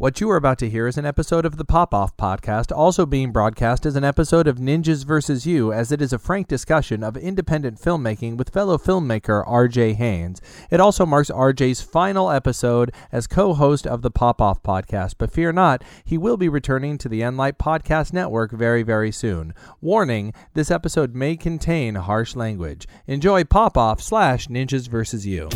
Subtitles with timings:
[0.00, 3.04] What you are about to hear is an episode of the Pop Off podcast, also
[3.04, 5.44] being broadcast as an episode of Ninjas vs.
[5.44, 10.40] You, as it is a frank discussion of independent filmmaking with fellow filmmaker RJ Haynes.
[10.70, 15.30] It also marks RJ's final episode as co host of the Pop Off podcast, but
[15.30, 19.52] fear not, he will be returning to the Enlight Podcast Network very, very soon.
[19.82, 22.88] Warning this episode may contain harsh language.
[23.06, 25.26] Enjoy Pop Off slash Ninjas vs.
[25.26, 25.50] You.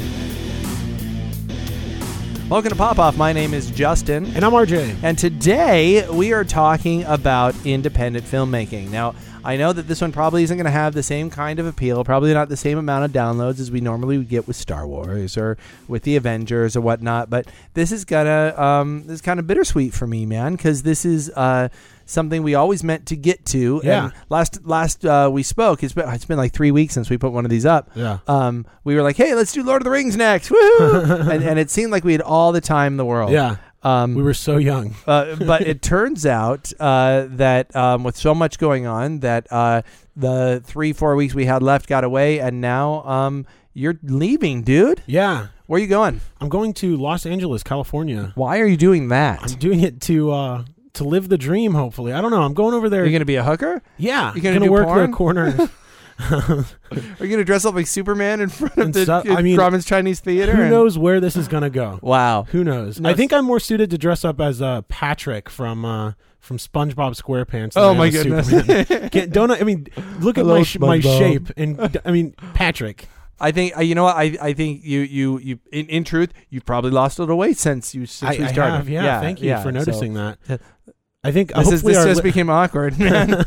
[2.51, 3.17] Welcome to Pop Off.
[3.17, 4.27] My name is Justin.
[4.35, 4.97] And I'm RJ.
[5.03, 8.91] And today we are talking about independent filmmaking.
[8.91, 11.67] Now, I know that this one probably isn't going to have the same kind of
[11.67, 14.87] appeal, probably not the same amount of downloads as we normally would get with Star
[14.87, 17.31] Wars or with the Avengers or whatnot.
[17.31, 21.05] But this is gonna um, this is kind of bittersweet for me, man, because this
[21.05, 21.69] is uh,
[22.07, 23.81] something we always meant to get to.
[23.85, 24.05] Yeah.
[24.05, 27.19] And last last uh, we spoke, it's been it's been like three weeks since we
[27.19, 27.91] put one of these up.
[27.95, 28.19] Yeah.
[28.27, 30.57] Um, we were like, hey, let's do Lord of the Rings next, woo!
[30.81, 33.31] and, and it seemed like we had all the time in the world.
[33.31, 33.57] Yeah.
[33.85, 34.95] Um, We were so young.
[35.07, 39.83] uh, but it turns out uh, that um, with so much going on, that uh,
[40.17, 45.03] the three four weeks we had left got away, and now um, you're leaving, dude.
[45.07, 45.49] Yeah.
[45.67, 46.21] Where are you going?
[46.41, 48.33] I'm going to Los Angeles, California.
[48.35, 49.43] Why are you doing that?
[49.43, 52.13] I'm doing it to uh to live the dream, hopefully.
[52.13, 52.43] I don't know.
[52.43, 53.05] I'm going over there.
[53.05, 53.83] You're gonna be a hooker?
[53.97, 54.33] yeah.
[54.35, 55.11] You're gonna do work porn?
[55.11, 55.71] the corner.
[56.21, 56.65] Are
[57.21, 59.85] you gonna dress up like Superman in front of And the stuff- I mean, Grauman's
[59.85, 60.55] Chinese Theater?
[60.55, 61.99] Who and- knows where this is gonna go?
[62.03, 62.45] Wow.
[62.51, 63.01] Who knows?
[63.01, 66.59] No, I think I'm more suited to dress up as uh, Patrick from uh, from
[66.59, 67.73] SpongeBob SquarePants.
[67.77, 68.49] Oh my goodness.
[69.11, 69.89] Can't- don't I mean
[70.21, 73.09] look at my sh- my shape and I mean Patrick.
[73.41, 76.33] I think uh, you know what I, I think you you you in, in truth
[76.51, 78.77] you've probably lost a little weight since you since I, we I started.
[78.77, 80.39] have, yeah, Thank you yeah, for so- noticing that.
[81.25, 83.45] I think This is this just li- became awkward, man.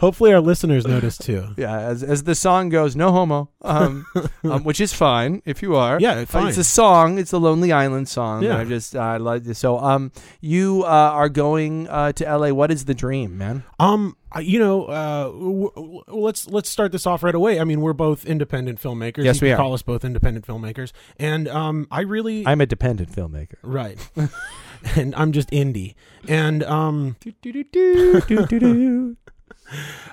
[0.00, 1.54] hopefully our listeners notice too.
[1.56, 4.06] Yeah, as, as the song goes, no homo, um,
[4.44, 6.00] um, which is fine if you are.
[6.00, 6.48] Yeah, Uh, fine.
[6.48, 7.18] It's a song.
[7.18, 8.42] It's a Lonely Island song.
[8.42, 8.56] Yeah.
[8.58, 9.58] I just uh, like this.
[9.58, 12.48] So, um, you uh, are going uh, to LA.
[12.52, 13.64] What is the dream, man?
[13.78, 17.58] Um, you know, uh, w- w- let's let's start this off right away.
[17.60, 19.24] I mean, we're both independent filmmakers.
[19.24, 19.62] Yes, you we can are.
[19.64, 23.56] Call us both independent filmmakers, and um, I really I'm a dependent filmmaker.
[23.62, 23.98] right,
[24.96, 25.94] and I'm just indie,
[26.28, 27.16] and um,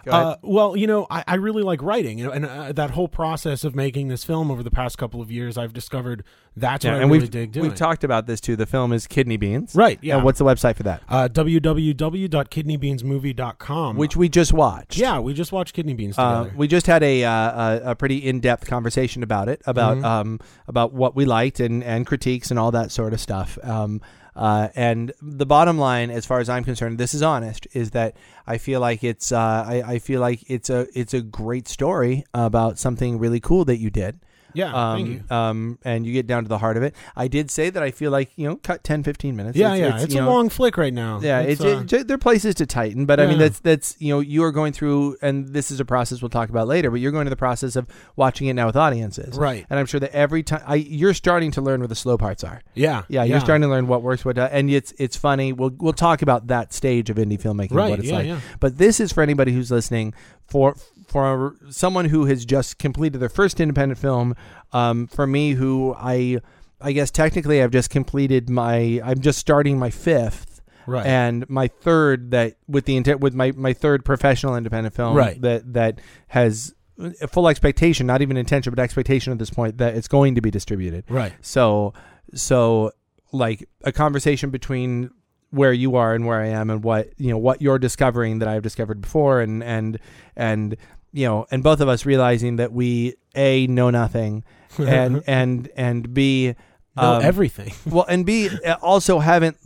[0.06, 3.08] uh, well, you know, I, I really like writing, you know, and uh, that whole
[3.08, 6.24] process of making this film over the past couple of years, I've discovered
[6.56, 7.68] that's Yeah, what I and really we've dig doing.
[7.70, 8.56] we've talked about this too.
[8.56, 9.74] The film is Kidney Beans.
[9.74, 10.16] right, yeah.
[10.18, 11.02] And what's the website for that?
[11.10, 13.98] uh, www.kidneybeansmovie.com.
[13.98, 14.98] Which we just watched.
[14.98, 16.58] yeah, we just watched Kidney Beans Uh, together.
[16.58, 20.04] we just had a, uh, a a pretty in depth conversation about it, about Mhm.
[20.06, 23.58] um about what we liked and and critiques and all that sort of stuff.
[23.64, 24.02] Um,
[24.38, 28.16] uh, and the bottom line, as far as I'm concerned, this is honest, is that
[28.46, 32.24] I feel like it's uh, I, I feel like it's a it's a great story
[32.34, 34.20] about something really cool that you did.
[34.58, 35.36] Yeah, Um, thank you.
[35.36, 36.96] Um, and you get down to the heart of it.
[37.16, 39.58] I did say that I feel like you know cut 10, 15 minutes.
[39.58, 41.20] Yeah, yeah, it's, you a know, long flick right now.
[41.22, 44.14] yeah, it's, uh, it, there are places to tighten, but I mean that's that's you
[44.14, 46.90] know you are going through, and this is a process we'll talk about later.
[46.90, 49.66] But you're going to the process of watching it now with audiences, right.
[49.70, 52.44] and I'm sure that every time I you're starting to learn where the slow parts
[52.44, 52.62] are.
[52.74, 55.54] Yeah, Yeah, you're starting to learn what works, what does, and it's it's funny.
[55.54, 57.90] We'll we'll talk about that stage of indie filmmaking, right.
[57.90, 58.28] what it's yeah, like.
[58.28, 60.14] yeah, But this is for anybody who's listening
[60.48, 60.76] for
[61.08, 64.36] for someone who has just completed their first independent film.
[64.74, 66.40] Um, for me, who I
[66.82, 71.06] I guess technically I've just completed my I'm just starting my fifth right.
[71.06, 75.42] and my third that with the intent with my my third professional independent film Right.
[75.42, 76.74] that that has
[77.22, 80.42] a full expectation, not even intention, but expectation at this point that it's going to
[80.42, 81.06] be distributed.
[81.10, 81.34] right.
[81.42, 81.94] So
[82.34, 82.92] so
[83.32, 85.12] like a conversation between
[85.52, 88.50] where you are and where I am and what you know what you're discovering that
[88.50, 89.98] I've discovered before and and
[90.36, 90.76] and
[91.14, 94.44] you know and both of us realizing that we a know nothing
[94.80, 96.56] and and and b
[96.96, 97.74] know um, everything.
[97.86, 98.50] well and b
[98.82, 99.58] also haven't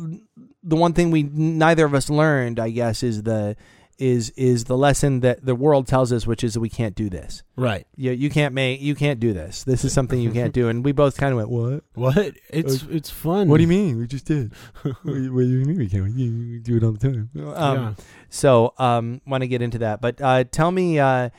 [0.64, 3.56] the one thing we neither of us learned I guess is the
[4.02, 7.10] is is the lesson that the world tells us which is that we can't do
[7.10, 7.86] this right.
[7.96, 10.84] you, you can't make you can't do this this is something you can't do and
[10.84, 12.34] we both kind of went what What?
[12.50, 13.48] It's it's fun.
[13.48, 13.98] what do you mean?
[13.98, 14.54] We just did.
[14.82, 16.04] what, what do you mean we can't?
[16.04, 17.30] We do it all the time.
[17.54, 17.94] Um, yeah.
[18.30, 21.30] So, um, want to get into that, but uh, tell me, uh,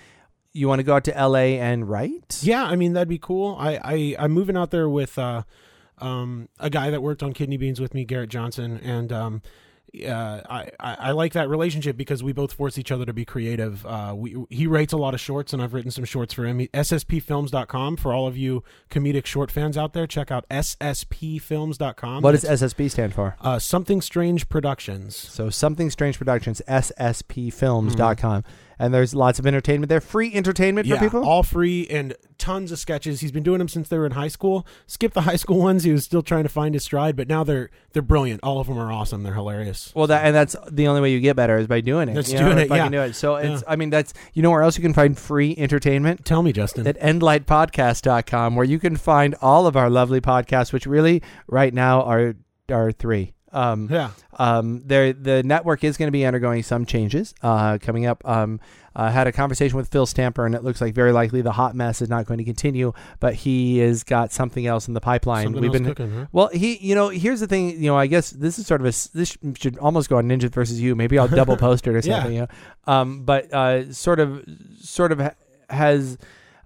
[0.53, 1.59] you want to go out to L.A.
[1.59, 2.41] and write?
[2.43, 3.57] Yeah, I mean that'd be cool.
[3.59, 5.43] I I I'm moving out there with uh,
[5.99, 9.43] um, a guy that worked on Kidney Beans with me, Garrett Johnson, and um,
[10.09, 13.85] uh, I, I like that relationship because we both force each other to be creative.
[13.85, 16.61] Uh, we he writes a lot of shorts, and I've written some shorts for him.
[16.61, 20.07] He- SSPFilms.com for all of you comedic short fans out there.
[20.07, 22.23] Check out SSPFilms.com.
[22.23, 23.37] What does SSP stand for?
[23.41, 25.15] uh, Something Strange Productions.
[25.15, 28.45] So, Something Strange Productions, SSPFilms.com.
[28.83, 31.25] and there's lots of entertainment there, free entertainment yeah, for people.
[31.25, 33.21] all free and tons of sketches.
[33.21, 34.67] He's been doing them since they were in high school.
[34.89, 37.15] Skip the high school ones; he was still trying to find his stride.
[37.15, 38.41] But now they're they're brilliant.
[38.43, 39.23] All of them are awesome.
[39.23, 39.93] They're hilarious.
[39.95, 42.15] well, that and that's the only way you get better is by doing it.
[42.15, 42.89] That's you know, doing it, yeah.
[42.89, 43.15] do it.
[43.15, 46.43] So it's, I mean, that's you know where else you can find free entertainment Tell
[46.43, 46.85] me, Justin.
[46.85, 52.03] at endlightpodcast.com where you can find all of our lovely podcasts, which really right now
[52.03, 52.35] are
[52.69, 53.33] are three.
[53.53, 58.07] Um, yeah, um, there the network is going to be undergoing some changes uh, coming
[58.07, 58.27] up.
[58.27, 58.61] Um,
[58.95, 61.75] I had a conversation with Phil Stamper, and it looks like very likely the hot
[61.75, 65.45] mess is not going to continue, but he has got something else in the pipeline.
[65.45, 66.27] something We've been cooking, huh?
[66.33, 68.87] well, he, you know, here's the thing, you know, I guess this is sort of
[68.87, 70.95] a this should almost go on Ninja versus you.
[70.95, 72.01] Maybe I'll double post it or Yeah.
[72.17, 72.33] something.
[72.35, 72.49] You know?
[72.87, 74.45] Um, but uh, sort of,
[74.79, 75.35] sort of ha-
[75.71, 76.19] has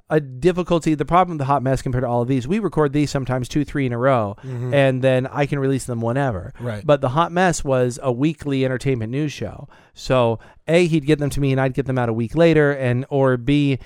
[0.09, 0.95] a difficulty.
[0.95, 3.49] The problem with the hot mess compared to all of these, we record these sometimes
[3.49, 4.73] two, three in a row, Mhm.
[4.73, 6.53] and then I can release them whenever.
[6.61, 6.87] Right.
[6.87, 9.69] But the hot mess was a weekly entertainment news show.
[9.95, 10.39] So
[10.69, 13.05] a, he'd get them to me, and I'd get them out a week later, and
[13.11, 13.79] or b.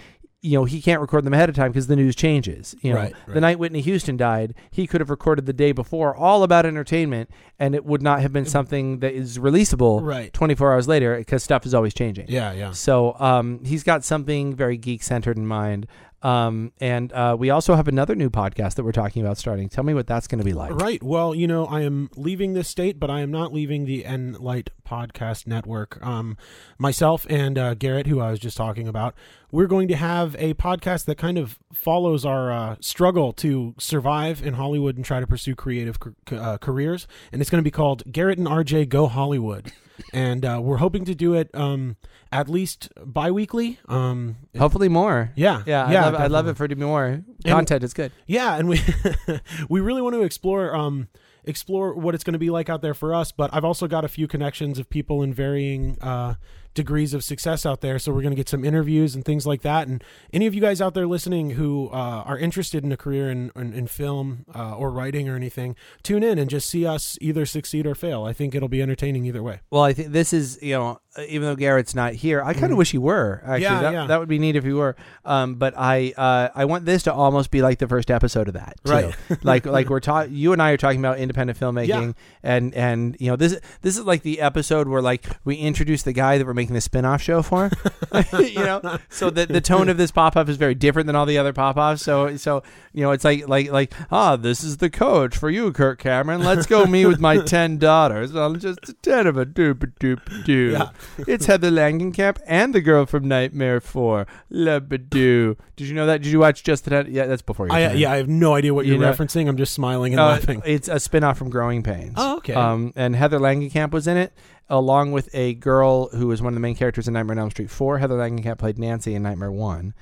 [0.42, 2.74] You know he can't record them ahead of time because the news changes.
[2.80, 6.16] You know Right, the night Whitney Houston died, he could have recorded the day before
[6.16, 7.28] all about entertainment,
[7.58, 10.32] and it would not have been something that is releasable Right.
[10.32, 12.24] 24 hours later because stuff is always changing.
[12.30, 12.70] Yeah, yeah.
[12.70, 15.86] So um, he's got something very geek centered in mind.
[16.22, 19.68] Um, and uh, we also have another new podcast that we're talking about starting.
[19.68, 20.72] Tell me what that's going to be like.
[20.72, 21.02] Right.
[21.02, 24.36] Well, you know, I am leaving this state, but I am not leaving the N
[24.38, 26.04] Light Podcast Network.
[26.04, 26.36] Um,
[26.78, 29.14] myself and uh, Garrett, who I was just talking about,
[29.52, 34.44] we're going to have a podcast that kind of follows our uh, struggle to survive
[34.44, 35.96] in Hollywood and try to pursue creative
[36.32, 37.06] uh, careers.
[37.30, 39.72] And it's going to be called Garrett and RJ Go Hollywood.
[40.12, 41.96] and uh, we're hoping to do it um,
[42.32, 43.78] at least bi-weekly.
[43.88, 45.30] Um, Hopefully more.
[45.36, 47.22] yeah, Yeah, yeah, I, love, I love it for it to be more.
[47.46, 48.12] Content It's good.
[48.26, 48.80] Yeah, and we
[49.68, 51.08] we really want to explore um
[51.50, 53.32] explore what it's going to be like out there for us.
[53.32, 56.34] But I've also got a few connections of people in varying uh,
[56.72, 59.62] degrees of success out there, so we're going to get some interviews and things like
[59.62, 59.88] that.
[59.88, 63.28] And any of you guys out there listening who uh, are interested in a career
[63.30, 67.18] in in, in film uh, or writing or anything, tune in and just see us
[67.20, 68.24] either succeed or fail.
[68.24, 69.60] I think it'll be entertaining either way.
[69.70, 72.78] Well, I think this is, you know, even though Garrett's not here, I kind of
[72.78, 73.42] wish he were.
[73.44, 73.62] Actually.
[73.62, 74.06] Yeah, that, yeah.
[74.06, 74.94] that would be neat if he were.
[75.24, 78.54] Um, but I, uh, I want this to almost be like the first episode of
[78.54, 78.92] that, too.
[78.92, 79.14] Right.
[79.42, 80.32] like, like we're talking.
[80.34, 82.12] You and I are talking about independent filmmaking, Yeah.
[82.44, 86.12] and and you know, this this is like the episode where like we introduce the
[86.12, 87.70] guy that we're making the spin-off show for.
[88.38, 91.26] you know, so the the tone of this pop off is very different than all
[91.26, 92.02] the other pop offs.
[92.02, 92.62] So so
[92.92, 96.44] you know, it's like like like ah, this is the coach for you, Kirk Cameron.
[96.44, 98.34] Let's go me with my ten daughters.
[98.34, 100.70] I'm just a ten of a doop doop doo.
[100.72, 100.90] Yeah.
[101.26, 104.26] It's Heather Langenkamp and the girl from Nightmare Four.
[104.50, 105.56] Labadoo.
[105.76, 106.22] Did you know that?
[106.22, 107.08] Did you watch just that?
[107.08, 107.72] Yeah, that's before you.
[107.72, 109.48] I, yeah, I have no idea what You you're know- referencing.
[109.48, 110.62] I'm just smiling and Uh, laughing.
[110.64, 112.14] it's a spin-off from Growing Pains.
[112.16, 112.54] Oh, okay.
[112.54, 114.32] Um, and Heather Langenkamp was in it,
[114.68, 117.50] along with a girl who was one of the main characters in Nightmare on Elm
[117.50, 117.98] Street 4.
[117.98, 119.94] Heather Langenkamp played Nancy in Nightmare 1.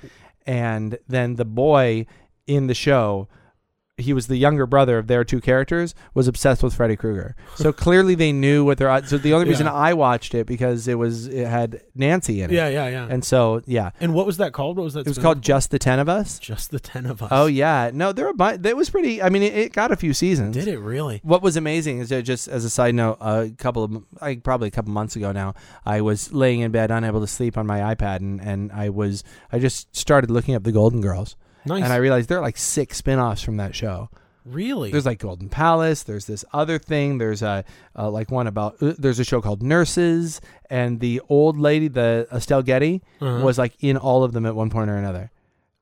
[0.47, 2.07] And then the boy
[2.47, 3.29] in the show,
[3.99, 7.35] he was the younger brother of their two characters, was obsessed with Freddy Krueger.
[7.57, 9.73] So clearly they knew what their so the only reason Yeah.
[9.75, 12.55] I watched it because it was it had Nancy in it.
[12.55, 13.07] yeah, yeah, yeah.
[13.11, 14.77] And, so yeah, And what was that called?
[14.77, 15.01] What was that?
[15.01, 16.39] it was called Just the 10 of Us.
[16.39, 17.29] Just the ten of us.
[17.33, 17.91] Oh yeah.
[17.93, 20.15] No, there were a bu- that was pretty I mean it, it got a few
[20.15, 20.55] seasons.
[20.55, 21.21] Did it really?
[21.23, 24.69] What was amazing is that just as a side note, a couple of like probably
[24.69, 25.55] a couple months ago now,
[25.85, 29.25] I was laying in bed unable to sleep on my iPad, and, and I was
[29.53, 31.37] I just started looking up the Golden Girls,
[31.67, 31.85] Nice.
[31.85, 34.09] and I realized there are like six spin-offs from that show.
[34.45, 34.91] really?
[34.91, 36.03] There's like Golden Palace.
[36.05, 37.19] There's this other thing.
[37.19, 37.65] There's a
[37.97, 38.83] uh, like one about.
[38.83, 40.41] Uh, there's a show called Nurses,
[40.71, 43.45] and the old lady, the Estelle Getty, Uh-huh.
[43.45, 45.31] was like in all of them at one point or another,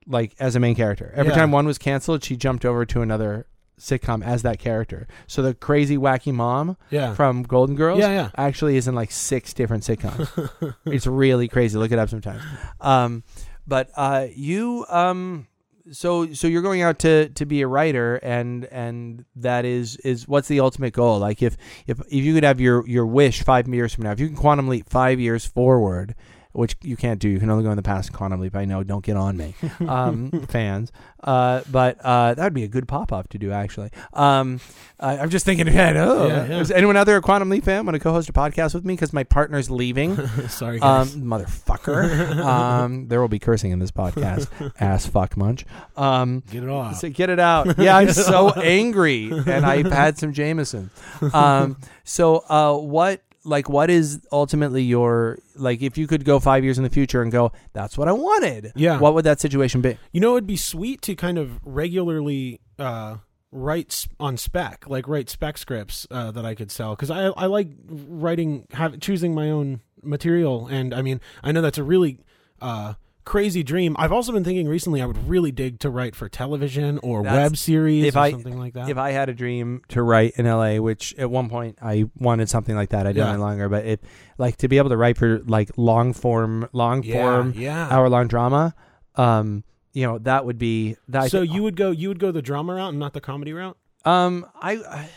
[0.07, 1.13] like as a main character.
[1.15, 1.39] Every Yeah.
[1.39, 3.47] time one was canceled, she jumped over to another
[3.79, 5.07] sitcom as that character.
[5.27, 7.15] So the crazy wacky mom yeah.
[7.15, 8.31] from Golden Girls Yeah, yeah.
[8.37, 10.75] actually is in like six different sitcoms.
[10.87, 11.77] it's really crazy.
[11.79, 12.43] Look it up sometimes.
[12.81, 13.23] Um,
[13.67, 15.47] but uh, you um,
[15.93, 20.27] so so you're going out to to be a writer and and that is is
[20.27, 21.19] what's the ultimate goal?
[21.19, 24.21] Like if if if you could have your your wish five years from now, if
[24.21, 26.15] you can quantum leap five years forward.
[26.57, 27.29] Which you can't do.
[27.29, 28.57] You can only go in the past quantum leap.
[28.57, 28.83] I know.
[28.83, 29.55] Don't get on me,
[29.87, 30.91] um, fans.
[31.23, 33.51] Uh, but uh, that would be a good pop off to do.
[33.53, 34.61] Actually, um,
[34.99, 35.97] I, I'm just thinking ahead.
[35.97, 36.61] Oh, Yeah, yeah.
[36.61, 37.85] is anyone out there a quantum leap fan?
[37.85, 40.17] Want to co-host a podcast with me because my partner's leaving.
[40.49, 42.37] Sorry, Um, motherfucker.
[42.45, 44.49] um, there will be cursing in this podcast.
[44.81, 45.67] Ass fuck munch.
[45.97, 46.93] Um, Get it out.
[46.97, 47.79] so get it out.
[47.79, 50.91] Yeah, I'm so angry, and I've had some Jameson.
[51.33, 53.21] Um, so uh, what?
[53.47, 55.81] Like, what is ultimately your like?
[55.81, 58.73] If you could go five years in the future and go, that's what I wanted.
[58.75, 58.99] Yeah.
[58.99, 59.97] What would that situation be?
[60.13, 63.19] You know, it'd be sweet to kind of regularly uh,
[63.53, 66.97] write on spec, like write spec scripts uh, that I could sell.
[66.97, 71.63] Because I I like writing, have choosing my own material, and I mean, I know
[71.63, 72.19] that's a really
[72.61, 72.95] uh,
[73.27, 73.95] crazy dream.
[73.99, 77.51] I've also been thinking recently I would really dig to write for television or That's-
[77.51, 78.89] web series if or I- something like that.
[78.89, 82.49] If I had a dream to write in LA, which at one point I wanted
[82.49, 83.33] something like that, I don't Yeah.
[83.35, 83.69] any longer.
[83.69, 84.05] But it
[84.39, 87.89] like to be able to write for like long form, long yeah, form, yeah.
[87.91, 88.75] hour long drama.
[89.17, 91.31] Um, you know that would be that.
[91.31, 93.77] so you would go you would go the drama route and not the comedy route?
[94.05, 95.09] Um, I,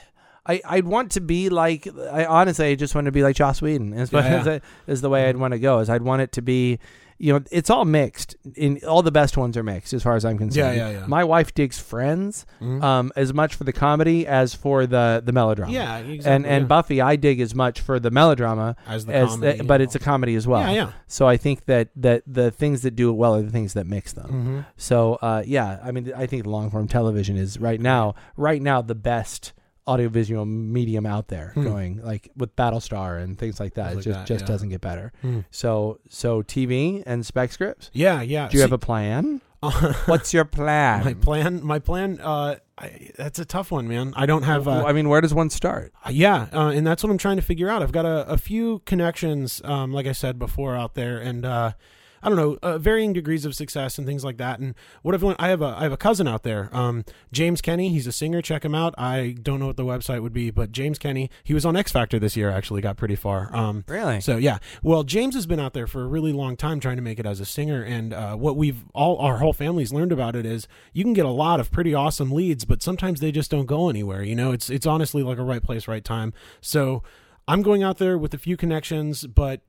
[0.47, 1.87] I, I'd want to be like.
[2.11, 3.93] I honestly, I just want to be like Joss Whedon.
[3.93, 4.59] Is, Yeah, yeah.
[4.87, 5.77] is, the way I'd want to go.
[5.79, 6.79] Is I'd want it to be,
[7.19, 8.35] you know, it's all mixed.
[8.55, 10.77] In all the best ones are mixed, as far as I'm concerned.
[10.77, 11.05] Yeah, yeah, yeah.
[11.05, 12.81] My wife digs Friends, Mhm.
[12.81, 15.71] um, as much for the comedy as for the the melodrama.
[15.71, 16.31] yeah, exactly.
[16.31, 16.67] And and yeah.
[16.67, 19.95] Buffy, I dig as much for the melodrama as the as, comedy, the, but it's
[19.95, 20.61] a comedy as well.
[20.61, 20.91] yeah, yeah.
[21.07, 23.85] So I think that that the things that do it well are the things that
[23.85, 24.27] mix them.
[24.27, 24.59] Mm-hmm.
[24.77, 28.81] So uh, yeah, I mean, I think long form television is right now, right now,
[28.81, 29.51] the best
[29.89, 31.51] audiovisual medium out there.
[31.55, 31.63] Hmm.
[31.63, 33.93] Going like with Battlestar and things like that.
[33.93, 34.47] It just that, just yeah.
[34.47, 35.11] doesn't get better.
[35.21, 35.39] Hmm.
[35.51, 37.89] So so TV and spec scripts.
[37.93, 38.47] Yeah, yeah.
[38.47, 39.41] Do you have a plan?
[40.05, 41.03] What's your plan?
[41.03, 41.63] my plan?
[41.63, 42.19] My plan.
[42.21, 44.13] Uh, I, that's a tough one, man.
[44.15, 44.69] I don't have.
[44.69, 45.91] Uh, I mean, where does one start?
[46.09, 47.83] Yeah, uh, and that's what I'm trying to figure out.
[47.83, 51.73] I've got a, a few connections, um, like I said before, out there, and uh,
[52.21, 54.59] I don't know, uh, varying degrees of success and things like that.
[54.59, 57.61] And what I've learned, I have a I have a cousin out there, um, James
[57.61, 57.89] Kenny.
[57.89, 58.41] He's a singer.
[58.41, 58.93] Check him out.
[58.97, 61.29] I don't know what the website would be, but James Kenny.
[61.43, 62.49] He was on X Factor this year.
[62.49, 63.55] Actually, got pretty far.
[63.55, 64.21] Um, Really?
[64.21, 67.01] so yeah, well, James has been out there for a really long time trying to
[67.01, 70.35] make it as a singer, and uh, what we've all our whole family's learned about
[70.35, 73.51] it is you can get a lot of pretty awesome leads, but sometimes they just
[73.51, 74.23] don't go anywhere.
[74.23, 76.33] You know, it's it's honestly like a right place, right time.
[76.61, 77.03] So
[77.47, 79.61] I'm going out there with a few connections, but.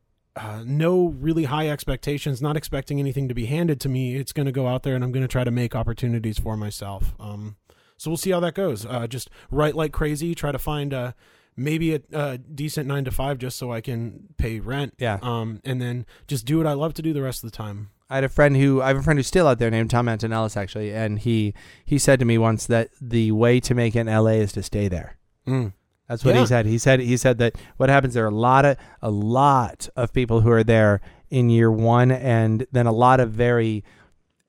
[0.43, 4.47] Uh, no really high expectations not expecting anything to be handed to me it's going
[4.47, 7.57] to go out there and i'm going to try to make opportunities for myself um,
[7.97, 11.15] so we'll see how that goes uh, just write like crazy try to find a
[11.57, 14.95] maybe a, a decent nine to five just so I can pay rent.
[14.99, 15.19] Yeah.
[15.23, 17.91] Um, and then just do what I love to do the rest of the time.
[18.09, 20.09] I had a friend who I have a friend who's still out there named Tom
[20.09, 21.55] Antonellis actually, and he
[21.85, 24.65] he said to me once that the way to make it in LA is to
[24.65, 25.17] stay there.
[25.47, 25.75] Mm.
[26.11, 26.41] That's what Yeah.
[26.41, 26.67] he said.
[26.67, 30.13] He said he said that what happens there are a lot of a lot of
[30.13, 31.01] people who are there
[31.31, 33.85] in year one, and then a lot of very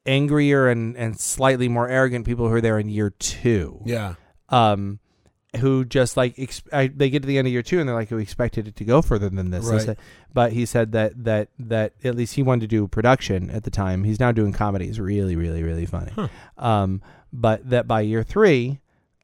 [0.05, 3.81] angrier and and slightly more arrogant people who are there in year two.
[3.85, 4.15] Yeah.
[4.49, 4.99] Um,
[5.59, 7.95] who just like ex- I, they get to the end of year two and they're
[7.95, 9.65] like, we expected it to go further than this.
[9.65, 9.81] Right.
[9.81, 9.97] said-
[10.33, 13.69] But he said that that that at least he wanted to do production at the
[13.71, 14.03] time.
[14.05, 14.87] He's now doing comedy.
[14.87, 16.11] It's really really really funny.
[16.15, 16.27] Huh.
[16.57, 17.01] Um,
[17.33, 18.79] but that by year three,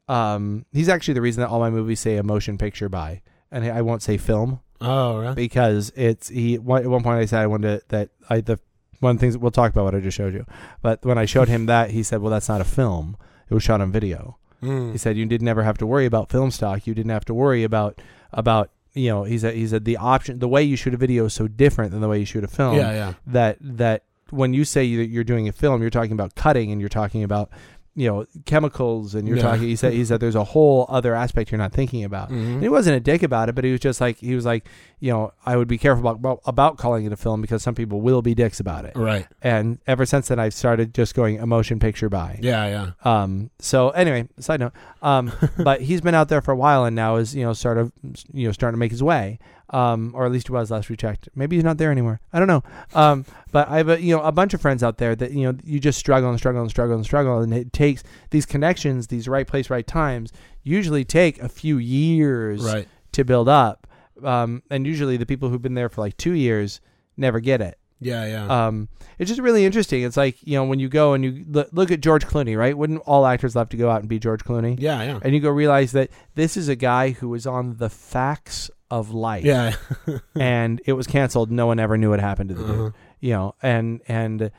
[0.08, 3.64] um, he's actually the reason that all my movies say a motion picture by, and
[3.64, 5.34] I won't say film Oh, really?
[5.34, 6.56] because it's he.
[6.58, 8.58] one- At one point, I said I wanted to, that I the
[9.00, 10.44] one of the things we'll talk about what I just showed you.
[10.82, 13.16] But when I showed him that, he said, "Well, that's not a film.
[13.50, 14.92] It was shot on video." Mm.
[14.92, 16.86] He said you didn't ever have to worry about film stock.
[16.86, 18.00] You didn't have to worry about
[18.32, 19.24] about you know.
[19.24, 21.92] He said he said the option, the way you shoot a video is so different
[21.92, 22.76] than the way you shoot a film.
[22.76, 23.14] yeah, yeah.
[23.26, 26.80] That that when you say that you're doing a film, you're talking about cutting and
[26.80, 27.50] you're talking about
[27.98, 29.42] you know chemicals and you're Yeah.
[29.42, 29.62] talking.
[29.62, 32.30] He said he said there's a whole other aspect you're not thinking about.
[32.30, 32.54] Mhm.
[32.54, 34.66] And he wasn't a dick about it, but he was just like he was like,
[35.00, 38.00] you know, I would be careful about about, calling it a film because some people
[38.00, 38.92] will be dicks about it.
[38.94, 39.26] Right.
[39.42, 42.38] And ever since then, I've started just going a motion picture by.
[42.40, 42.90] Yeah, yeah.
[43.22, 43.50] Um.
[43.58, 44.72] So anyway, side note.
[45.02, 45.32] Um.
[45.58, 47.90] but he's been out there for a while and now is you know sort of
[48.32, 49.40] you know starting to make his way.
[49.70, 50.12] Um.
[50.14, 51.28] Or at least he was last we checked.
[51.34, 52.20] Maybe he's not there anymore.
[52.32, 52.62] I don't know.
[52.94, 53.24] Um.
[53.50, 55.58] But I have a you know a bunch of friends out there that you know
[55.64, 59.26] you just struggle and struggle and struggle and struggle and it takes these connections, these
[59.26, 60.32] right place, right times.
[60.62, 62.86] Usually take a few years Right.
[63.12, 63.86] to build up.
[64.22, 64.62] Um.
[64.70, 66.80] And usually the people who've been there for like two years
[67.16, 67.78] never get it.
[68.00, 68.66] Yeah, yeah.
[68.66, 70.02] Um, it's just really interesting.
[70.04, 72.76] It's like you know when you go and you look, look at George Clooney, right?
[72.76, 74.78] Wouldn't all actors love to go out and be George Clooney?
[74.78, 75.18] yeah, yeah.
[75.22, 79.10] And you go realize that this is a guy who was on the facts of
[79.10, 79.74] life, Yeah.
[80.34, 81.50] and it was canceled.
[81.50, 82.82] No one ever knew what happened to the Uh-huh.
[82.84, 83.54] dude, you know.
[83.62, 84.50] And and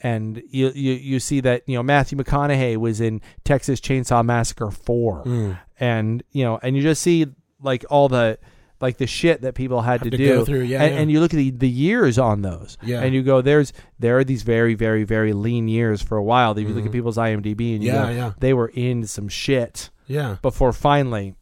[0.00, 4.70] and you, you you see that you know Matthew McConaughey was in Texas Chainsaw Massacre
[4.70, 5.58] four, Mm.
[5.80, 7.26] and you know, and you just see
[7.62, 8.38] like all the
[8.78, 11.00] like the shit that people had to, to do through, yeah, and, yeah.
[11.00, 13.00] and you look at the, the years on those Yeah.
[13.00, 16.52] and you go there's there are these very very very lean years for a while
[16.52, 16.92] that if you look at Mhm.
[16.92, 18.32] people's imdb and you Yeah, go, yeah.
[18.38, 20.36] they were in some shit Yeah.
[20.42, 21.36] before finally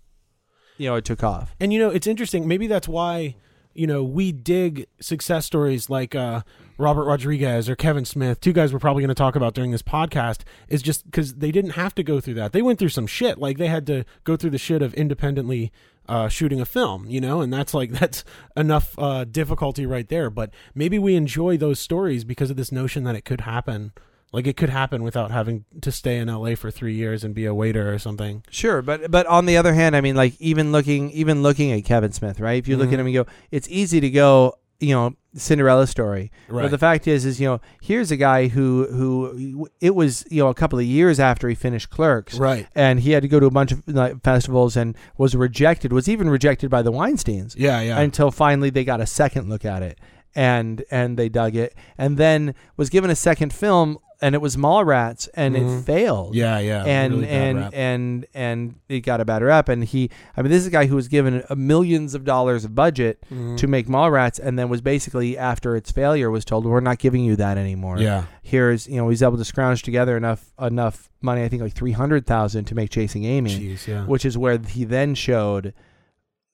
[0.77, 2.47] you know it took off And you know, it's interesting.
[2.49, 3.37] Maybe that's why
[3.75, 6.43] you know we dig success stories like uh,
[6.79, 9.83] Robert Rodriguez or Kevin Smith, two guys we're probably going to talk about during this
[9.83, 10.41] podcast.
[10.69, 12.53] Is just because they didn't have to go through that.
[12.53, 13.39] They went through some shit.
[13.39, 15.73] Like they had to go through the shit of independently
[16.09, 17.07] uh, shooting a film.
[17.09, 18.25] You know, and that's like that's
[18.57, 20.31] enough uh, difficulty right there.
[20.31, 23.93] But maybe we enjoy those stories because of this notion that it could happen.
[24.35, 27.45] Like it could happen without having to stay in LA for three years and be
[27.47, 28.43] a waiter or something.
[28.51, 31.85] sure but but on the other hand i mean like even looking even looking at
[31.85, 32.95] kevin smith right if you look Mhm.
[32.95, 36.31] at him and go it's easy to go you know Cinderella story.
[36.49, 36.63] Right.
[36.63, 40.41] But the fact is, is you know, here's a guy who who it was you
[40.45, 42.69] know a couple of years after he finished Clerks, right.
[42.75, 45.93] and he had to go to a bunch of like, festivals and was rejected.
[45.93, 47.99] Was even rejected by the Weinstein's Yeah, yeah.
[47.99, 49.99] until finally they got a second look at it
[50.37, 54.57] and and they dug it, and then was given a second film, and it was
[54.57, 55.85] Mallrats, and it Mhm.
[55.85, 56.83] failed yeah, yeah.
[56.85, 57.73] and really and rap.
[57.75, 59.69] and and it got a bad rap.
[59.69, 62.65] And he, I mean, this is a guy who was given a millions of dollars
[62.65, 63.57] of budget Mhm.
[63.59, 67.23] to make Mallrats, and then was basically after its failure was told, "We're not giving
[67.25, 71.43] you that anymore." yeah, Here's you know he's able to scrounge together enough enough money,
[71.43, 74.59] I think like three hundred thousand to make Chasing Amy, jeez, yeah, which is where
[74.59, 75.73] he then showed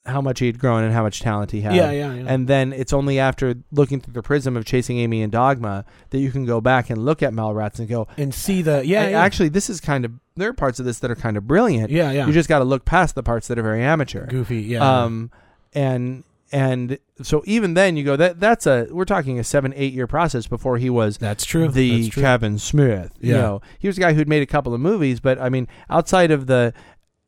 [0.07, 1.75] how much he had grown and how much talent he had.
[1.75, 2.25] yeah, yeah, yeah.
[2.27, 6.19] And then it's only after looking through the prism of Chasing Amy and Dogma that
[6.19, 9.21] you can go back and look at Mallrats and go, and see the yeah, yeah.
[9.23, 11.91] actually, this is kind of there are parts of this that are kind of brilliant.
[11.91, 12.27] yeah, yeah.
[12.27, 14.27] You just got to look past the parts that are very amateur.
[14.27, 15.03] goofy, yeah.
[15.05, 15.31] Um,
[15.75, 19.93] and and so even then you go that that's a we're talking a seven eight
[19.93, 21.69] year process before he was that's true.
[21.69, 22.23] the that's true.
[22.23, 23.13] Kevin Smith.
[23.21, 23.41] You Yeah.
[23.43, 26.31] know, he was a guy who'd made a couple of movies, but I mean, outside
[26.33, 26.73] of the,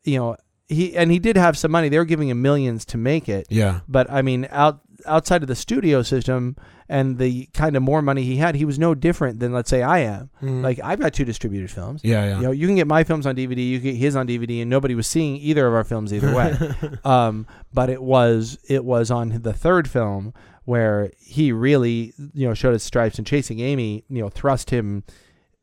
[0.03, 0.35] you know,
[0.67, 1.89] he and he did have some money.
[1.89, 5.47] They were giving him millions to make it, yeah, but I mean, out outside of
[5.49, 6.55] the studio system
[6.87, 9.81] and the kind of more money he had, he was no different than let's say
[9.83, 10.29] I am.
[10.41, 10.61] Mhm.
[10.63, 12.01] Like I've got two distributed films.
[12.03, 12.35] yeah, yeah.
[12.37, 14.61] You know, you can get my films on DVD, you can get his on DVD,
[14.61, 16.55] and nobody was seeing either of our films either way.
[17.03, 20.33] um, but it was it was on the third film
[20.65, 25.03] where he really you know showed his stripes and chasing Amy, you know, thrust him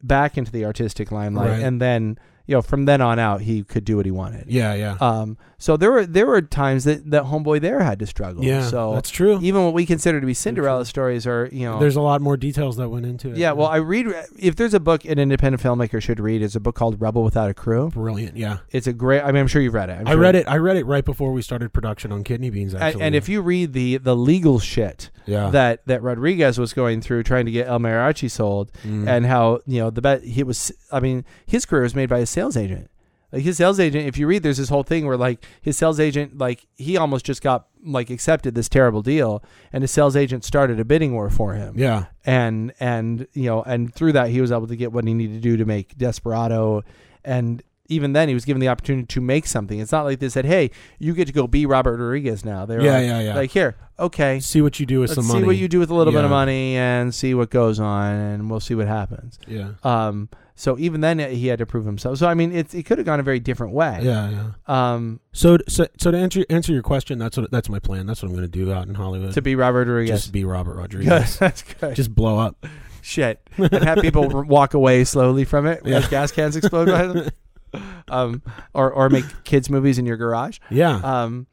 [0.02, 1.62] back into the artistic limelight, Right.
[1.62, 2.18] and then
[2.50, 4.44] you know from then on out he could do what he wanted.
[4.48, 8.06] yeah, yeah, Um, so there were there were times that that homeboy there had to
[8.06, 8.42] struggle.
[8.44, 8.66] yeah.
[8.66, 9.38] So that's true.
[9.42, 12.36] even what we consider to be Cinderella stories are you know There's a lot more
[12.36, 13.36] details that went into it.
[13.36, 13.52] yeah.
[13.52, 14.06] Well, I read
[14.38, 17.48] if there's a book an independent filmmaker should read, it's a book called Rebel Without
[17.50, 17.90] a Crew.
[17.90, 18.36] brilliant.
[18.36, 19.22] Yeah, It's a great.
[19.22, 19.98] I mean, I'm sure you've read it.
[20.00, 20.48] I'm I sure- read it.
[20.48, 22.74] I read it right before we started production on Kidney Beans.
[22.74, 26.72] And, Actually, and if you read the the legal shit yeah, that that Rodriguez was
[26.72, 29.06] going through trying to get El Mariachi sold, Mm.
[29.06, 30.72] and how you know the bet he was.
[30.90, 32.90] I mean, his career was made by his sales agent.
[33.32, 36.00] Like his sales agent, if you read, there's this whole thing where like his sales
[36.00, 40.44] agent, like he almost just got like accepted this terrible deal, and his sales agent
[40.44, 41.78] started a bidding war for him.
[41.78, 45.14] yeah, and and you know and through that he was able to get what he
[45.14, 46.82] needed to do to make Desperado.
[47.24, 49.78] And even then he was given the opportunity to make something.
[49.78, 52.66] It's not like they said hey you get to go be Robert Rodriguez now.
[52.66, 53.34] They were Yeah, like, yeah, yeah.
[53.36, 54.40] like here okay.
[54.40, 56.24] See what you do with let's some see what you do with a little bit
[56.24, 59.38] of money and see what goes on and we'll see what happens.
[59.46, 60.28] Yeah, um
[60.60, 63.04] so even then he had to prove himself so I mean it, it could have
[63.06, 64.92] gone a very different way yeah, yeah.
[64.94, 68.06] um So, so, so to answer answer your question, that's what that's my plan.
[68.06, 69.32] That's what I'm going to do out in Hollywood.
[69.34, 71.38] to be Robert Rodriguez just be Robert good Rodriguez.
[71.44, 72.66] that's good just blow up.
[73.02, 75.96] shit and have people walk away slowly from it Yeah.
[75.98, 77.30] as gas cans explode
[78.08, 78.42] um,
[78.74, 81.46] or or make kids movies in your garage, Yeah, um,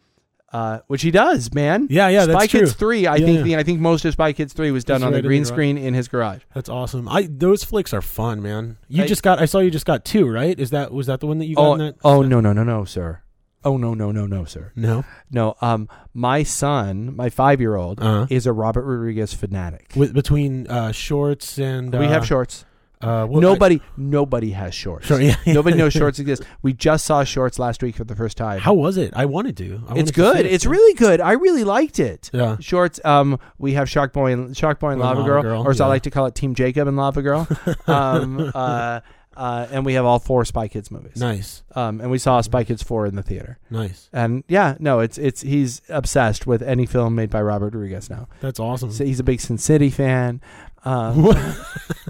[0.54, 1.88] uh, which he does, man.
[1.90, 2.24] yeah, yeah.
[2.24, 2.80] Spy That's Kids true.
[2.80, 3.44] three, I Yeah, think yeah.
[3.44, 5.44] the I think most of Spy Kids three was done It's on right the green
[5.44, 5.52] garage.
[5.54, 6.42] screen in his garage.
[6.54, 7.08] That's awesome.
[7.10, 8.78] I those flicks are fun, man.
[8.88, 9.40] You I- just got.
[9.42, 10.58] I saw you just got two, right?
[10.60, 11.62] Is that was that the one that you got?
[11.68, 11.96] Oh, in that?
[12.04, 13.22] oh no no no no sir,
[13.66, 15.04] oh no no no no sir, no.
[15.30, 15.56] no.
[15.62, 18.28] Um, my son, my five year old, Uh-huh.
[18.30, 19.92] is a Robert Rodriguez fanatic.
[19.96, 22.64] With between uh, shorts and we uh, have shorts.
[23.00, 25.06] Uh, well, nobody nobody has shorts.
[25.06, 25.36] Sure, yeah.
[25.48, 26.44] nobody knows shorts exist.
[26.64, 28.60] We just saw shorts last week for the first time.
[28.60, 29.14] How was it?
[29.16, 29.66] I wanted to.
[29.66, 30.34] I it's wanted to good.
[30.38, 30.46] see it.
[30.48, 31.22] It's really good.
[31.22, 32.32] I really liked it.
[32.34, 32.58] Yeah.
[32.60, 33.00] Shorts.
[33.06, 35.80] Um, we have Shark Boy and Shark Boy and Lava, Lava Girl, Girl, or as
[35.80, 37.48] I like to call it, Team Jacob and Lava Girl.
[37.88, 39.02] um, uh,
[39.36, 41.18] uh, and we have all four Spy Kids movies.
[41.18, 43.60] Nice, Um, and we saw Spy Kids four in the theater.
[43.70, 44.10] nice.
[44.12, 48.28] And yeah, no, it's it's he's obsessed with any film made by Robert Rodriguez now.
[48.42, 48.92] That's awesome.
[48.92, 50.42] So he's a big Sin City fan.
[50.84, 51.34] Um,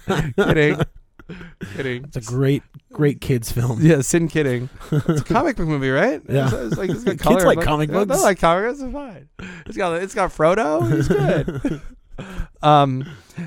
[0.35, 0.77] kidding,
[1.75, 2.03] kidding.
[2.05, 3.81] It's a great, great kids film.
[3.81, 4.69] Yeah, sin kidding.
[4.91, 6.21] It's a comic book movie, right?
[6.29, 6.45] Yeah.
[6.45, 7.45] It's, it's like it's got Kids color.
[7.45, 8.17] like but- comic yeah, books.
[8.17, 8.81] They like comic books.
[8.81, 9.29] It's fine.
[9.65, 10.95] It's got it's got Frodo.
[10.95, 11.81] He's good.
[12.61, 13.05] um,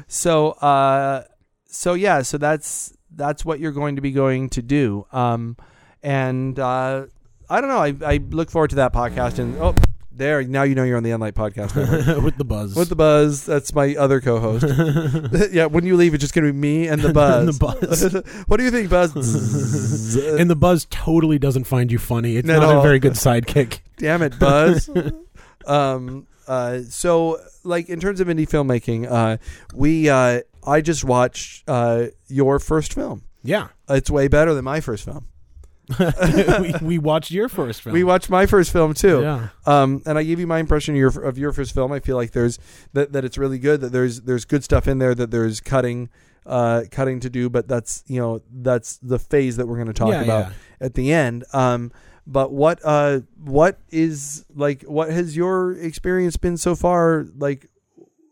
[0.09, 1.25] so uh,
[1.67, 5.07] so yeah, so that's that's what you're going to be going to do.
[5.13, 5.57] Um,
[6.03, 7.07] and uh,
[7.49, 7.79] I don't know.
[7.79, 9.39] I I look forward to that podcast.
[9.39, 9.75] And oh,
[10.13, 11.75] there now you know you're on the Unlight podcast.
[11.77, 12.25] Network.
[12.25, 12.75] with the buzz.
[12.75, 14.67] With the buzz, that's my other co-host.
[15.53, 17.31] yeah, when you leave, it's just gonna be me and the buzz.
[17.41, 18.45] And the buzz.
[18.47, 19.15] what do you think, Buzz?
[20.17, 22.37] and the buzz totally doesn't find you funny.
[22.37, 23.81] It's At not a very good sidekick.
[23.99, 24.91] Damn it, Buzz.
[25.67, 26.27] um.
[26.47, 26.81] Uh.
[26.89, 29.37] So, like, in terms of indie filmmaking, uh,
[29.75, 33.23] we uh, I just watched uh your first film.
[33.43, 35.27] Yeah, It's way better than my first film.
[36.61, 37.93] we, we watched your first film.
[37.95, 39.23] We watched my first film too.
[39.23, 41.93] Yeah, Um, and I gave you my impression of your of your first film.
[41.93, 42.59] I feel like there's
[42.93, 43.81] that, that it's really good.
[43.81, 45.15] That there's there's good stuff in there.
[45.15, 46.09] That there's cutting,
[46.47, 47.49] uh, cutting to do.
[47.51, 50.87] But that's you know that's the phase that we're going to talk Yeah, about yeah.
[50.87, 51.45] at the end.
[51.53, 51.93] Um,
[52.27, 57.27] but what uh what is like what has your experience been so far?
[57.37, 57.67] Like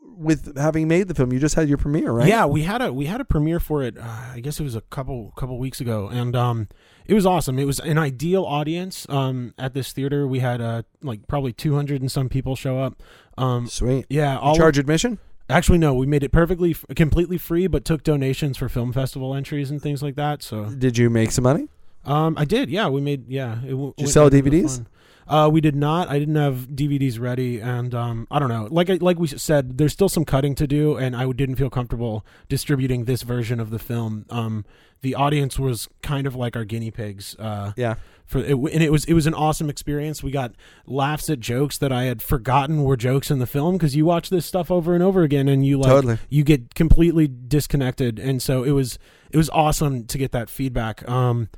[0.05, 1.33] with having made the film.
[1.33, 2.29] You just had your premiere, right?
[2.29, 3.97] Yeah, we had a we had a premiere for it.
[3.97, 4.03] Uh,
[4.35, 6.69] I guess it was a couple couple weeks ago, and um,
[7.09, 7.59] it was awesome.
[7.59, 9.07] It was an ideal audience.
[9.09, 12.79] Um, at this theater, we had uh like probably two hundred and some people show
[12.79, 13.03] up.
[13.37, 14.07] Um, Sweet.
[14.09, 15.19] yeah, all Charge admission?
[15.51, 19.35] actually no, we made it perfectly f- completely free, but took donations for film festival
[19.35, 20.43] entries and things like that.
[20.43, 21.69] So Did you make some money?
[22.05, 22.69] um, I did.
[22.71, 23.29] Yeah, we made.
[23.29, 24.85] Yeah, it w- Did you sell DVDs?
[25.29, 26.09] Uh, we did not.
[26.09, 28.67] I didn't have DVDs ready, and um, I don't know.
[28.71, 31.71] Like I, like we said, there's still some cutting to do, and I didn't feel
[31.71, 34.25] comfortable distributing this version of the film.
[34.31, 34.65] Um,
[35.01, 37.37] the audience was kind of like our guinea pigs.
[37.39, 37.97] Uh, Yeah.
[38.27, 40.23] for it, and it was it was an awesome experience.
[40.23, 40.53] We got
[40.87, 44.29] laughs at jokes that I had forgotten were jokes in the film because you watch
[44.31, 46.19] this stuff over and over again, and you like Totally.
[46.31, 48.99] you get completely disconnected and so it was
[49.31, 51.49] it was awesome to get that feedback um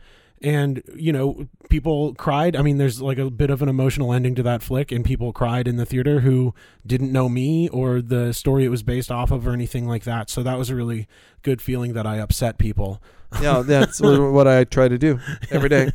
[0.43, 4.35] and you know people cried i mean there's like a bit of an emotional ending
[4.35, 6.55] to that flick and people cried in the theater who
[6.87, 10.31] didn't know me or the story it was based off of or anything like that
[10.31, 11.07] so that was a really
[11.43, 13.03] good feeling that i upset people
[13.41, 15.21] Yeah, that's what I try to do
[15.53, 15.93] every day.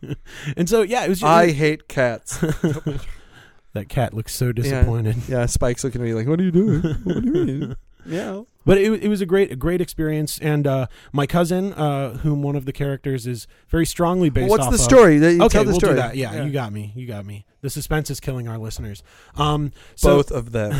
[0.56, 2.38] and so yeah it was just, I hate cats.
[3.72, 6.80] that cat looks so disappointed Yeah, Spike's looking at me like, "What are you doing?
[7.04, 8.42] What do you mean?" Yeah.
[8.64, 12.42] But it, it was a great a great experience and uh my cousin uh whom
[12.42, 15.16] one of the characters is very strongly based What's off the of- story?
[15.16, 15.94] You okay, tell the we'll story.
[15.94, 16.16] do that.
[16.16, 16.92] Yeah, you got me.
[16.94, 17.44] You got me.
[17.60, 19.04] The suspense is killing our listeners.
[19.36, 20.72] Um, so Both of them.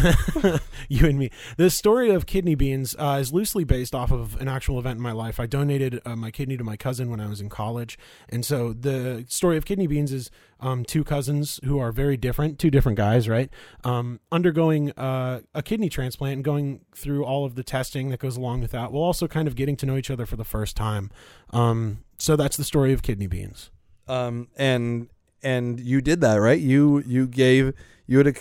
[0.88, 1.31] you and me.
[1.57, 5.03] The story of kidney beans uh, is loosely based off of an actual event in
[5.03, 5.38] my life.
[5.38, 7.97] I donated uh, my kidney to my cousin when I was in college,
[8.29, 12.59] and so the story of kidney beans is um, two cousins who are very different,
[12.59, 13.49] two different guys, right?
[13.85, 18.37] Um, undergoing uh, a kidney transplant and going through all of the testing that goes
[18.37, 20.77] along with that, while also kind of getting to know each other for the first
[20.77, 21.05] time.
[21.51, 21.79] Um,
[22.19, 23.71] so that's the story of kidney beans.
[24.09, 25.09] um, and
[25.43, 26.61] and you did that, right?
[26.61, 27.73] You you gave
[28.07, 28.35] you had a,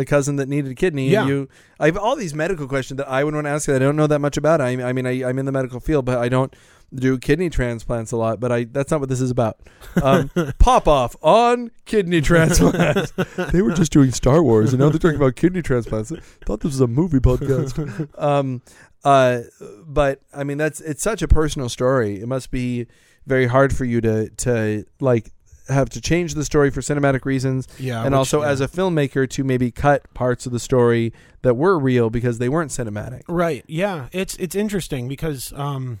[0.00, 1.08] a cousin that needed a kidney.
[1.08, 1.20] Yeah.
[1.20, 1.48] And you,
[1.80, 3.66] I have all these medical questions that I would want to ask.
[3.66, 4.60] That I don't know that much about.
[4.60, 6.54] I, I mean, I, I'm in the medical field, but I don't
[6.94, 8.40] do kidney transplants a lot.
[8.40, 9.58] But I that's not what this is about.
[10.02, 13.10] Um, pop off on kidney transplants.
[13.52, 16.12] they were just doing Star Wars, and now they're talking about kidney transplants.
[16.12, 18.08] I thought this was a movie podcast.
[18.22, 18.62] um,
[19.04, 19.40] uh,
[19.86, 22.20] but I mean, that's it's such a personal story.
[22.20, 22.86] It must be
[23.26, 25.32] very hard for you to to like
[25.68, 28.48] have to change the story for cinematic reasons, Yeah, and which, also yeah.
[28.48, 32.48] as a filmmaker to maybe cut parts of the story that were real because they
[32.48, 33.22] weren't cinematic.
[33.28, 33.64] Right.
[33.68, 34.08] Yeah.
[34.12, 36.00] It's it's interesting because um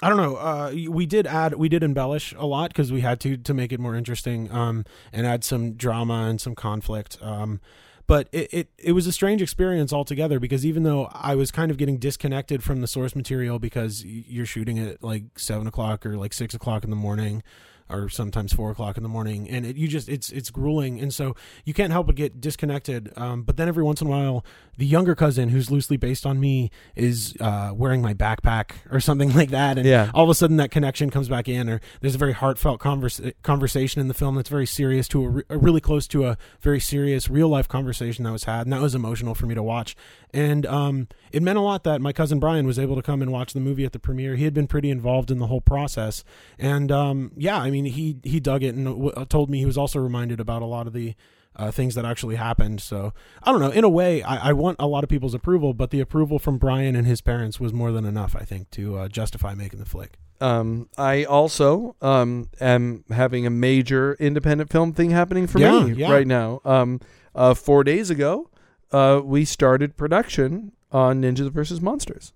[0.00, 0.36] I don't know.
[0.36, 3.72] Uh, we did add, we did embellish a lot because we had to to make
[3.72, 7.18] it more interesting, um, and add some drama and some conflict.
[7.20, 7.60] Um,
[8.06, 11.70] but it, it it was a strange experience altogether because even though I was kind
[11.70, 16.16] of getting disconnected from the source material because you're shooting at like seven o'clock or
[16.16, 17.42] like six o'clock in the morning,
[17.90, 21.12] or sometimes four o'clock in the morning, and it, you just it's it's grueling, and
[21.14, 23.12] so you can't help but get disconnected.
[23.16, 24.44] Um, but then every once in a while,
[24.76, 29.32] the younger cousin, who's loosely based on me, is uh, wearing my backpack or something
[29.34, 30.10] like that, and Yeah.
[30.14, 33.20] all of a sudden that connection comes back in, or there's a very heartfelt converse,
[33.42, 36.36] conversation in the film that's very serious to a, re- a really close to a
[36.60, 39.62] very serious real life conversation that was had, and that was emotional for me to
[39.62, 39.96] watch.
[40.32, 43.32] And um, it meant a lot that my cousin Brian was able to come and
[43.32, 44.36] watch the movie at the premiere.
[44.36, 46.22] He had been pretty involved in the whole process,
[46.58, 49.78] and um, yeah, I mean he he dug it and w- told me he was
[49.78, 51.14] also reminded about a lot of the
[51.56, 52.80] uh, things that actually happened.
[52.80, 53.12] So
[53.42, 53.70] I don't know.
[53.70, 56.58] In a way, I, I want a lot of people's approval, but the approval from
[56.58, 59.84] Brian and his parents was more than enough, I think, to uh, justify making the
[59.86, 60.18] flick.
[60.40, 65.94] Um, I also um, am having a major independent film thing happening for Yeah, me
[65.94, 66.12] yeah.
[66.12, 66.60] right now.
[66.64, 67.00] Um,
[67.34, 68.48] uh, four days ago,
[68.92, 72.32] uh, we started production on Ninjas versus Monsters,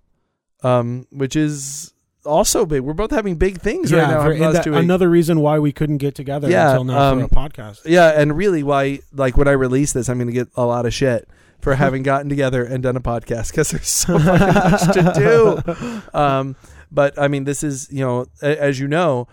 [0.63, 1.92] um, which is
[2.25, 2.81] also big.
[2.81, 4.21] We're both having big things right now.
[4.23, 6.83] very- in the and last that- another reason why we couldn't get together Yeah, until
[6.85, 7.81] now um, for a podcast.
[7.85, 10.85] Yeah, and really, why like when I release this, I'm going to get a lot
[10.85, 11.27] of shit
[11.61, 16.01] for having gotten together and done a podcast because there's so much to do.
[16.17, 16.55] Um,
[16.91, 19.27] but I mean, this is you know, a- as you know,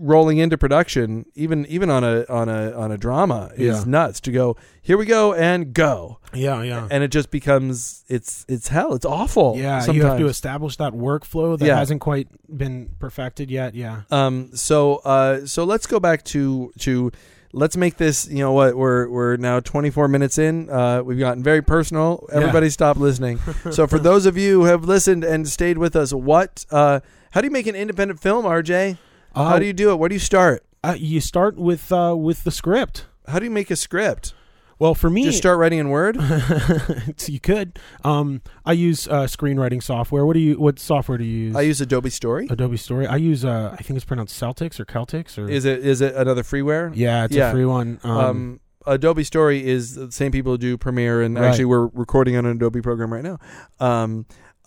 [0.00, 3.84] rolling into production, even even on a on a on a drama is Yeah.
[3.86, 4.20] nuts.
[4.22, 6.88] To go here we go and go, Yeah, yeah.
[6.90, 8.94] and it just becomes it's it's hell.
[8.94, 9.54] It's awful.
[9.56, 9.96] Yeah, sometimes.
[9.96, 11.76] you have to establish that workflow that Yeah.
[11.76, 13.74] hasn't quite been perfected yet.
[13.74, 14.02] Yeah.
[14.10, 14.50] Um.
[14.54, 14.96] So.
[15.04, 15.46] Uh.
[15.46, 17.12] So let's go back to to.
[17.52, 18.28] Let's make this.
[18.28, 18.76] You know what?
[18.76, 20.70] We're we're now 24 minutes in.
[20.70, 21.02] Uh.
[21.04, 22.24] We've gotten very personal.
[22.30, 22.36] Yeah.
[22.36, 23.38] Everybody, stop listening.
[23.70, 26.64] so for those of you who have listened and stayed with us, what?
[26.70, 27.00] Uh.
[27.32, 28.98] How do you make an independent film, RJ?
[29.34, 29.96] How do you do it?
[29.96, 30.64] Where do you start?
[30.82, 33.06] Uh, you start with uh, with the script.
[33.28, 34.34] How do you make a script?
[34.78, 36.16] Well, for me, Just start writing in Word.
[37.26, 37.78] you could.
[38.02, 40.24] Um, I use uh, screenwriting software.
[40.24, 40.58] What do you?
[40.58, 41.56] What software do you use?
[41.56, 42.46] I use Adobe Story.
[42.48, 43.06] Adobe Story.
[43.06, 43.44] I use.
[43.44, 45.48] Uh, I think it's pronounced Celtics or Celtics or.
[45.50, 46.92] Is it is it another freeware?
[46.94, 47.50] yeah, it's Yeah.
[47.50, 48.00] a free one.
[48.02, 48.60] Um, Um.
[48.86, 51.48] Adobe Story is the same people who do Premiere, and Right.
[51.48, 53.38] actually we're recording on an Adobe program right now.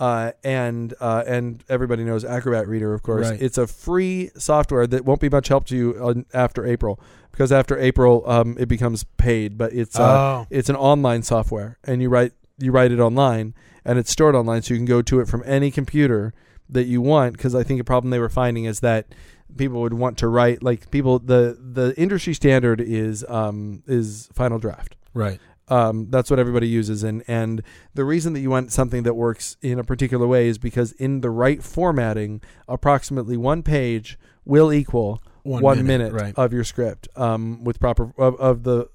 [0.04, 3.30] Uh, and uh, and everybody knows Acrobat Reader, of course.
[3.30, 3.42] Right.
[3.42, 7.00] It's a free software that won't be much help to you on, after April,
[7.32, 9.58] because after April um, it becomes paid.
[9.58, 13.54] But it's uh, oh, it's an online software, and you write you write it online,
[13.86, 16.34] and it's stored online, so you can go to it from any computer
[16.68, 17.38] that you want.
[17.38, 19.08] Because I think a problem they were finding is that
[19.56, 24.60] people would want to write like people the the industry standard is um is Final
[24.60, 24.98] Draft.
[25.14, 25.40] right.
[25.74, 27.64] Um, that's what everybody uses, and and
[27.96, 31.22] the reason that you want something that works in a particular way is because in
[31.22, 36.34] the right formatting, approximately one page will equal one, minute, Right.
[36.38, 38.90] of your script um, with proper of, of the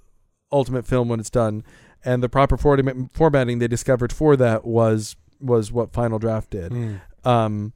[0.52, 1.64] ultimate film when it's done,
[2.04, 6.72] and the proper formatting, formatting they discovered for that was was what Final Draft did.
[6.72, 7.00] Mm.
[7.24, 7.72] Um,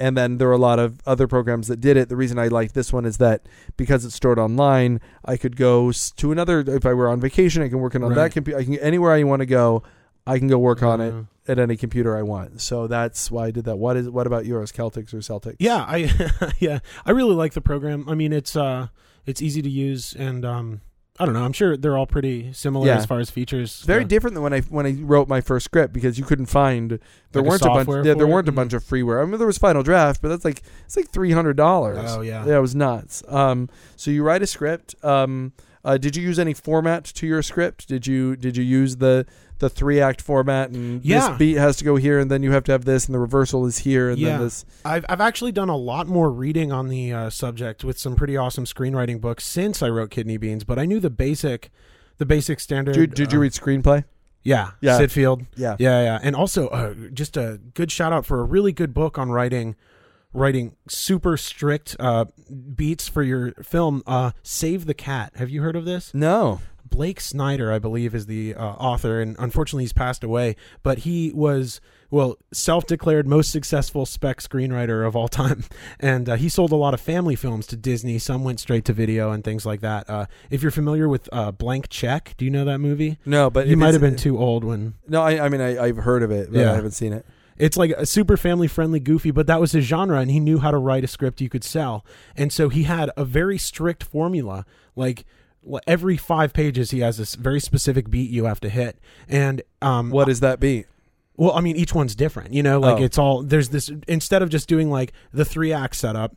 [0.00, 2.08] and then there were a lot of other programs that did it.
[2.08, 5.92] The reason I liked this one is that because it's stored online, I could go
[5.92, 6.60] to another.
[6.60, 8.14] If I were on vacation, I can work on Right.
[8.14, 8.58] that computer.
[8.58, 9.82] I can anywhere I want to go.
[10.26, 12.60] I can go work on it Uh, at any computer I want.
[12.62, 13.76] So that's why I did that.
[13.76, 15.56] What is what about yours, Celtics or Celtics?
[15.58, 16.10] Yeah, I
[16.58, 18.08] yeah, I really like the program.
[18.08, 18.88] I mean, it's uh,
[19.26, 20.80] it's easy to use, and um,
[21.20, 21.44] I don't know.
[21.44, 22.96] I'm sure they're all pretty similar Yeah.
[22.96, 23.82] as far as features.
[23.86, 26.46] Very Uh, different than when I when I wrote my first script because you couldn't
[26.46, 26.98] find
[27.30, 28.28] there Like weren't a, bunch yeah, there it?
[28.28, 28.56] weren't a Mm.
[28.56, 29.22] bunch of freeware.
[29.22, 31.98] I mean there was Final Draft, but that's like it's like three hundred dollars.
[32.16, 32.44] Oh yeah.
[32.44, 33.22] Yeah, it was nuts.
[33.28, 34.96] Um, so you write a script.
[35.04, 35.52] Um,
[35.84, 37.86] uh, did you use any format to your script?
[37.86, 39.24] Did you did you use the
[39.60, 41.28] the three act format and Yeah.
[41.30, 43.18] this beat has to go here and then you have to have this and the
[43.18, 44.30] reversal is here and Yeah.
[44.30, 47.98] then this I've I've actually done a lot more reading on the uh, subject with
[47.98, 51.70] some pretty awesome screenwriting books since I wrote Kidney Beans, but I knew the basic,
[52.18, 52.94] the basic standard.
[52.94, 54.04] did, did you uh, read screenplay?
[54.42, 54.98] Yeah, Yeah.
[54.98, 55.42] Syd Field.
[55.56, 55.76] Yeah.
[55.78, 59.16] Yeah, yeah, and also uh, just a good shout out for a really good book
[59.18, 59.74] on writing,
[60.34, 62.26] writing super strict uh,
[62.74, 64.02] beats for your film.
[64.06, 65.32] Uh, Save the Cat.
[65.36, 66.12] Have you heard of this?
[66.12, 66.60] No.
[66.94, 70.54] Blake Snyder, I believe, is the uh, author, and unfortunately, he's passed away.
[70.84, 71.80] But he was,
[72.10, 75.64] well, self-declared most successful spec screenwriter of all time,
[76.00, 78.18] and uh, he sold a lot of family films to Disney.
[78.18, 80.08] Some went straight to video and things like that.
[80.08, 83.18] Uh, if you're familiar with uh, Blank Check, do you know that movie?
[83.26, 85.96] No, but You might have been too old when No, I, I mean I, I've
[85.96, 86.70] heard of it, but Yeah.
[86.72, 87.26] I haven't seen it.
[87.58, 90.58] it's like a super family friendly goofy but that was his genre and he knew
[90.58, 92.04] how to write a script you could sell
[92.36, 94.64] and so he had a very strict formula
[94.96, 95.24] like
[95.86, 98.98] every five pages he has this very specific beat you have to hit
[99.28, 100.86] and um What is that beat?
[101.36, 103.02] well i mean each one's different you know like Oh.
[103.04, 106.34] it's all there's this instead of just doing like the three act setup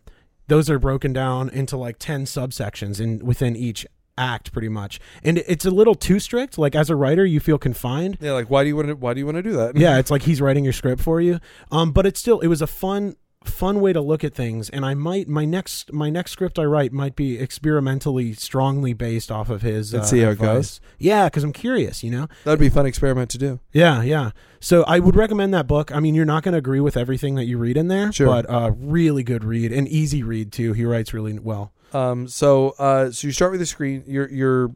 [0.47, 3.85] those are broken down into like 10 subsections in within each
[4.17, 7.57] act pretty much and it's a little too strict like as a writer you feel
[7.59, 9.75] confined Yeah, like why do you want to why do you want to do that?
[9.77, 11.39] yeah, it's like he's writing your script for you.
[11.71, 13.15] Um, but it's still it was a fun
[13.47, 16.63] fun way to look at things and I might my next my next script I
[16.65, 20.79] write might be experimentally strongly based off of his Let's uh, see how it goes.
[20.99, 22.27] Yeah, cuz I'm curious, you know.
[22.43, 23.59] That'd be a fun experiment to do.
[23.73, 24.31] Yeah, yeah.
[24.59, 25.91] So I would recommend that book.
[25.95, 28.27] I mean, you're not going to agree with everything that you read in there, Sure.
[28.27, 30.73] but uh really good read and easy read too.
[30.73, 31.73] He writes really well.
[31.93, 34.75] Um, so uh, so you start with the screen your your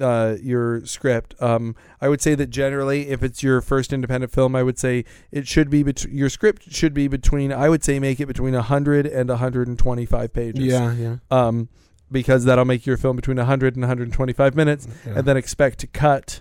[0.00, 1.34] uh, your script.
[1.40, 5.04] Um, I would say that generally, if it's your first independent film, I would say
[5.30, 7.52] it should be bet- your script should be between.
[7.52, 10.64] I would say make it between hundred and hundred and twenty five pages.
[10.64, 11.16] Yeah, yeah.
[11.30, 11.68] Um,
[12.10, 15.14] because that'll make your film between 100 and 125 minutes, yeah.
[15.16, 16.40] and then expect to cut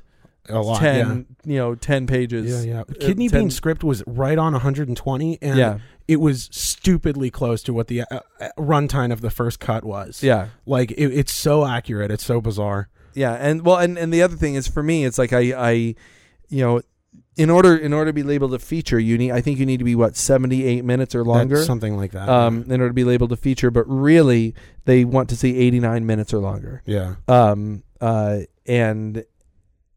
[0.49, 0.79] a lot.
[0.79, 2.65] 10, you know, 10 pages.
[2.65, 2.95] Yeah, yeah.
[2.99, 7.73] Kidney 10 Bean script was right on 120 and Yeah, it was stupidly close to
[7.73, 10.21] what the uh, uh, runtime of the first cut was.
[10.21, 10.49] yeah.
[10.65, 12.11] Like it, it's so accurate.
[12.11, 12.89] It's so bizarre.
[13.15, 15.71] Yeah, and well, and, and the other thing is for me, it's like I, I,
[16.49, 16.81] you know,
[17.37, 19.77] in order in order to be labeled a feature, you need I think you need
[19.77, 22.27] to be what seventy eight minutes or longer, That's something like that.
[22.29, 23.71] um, in order to be labeled a feature.
[23.71, 24.53] But really,
[24.85, 26.81] they want to see eighty nine minutes or longer.
[26.85, 27.15] yeah.
[27.27, 29.23] Um, uh, and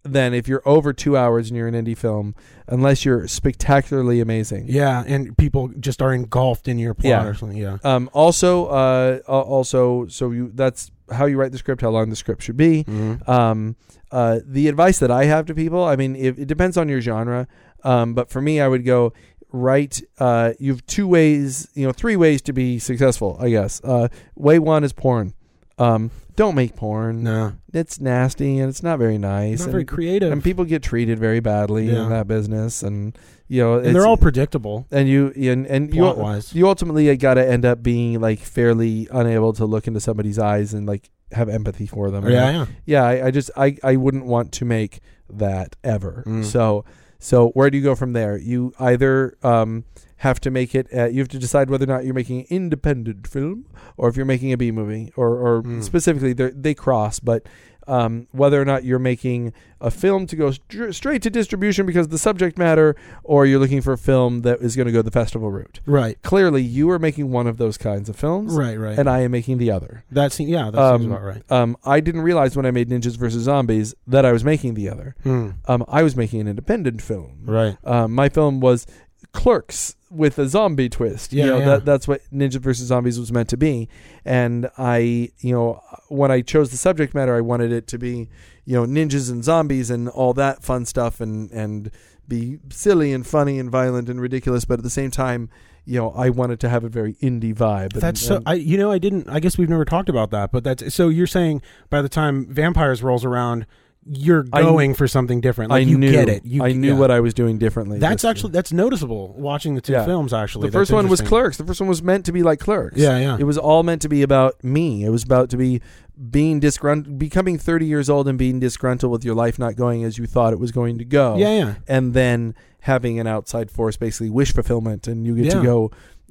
[0.05, 2.35] then if you're over two hours and you're an indie film,
[2.67, 7.25] unless you're spectacularly amazing, Yeah, and people just are engulfed in your plot Yeah.
[7.27, 7.59] or something.
[7.59, 7.79] Yeah.
[7.85, 12.17] Um, also, uh, also, so you that's how you write the script, how long the
[12.17, 12.85] script should be.
[12.85, 13.29] Mhm.
[13.29, 13.77] Um,
[14.13, 17.01] uh, the advice that I have to people, I mean, it, it depends on your
[17.01, 17.47] genre.
[17.85, 19.13] Um, but for me, I would go
[19.53, 20.03] write.
[20.19, 23.81] Uh, you have two ways, you know, three ways to be successful, I guess.
[23.85, 25.33] Uh, way one is porn.
[25.79, 27.25] Um, don't make porn.
[27.25, 29.59] No, It's nasty and it's not very nice.
[29.59, 30.33] not and, very creative.
[30.33, 32.05] and people get treated very badly Yeah.
[32.05, 36.03] in that business, and you know, and they're all predictable and you and and you
[36.05, 36.55] wise.
[36.55, 40.73] you ultimately got to end up being like fairly unable to look into somebody's eyes
[40.75, 42.27] and like have empathy for them.
[42.29, 42.67] Yeah, yeah.
[42.87, 43.03] yeah.
[43.05, 46.23] I, I just I I wouldn't want to make that ever.
[46.27, 46.45] Mm.
[46.45, 46.85] So
[47.19, 48.37] so where do you go from there?
[48.39, 49.85] You either um
[50.19, 50.87] have to make it.
[50.95, 54.17] Uh, you have to decide whether or not you're making an independent film or if
[54.17, 55.83] you're making a B movie or or Mm.
[55.83, 57.43] specifically they they cross, but.
[57.91, 59.51] um, whether or not you're making
[59.81, 63.59] a film to go str- straight to distribution because of the subject matter, or you're
[63.59, 65.81] looking for a film that is going to go the festival route.
[65.87, 66.21] Right.
[66.21, 68.79] Clearly, you are making one of those kinds of films, Right.
[68.79, 68.99] Right.
[68.99, 70.05] and I am making the other.
[70.11, 70.71] that seems yeah.
[70.71, 71.43] That Um, seems about right.
[71.51, 74.91] Um, I didn't realize when I made Ninjas vs Zombies that I was making the
[74.91, 75.15] other.
[75.25, 77.39] Um, I was making an independent film.
[77.47, 77.79] Right.
[77.85, 78.87] Um, my film was
[79.33, 81.33] Clerks with a zombie twist.
[81.33, 81.65] Yeah, you know, yeah.
[81.67, 82.87] That, that's what Ninja vs.
[82.87, 83.89] Zombies was meant to be.
[84.25, 88.29] And I, you know, when I chose the subject matter, I wanted it to be,
[88.65, 91.91] you know, ninjas and zombies and all that fun stuff and, and
[92.27, 94.65] be silly and funny and violent and ridiculous.
[94.65, 95.51] But at the same time,
[95.85, 97.95] you know, I wanted to have a very indie vibe.
[97.95, 98.37] And, That's so.
[98.37, 99.29] and- I you know I didn't.
[99.29, 100.53] I guess we've never talked about that.
[100.53, 101.09] But that's so.
[101.09, 103.67] You're saying by the time vampires rolls around,
[104.11, 105.71] you're I- going for something different.
[105.71, 106.45] Like I you knew, get it.
[106.45, 106.99] You, I knew yeah.
[106.99, 107.99] what I was doing differently.
[107.99, 110.05] That's actually that's noticeable watching the two Yeah.
[110.05, 110.33] films.
[110.33, 111.21] Actually, the first one was.
[111.21, 111.57] Clerks.
[111.59, 112.97] The first one was meant to be like Clerks.
[112.97, 113.37] Yeah, yeah.
[113.39, 115.05] It was all meant to be about me.
[115.05, 115.83] It was about to be
[116.31, 120.19] being disgruntled, becoming 30 years old and being disgruntled with your life not going as
[120.19, 121.37] you thought it was going to go.
[121.37, 121.75] Yeah, yeah.
[121.87, 125.55] And then having an outside force, basically wish fulfillment, and you get Yeah.
[125.55, 125.91] to go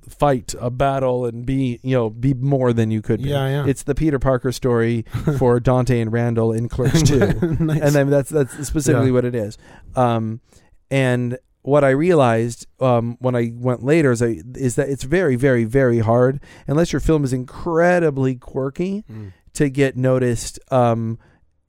[0.09, 3.29] fight a battle and be, you know, be more than you could be.
[3.29, 3.65] Yeah, yeah.
[3.67, 5.03] It's the Peter Parker story
[5.37, 7.17] for Dante and Randall in Clerks 2
[7.59, 7.81] nice.
[7.81, 9.13] and then that's that's specifically Yeah.
[9.13, 9.57] what it is.
[9.95, 10.41] Um,
[10.89, 15.35] and what I realized um, when I went later is, I, is that it's very,
[15.35, 19.33] very, very hard unless your film is incredibly quirky Mm.
[19.53, 21.19] to get noticed um,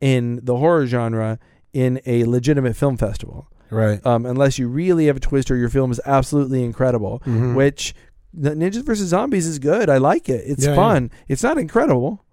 [0.00, 1.38] in the horror genre
[1.72, 3.48] in a legitimate film festival.
[3.70, 4.04] right.
[4.06, 7.54] Um, unless you really have a twist or your film is absolutely incredible, Mhm.
[7.54, 7.94] which
[8.36, 9.88] Ninjas vs Zombies is good.
[9.88, 10.42] I like it.
[10.46, 10.76] It's Yeah, yeah.
[10.76, 11.10] fun.
[11.28, 12.24] It's not incredible.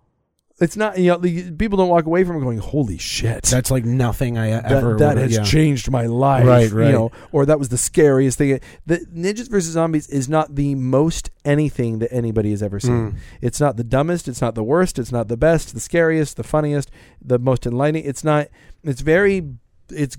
[0.62, 0.98] It's not.
[0.98, 4.38] You know, the, people don't walk away from it going, "Holy shit!" That's like nothing
[4.38, 4.96] I that, ever.
[4.96, 5.44] that would've- has yeah.
[5.44, 6.46] changed my life.
[6.46, 6.88] Right, right.
[6.88, 8.62] You know, or that was the scariest thing.
[8.86, 13.12] The Ninjas vs Zombies is not the most anything that anybody has ever seen.
[13.12, 13.18] Mm.
[13.42, 14.30] It's not the dumbest.
[14.30, 14.98] It's not the worst.
[14.98, 15.74] It's not the best.
[15.74, 16.38] The scariest.
[16.38, 16.90] The funniest.
[17.22, 18.06] The most enlightening.
[18.06, 18.48] It's not.
[18.82, 19.44] It's very.
[19.90, 20.18] It's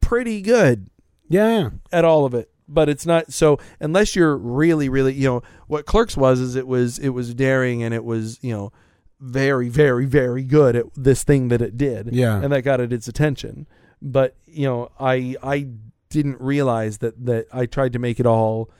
[0.00, 0.88] pretty good
[1.28, 1.70] Yeah, yeah.
[1.92, 2.48] at all of it.
[2.74, 6.66] But it's not so unless you're really, really, you know, what Clerks was is it
[6.66, 8.72] was it was daring and it was you know
[9.20, 12.42] very, very, very good at this thing that it did Yeah.
[12.42, 13.66] and that got it its attention.
[14.02, 15.68] But you know, I I
[16.10, 18.70] didn't realize that that I tried to make it all.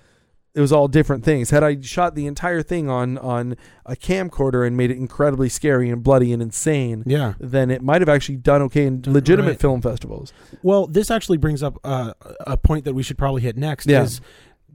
[0.54, 1.50] It was all different things.
[1.50, 5.90] Had I shot the entire thing on on a camcorder and made it incredibly scary
[5.90, 7.34] and bloody and insane, yeah.
[7.40, 9.60] then it might have actually done okay in legitimate Right.
[9.60, 10.32] film festivals.
[10.62, 12.12] Well, this actually brings up uh,
[12.46, 13.86] a point that we should probably hit next.
[13.88, 14.04] Yeah.
[14.04, 14.20] Is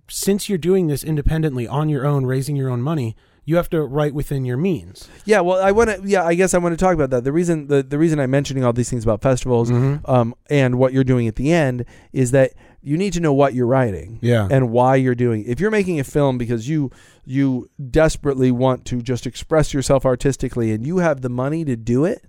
[0.09, 3.15] since you're doing this independently on your own, raising your own money,
[3.45, 5.07] you have to write within your means.
[5.25, 6.01] Yeah, well, I want to.
[6.03, 7.23] Yeah, I guess I want to talk about that.
[7.23, 10.07] The reason the the reason I'm mentioning all these things about festivals, Mhm.
[10.09, 13.53] um, and what you're doing at the end is that you need to know what
[13.53, 14.19] you're writing.
[14.21, 14.47] Yeah.
[14.49, 15.43] and why you're doing.
[15.45, 16.91] If you're making a film because you
[17.25, 22.05] you desperately want to just express yourself artistically and you have the money to do
[22.05, 22.25] it,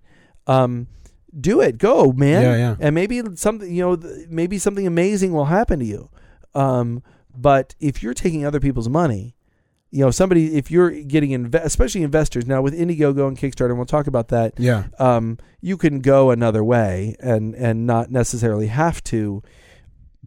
[0.47, 0.89] um,
[1.39, 1.79] do it.
[1.79, 2.43] Go, man.
[2.43, 2.77] Yeah, yeah.
[2.81, 6.11] And maybe something you know, th- maybe something amazing will happen to you.
[6.55, 7.03] Um,
[7.37, 9.37] but if you're taking other people's money,
[9.91, 13.77] you know, somebody if you're getting inve- especially investors now with Indiegogo and Kickstarter, and
[13.77, 14.85] we'll talk about that yeah.
[14.99, 19.43] um, you can go another way and and not necessarily have to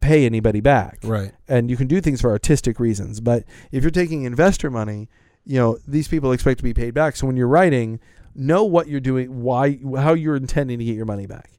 [0.03, 1.31] pay anybody back Right.
[1.47, 5.07] and you can do things for artistic reasons but if you're taking investor money
[5.45, 7.99] you know these people expect to be paid back so when you're writing
[8.35, 11.51] know what you're doing why how you're intending to get your money back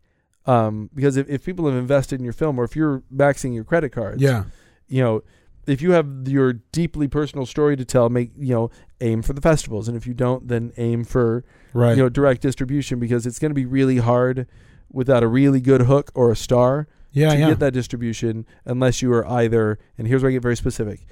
[0.47, 3.65] um, because if, if people have invested in your film or if you're maxing your
[3.65, 4.45] credit cards Yeah.
[4.89, 5.23] you know
[5.67, 9.41] if you have your deeply personal story to tell make you know aim for the
[9.41, 11.97] festivals and if you don't then aim for Right.
[11.97, 14.47] you know direct distribution because it's going to be really hard
[14.93, 17.33] without a really good hook or a star yeah.
[17.33, 17.49] to Yeah.
[17.49, 21.07] get that distribution unless you are either and here's where I get very specific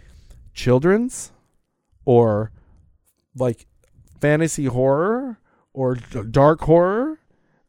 [0.53, 1.33] children's
[2.05, 2.53] or
[3.35, 3.67] like
[4.21, 5.39] fantasy horror
[5.73, 7.19] or d- dark horror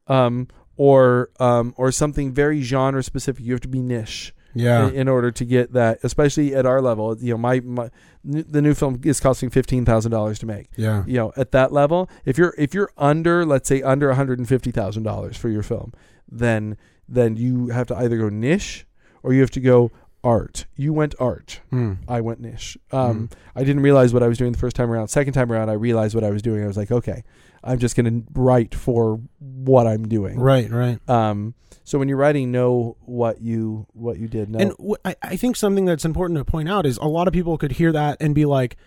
[0.07, 4.87] um or um or something very genre specific you have to be niche yeah.
[4.89, 7.85] in, in order to get that especially at our level you know my, my
[8.27, 11.03] n- the new film is costing $15,000 to make yeah.
[11.07, 15.49] you know at that level if you're if you're under let's say under $150,000 for
[15.49, 15.93] your film
[16.29, 18.85] then then you have to either go niche
[19.21, 19.91] or you have to go
[20.23, 20.65] art.
[20.75, 21.59] You went art.
[21.71, 21.97] Mm.
[22.07, 22.77] I went niche.
[22.91, 25.09] Um I didn't realize what I was doing the first time around.
[25.09, 26.63] Second time around I realized what I was doing.
[26.63, 27.23] I was like okay
[27.65, 30.37] I'm just going to write for what I'm doing.
[30.39, 30.69] Right.
[30.69, 30.99] Right.
[31.09, 34.49] um so when you're writing know what you what you did.
[34.49, 37.57] Know And I think something that's important to point out is a lot of people
[37.57, 38.77] could hear that and be like,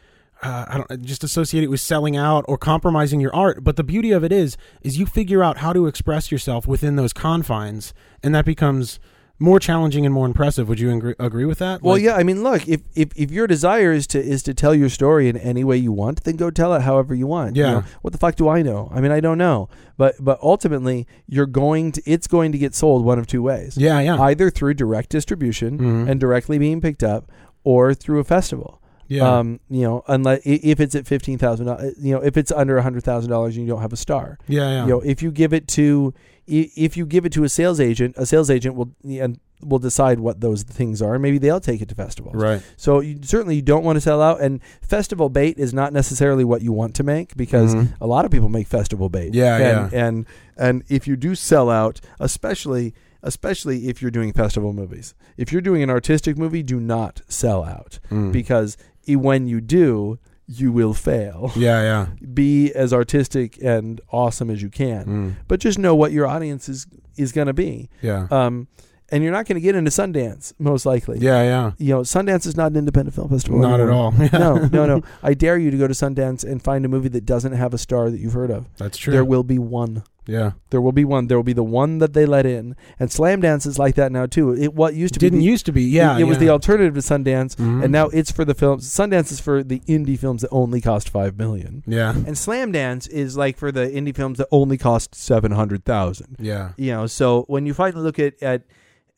[0.42, 3.64] uh, I don't just associate it with selling out or compromising your art.
[3.64, 6.96] But the beauty of it is, is you figure out how to express yourself within
[6.96, 8.98] those confines, and that becomes
[9.38, 10.66] more challenging and more impressive.
[10.66, 11.82] Would you agree, agree with that?
[11.82, 12.14] Well, Like- yeah.
[12.16, 15.28] I mean, look, if, if if your desire is to is to tell your story
[15.28, 17.54] in any way you want, then go tell it however you want.
[17.56, 17.72] You Yeah.
[17.72, 18.90] know, what the fuck do I know?
[18.94, 19.68] I mean, I don't know.
[19.98, 23.76] But but ultimately, you're going to it's going to get sold one of two ways.
[23.76, 26.10] yeah, yeah, Either through direct distribution Mhm.
[26.10, 27.30] and directly being picked up,
[27.62, 28.80] or through a festival.
[29.08, 31.66] Yeah, Um, you know, unless if it's at fifteen thousand,
[32.00, 34.38] you know, if it's under a hundred thousand dollars you don't have a star.
[34.48, 34.82] yeah, yeah.
[34.84, 36.12] You know, if you give it to
[36.46, 40.20] if you give it to a sales agent, a sales agent will and will decide
[40.20, 41.18] what those things are.
[41.18, 42.34] Maybe they'll take it to festivals.
[42.36, 42.62] right.
[42.76, 46.44] So you, certainly you don't want to sell out, and festival bait is not necessarily
[46.44, 47.94] what you want to make because Mhm.
[48.00, 49.34] a lot of people make festival bait.
[49.34, 50.06] Yeah, and, yeah.
[50.06, 50.26] and
[50.58, 52.92] and if you do sell out, especially
[53.22, 57.64] especially if you're doing festival movies, if you're doing an artistic movie, do not sell
[57.64, 58.30] out Mm.
[58.30, 58.76] because
[59.14, 61.52] when you do, you will fail.
[61.56, 62.06] yeah, yeah.
[62.34, 65.36] Be as artistic and awesome as you can, Mm.
[65.46, 66.86] but just know what your audience is
[67.16, 67.88] is going to be.
[68.02, 68.26] Yeah.
[68.30, 68.66] Um,
[69.10, 71.18] and you're not going to get into Sundance most likely.
[71.20, 71.72] yeah, yeah.
[71.78, 73.58] You know, Sundance is not an independent film festival.
[73.60, 74.12] Not at anymore.
[74.12, 74.12] all.
[74.32, 75.02] no, no, no.
[75.22, 77.78] I dare you to go to Sundance and find a movie that doesn't have a
[77.78, 78.66] star that you've heard of.
[78.78, 79.12] That's true.
[79.12, 80.02] There will be one.
[80.26, 80.52] yeah.
[80.70, 81.28] There will be one.
[81.28, 82.74] There will be the one that they let in.
[82.98, 84.52] And Slamdance is like that now too.
[84.54, 85.82] It what used to Didn't be the- used to be.
[85.84, 86.44] Yeah, it, was yeah.
[86.44, 87.84] the alternative to Sundance, Mhm.
[87.84, 88.88] and now it's for the films.
[88.92, 93.36] Sundance is for the indie films that only cost five million, Yeah, and Slamdance is
[93.36, 96.36] like for the indie films that only cost seven hundred thousand.
[96.40, 98.62] yeah, You know, so when you finally look at at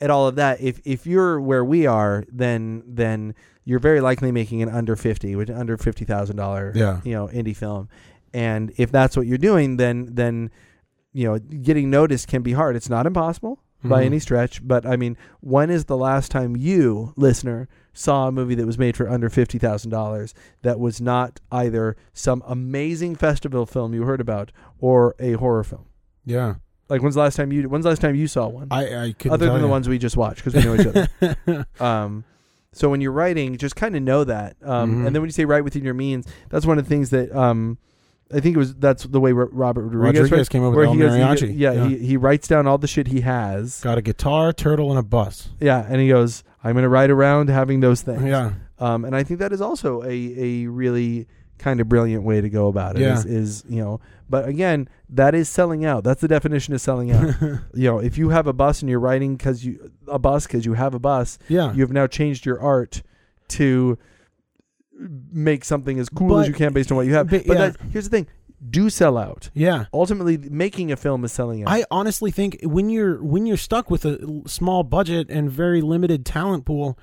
[0.00, 3.34] at all of that, if if you're where we are, then then
[3.64, 7.00] you're very likely making an under fifty, which under fifty thousand dollar, Yeah.
[7.04, 7.88] you know, indie film.
[8.34, 10.50] And if that's what you're doing, then then
[11.12, 12.76] you know, getting noticed can be hard.
[12.76, 14.06] It's not impossible by Mhm.
[14.06, 18.54] any stretch, but I mean, when is the last time you, listener, saw a movie
[18.56, 23.66] that was made for under fifty thousand dollars that was not either some amazing festival
[23.66, 25.86] film you heard about or a horror film?
[26.24, 26.56] yeah.
[26.88, 28.68] Like when's the last time you when's the last time you saw one?
[28.70, 29.70] I, I couldn't other than the you.
[29.70, 31.66] ones we just watched because we know each other.
[31.80, 32.24] Um,
[32.72, 34.56] so when you're writing, just kind of know that.
[34.62, 35.06] Um, Mhm.
[35.06, 37.34] And then when you say write within your means, that's one of the things that
[37.34, 37.78] um,
[38.32, 38.74] I think it was.
[38.74, 39.50] That's the way Robert
[39.82, 41.40] Rodriguez, Rodriguez writes, came up with El he he Mariachi.
[41.40, 41.88] go- yeah, Yeah.
[41.88, 43.80] He, he writes down all the shit he has.
[43.80, 45.48] got a guitar, turtle, and a bus.
[45.60, 49.16] Yeah, and he goes, "I'm going to ride around having those things." Yeah, Um, and
[49.16, 51.26] I think that is also a a really
[51.58, 53.02] kind of brilliant way to go about it.
[53.02, 53.14] Yeah.
[53.18, 54.00] Is, is you know,
[54.30, 56.04] but again, that is selling out.
[56.04, 57.34] That's the definition of selling out.
[57.74, 60.64] you know, if you have a bus and you're riding because you a bus because
[60.64, 61.72] you have a bus, yeah.
[61.72, 63.02] you have now changed your art
[63.48, 63.98] to
[65.32, 67.28] make something as cool But- as you can based on what you have.
[67.28, 67.68] but, But, yeah.
[67.70, 68.26] that, here's the thing:
[68.70, 69.50] do sell out.
[69.54, 69.86] yeah.
[69.92, 71.68] Ultimately, making a film is selling out.
[71.70, 76.26] I honestly think when you're when you're stuck with a small budget and very limited
[76.26, 76.98] talent pool,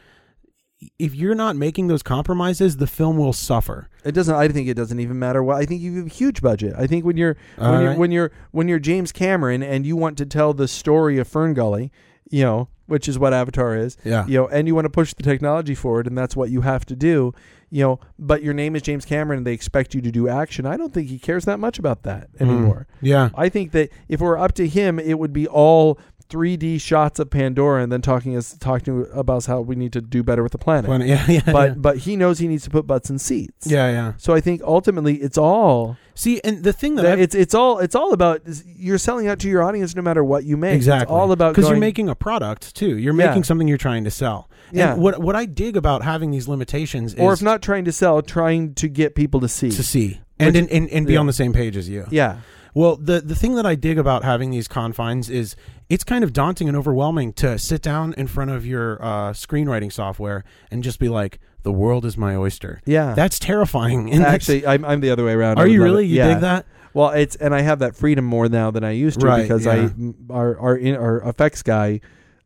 [1.00, 3.90] if you're not making those compromises, the film will suffer.
[4.04, 4.36] it doesn't.
[4.36, 5.42] I think it doesn't even matter.
[5.44, 6.74] What I think you have a huge budget.
[6.78, 7.98] I think when you're when All you're right.
[8.00, 11.54] when you're when you're James Cameron and you want to tell the story of Fern
[11.54, 11.92] Gully,
[12.30, 13.98] you know, which is what Avatar is.
[14.04, 14.28] Yeah.
[14.28, 16.86] you know, and you want to push the technology forward, and that's what you have
[16.88, 17.34] to do,
[17.72, 18.00] you know.
[18.20, 20.66] But your name is James Cameron, and they expect you to do action.
[20.66, 22.42] I don't think he cares that much about that Mm.
[22.42, 22.88] anymore.
[23.02, 23.30] Yeah.
[23.36, 25.98] I think that if it were up to him, it would be all
[26.30, 30.24] 3D shots of Pandora, and then talking us talking about how we need to do
[30.24, 30.90] better with the planet.
[30.90, 31.26] When- yeah.
[31.30, 31.42] Yeah.
[31.46, 31.76] but yeah.
[31.78, 33.68] but he knows he needs to put butts in seats.
[33.68, 33.90] yeah.
[33.92, 34.14] Yeah.
[34.18, 37.80] So I think ultimately it's all See, and the thing that that it's it's all
[37.80, 40.74] it's all about is you're selling out to your audience no matter what you make.
[40.74, 42.98] exactly It's all about because you're making a product too.
[42.98, 43.28] You're Yeah.
[43.28, 44.50] making something you're trying to sell.
[44.72, 44.94] Yeah.
[44.94, 48.22] And what what I dig about having these limitations or if not trying to sell,
[48.22, 49.72] trying to get people to see.
[49.72, 51.20] to see and and, and, and be yeah.
[51.20, 52.06] on the same page as you.
[52.10, 52.38] Yeah.
[52.76, 55.56] Well, the the thing that I dig about having these confines is
[55.90, 59.92] it's kind of daunting and overwhelming to sit down in front of your uh, screenwriting
[59.92, 63.14] software and just be like, "The world is my oyster." Yeah.
[63.16, 64.10] That's terrifying.
[64.14, 65.58] And Actually, I'm, I'm the other way around.
[65.58, 66.04] Are you really?
[66.04, 66.10] it.
[66.10, 66.28] You yeah.
[66.34, 66.66] dig that?
[66.94, 69.66] Well, it's and I have that freedom more now than I used to Right, because
[69.66, 69.90] yeah.
[70.30, 72.02] I our our in, our effects guy,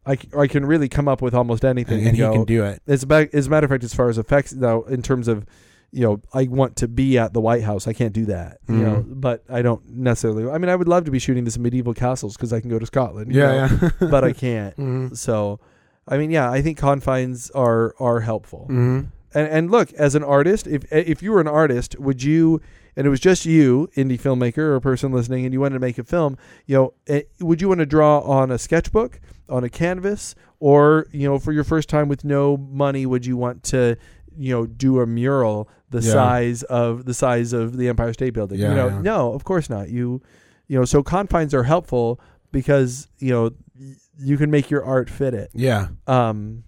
[0.06, 2.34] I, I can really come up with almost anything And, and, he go.
[2.34, 2.82] can do it.
[2.88, 5.46] As, as a matter of fact, as far as effects though, in terms of,
[5.92, 7.88] you know, I want to be at the White House.
[7.88, 8.82] I can't do that, you Mhm.
[8.82, 9.06] know.
[9.08, 10.50] But I don't necessarily.
[10.50, 12.70] I mean, I would love to be shooting this in medieval castles because I can
[12.70, 13.34] go to Scotland.
[13.34, 14.08] you know, Yeah, yeah.
[14.10, 14.76] but I can't.
[14.78, 15.18] Mhm.
[15.18, 15.60] So,
[16.08, 18.68] I mean, yeah, I think confines are are helpful.
[18.70, 19.08] Mhm.
[19.34, 22.62] And, and look, as an artist, if if you were an artist, would you,
[22.96, 25.98] and it was just you, indie filmmaker or person listening, and you wanted to make
[26.00, 26.36] a film,
[26.66, 31.06] you know, eh, would you want to draw on a sketchbook, on a canvas, or
[31.12, 33.96] you know, for your first time with no money, would you want to,
[34.40, 36.14] you know, do a mural the Yeah.
[36.14, 38.60] size of the size of the Empire State Building?
[38.60, 39.02] Yeah, you know, yeah.
[39.02, 39.90] no, of course not.
[39.90, 40.22] You,
[40.68, 42.20] you know, so confines are helpful
[42.52, 45.50] because you know y- you can make your art fit it.
[45.54, 45.88] Yeah.
[46.08, 46.64] Um,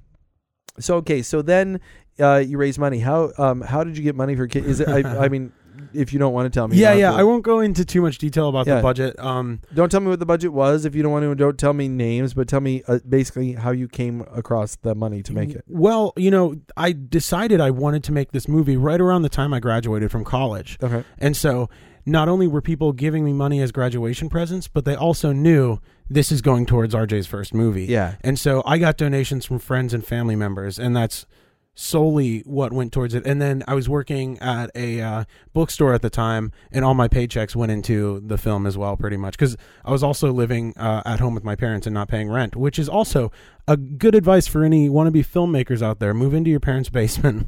[0.80, 1.80] so okay, so then
[2.20, 3.00] uh, you raise money.
[3.00, 4.68] How um how did you get money for kids?
[4.68, 4.88] Is it?
[4.90, 5.52] I, I mean,
[5.94, 6.78] if you don't want to tell me.
[6.78, 7.12] yeah, yeah.
[7.12, 7.18] to.
[7.18, 8.76] I won't go into too much detail about Yeah.
[8.78, 9.20] the budget.
[9.20, 11.36] Um, Don't tell me what the budget was if you don't want to.
[11.36, 15.22] Don't tell me names, but tell me uh, basically how you came across the money
[15.24, 15.64] to make it.
[15.68, 19.54] Well, you know, I decided I wanted to make this movie right around the time
[19.54, 20.78] I graduated from college.
[20.82, 21.04] Okay.
[21.18, 21.70] And so
[22.06, 26.32] not only were people giving me money as graduation presents, but they also knew this
[26.32, 27.86] is going towards RJ's first movie.
[27.86, 28.16] Yeah.
[28.22, 31.26] And so I got donations from friends and family members, and that's
[31.74, 33.26] solely what went towards it.
[33.26, 37.08] And then I was working at a uh, bookstore at the time, and all my
[37.08, 39.34] paychecks went into the film as well, pretty much.
[39.38, 39.56] Because
[39.86, 42.78] I was also living uh, at home with my parents and not paying rent, which
[42.78, 43.32] is also
[43.68, 46.14] a good advice for any wannabe filmmakers out there.
[46.14, 47.48] Move into your parents' basement.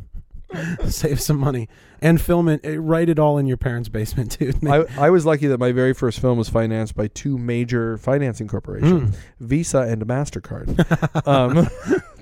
[0.85, 1.67] Save some money
[1.99, 2.61] and film it.
[2.63, 4.63] eh, Write it all in your parents' basement, dude.
[4.67, 8.47] I, I was lucky that my very first film was financed by two major financing
[8.47, 9.19] corporations, Mm.
[9.39, 11.27] Visa and Mastercard.
[11.27, 11.67] um,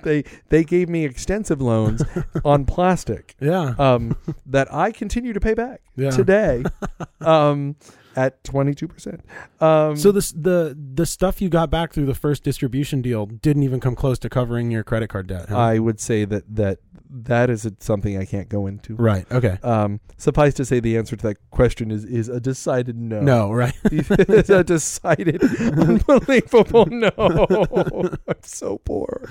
[0.03, 2.03] they they gave me extensive loans
[2.45, 3.73] on plastic yeah.
[3.77, 6.11] um, that I continue to pay back Yeah.
[6.11, 6.63] today
[7.21, 7.75] um,
[8.15, 9.21] at twenty two percent.
[9.59, 13.63] Um, So this the the stuff you got back through the first distribution deal didn't
[13.63, 15.49] even come close to covering your credit card debt.
[15.49, 15.57] huh?
[15.57, 16.79] I would say that that
[17.13, 18.95] that is something I can't go into.
[18.95, 19.25] right.
[19.31, 19.57] Okay.
[19.63, 23.19] Um, suffice to say, the answer to that question is is a decided no.
[23.21, 23.51] No.
[23.51, 23.73] Right.
[23.83, 27.09] it's a decided, unbelievable no.
[28.27, 29.29] I'm so poor.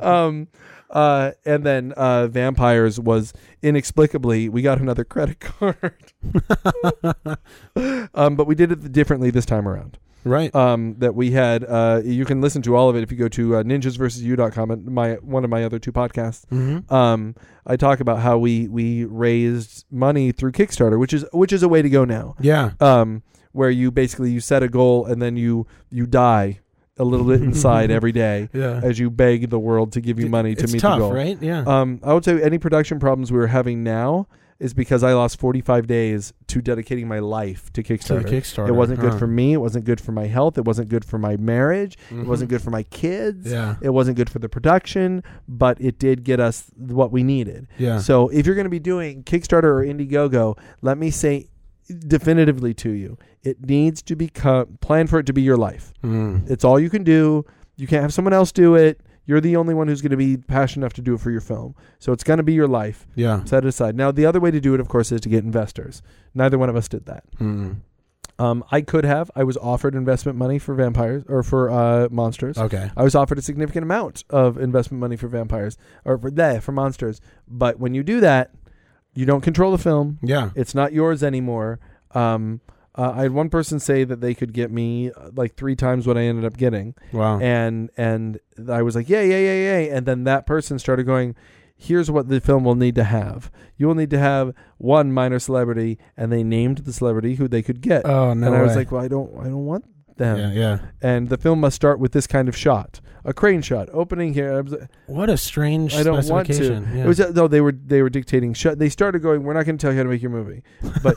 [0.00, 0.48] Um,
[0.90, 3.32] uh, and then uh, vampires was
[3.62, 6.12] inexplicably we got another credit card.
[8.14, 9.98] um, but we did it differently this time around.
[10.24, 10.54] right.
[10.54, 11.64] Um, that we had.
[11.64, 14.86] Uh, you can listen to all of it if you go to uh, ninjasversusyou.com and
[14.86, 16.44] my one of my other two podcasts.
[16.46, 16.92] mm-hmm.
[16.92, 17.34] Um,
[17.66, 21.68] I talk about how we we raised money through Kickstarter, which is which is a
[21.68, 22.72] way to go now Yeah.
[22.80, 23.22] um,
[23.52, 26.60] where you basically you set a goal and then you you die
[27.00, 28.80] a little bit inside every day Yeah.
[28.82, 31.12] as you beg the world to give you money to it's meet tough, the goal.
[31.12, 31.38] right?
[31.40, 31.64] Yeah.
[31.66, 34.26] Um, I would say any production problems we're having now
[34.58, 38.22] is because I lost 45 days to dedicating my life to to Kickstarter.
[38.24, 38.68] the Kickstarter.
[38.68, 39.54] It wasn't good for me.
[39.54, 40.58] It wasn't good for my health.
[40.58, 41.96] It wasn't good for my marriage.
[42.10, 43.50] It wasn't good for my kids.
[43.50, 43.76] Yeah.
[43.80, 47.68] It wasn't good for the production, but it did get us what we needed.
[47.78, 48.00] Yeah.
[48.00, 51.48] So if you're going to be doing Kickstarter or Indiegogo, let me say
[51.94, 55.92] definitively to you, it needs to become plan for it to be your life.
[56.02, 56.48] Mm.
[56.50, 57.44] It's all you can do.
[57.76, 59.00] You can't have someone else do it.
[59.26, 61.40] You're the only one who's going to be passionate enough to do it for your
[61.40, 61.74] film.
[61.98, 63.06] So it's going to be your life.
[63.14, 63.44] Yeah.
[63.44, 63.94] Set it aside.
[63.94, 66.02] Now the other way to do it, of course, is to get investors.
[66.34, 67.24] Neither one of us did that.
[67.38, 67.80] Mm.
[68.40, 69.30] Um, I could have.
[69.36, 72.56] I was offered investment money for vampires or for uh, monsters.
[72.56, 72.90] Okay.
[72.96, 75.76] I was offered a significant amount of investment money for vampires
[76.06, 77.20] or for there for monsters.
[77.46, 78.52] But when you do that,
[79.14, 80.18] you don't control the film.
[80.22, 80.50] Yeah.
[80.54, 81.80] It's not yours anymore.
[82.12, 82.60] Um,
[82.94, 86.06] uh, I had one person say that they could get me uh, like three times
[86.06, 87.38] what I ended up getting, Wow.
[87.40, 88.38] and and
[88.68, 89.96] I was like, yeah, yeah, yeah, yeah.
[89.96, 91.36] And then that person started going,
[91.76, 93.50] here's what the film will need to have.
[93.76, 97.62] You will need to have one minor celebrity, and they named the celebrity who they
[97.62, 98.04] could get.
[98.06, 98.48] oh no.
[98.48, 99.84] and I was like, well, I don't, I don't want
[100.20, 100.38] them.
[100.38, 100.52] yeah.
[100.52, 100.78] Yeah.
[101.02, 104.62] And the film must start with this kind of shot, a crane shot, opening here.
[105.06, 106.84] What a strange I don't want to.
[106.94, 107.04] Yeah.
[107.04, 108.54] It was no, they were they were dictating.
[108.54, 108.78] Shut.
[108.78, 109.42] They started going.
[109.42, 110.62] We're not going to tell you how to make your movie,
[111.02, 111.16] but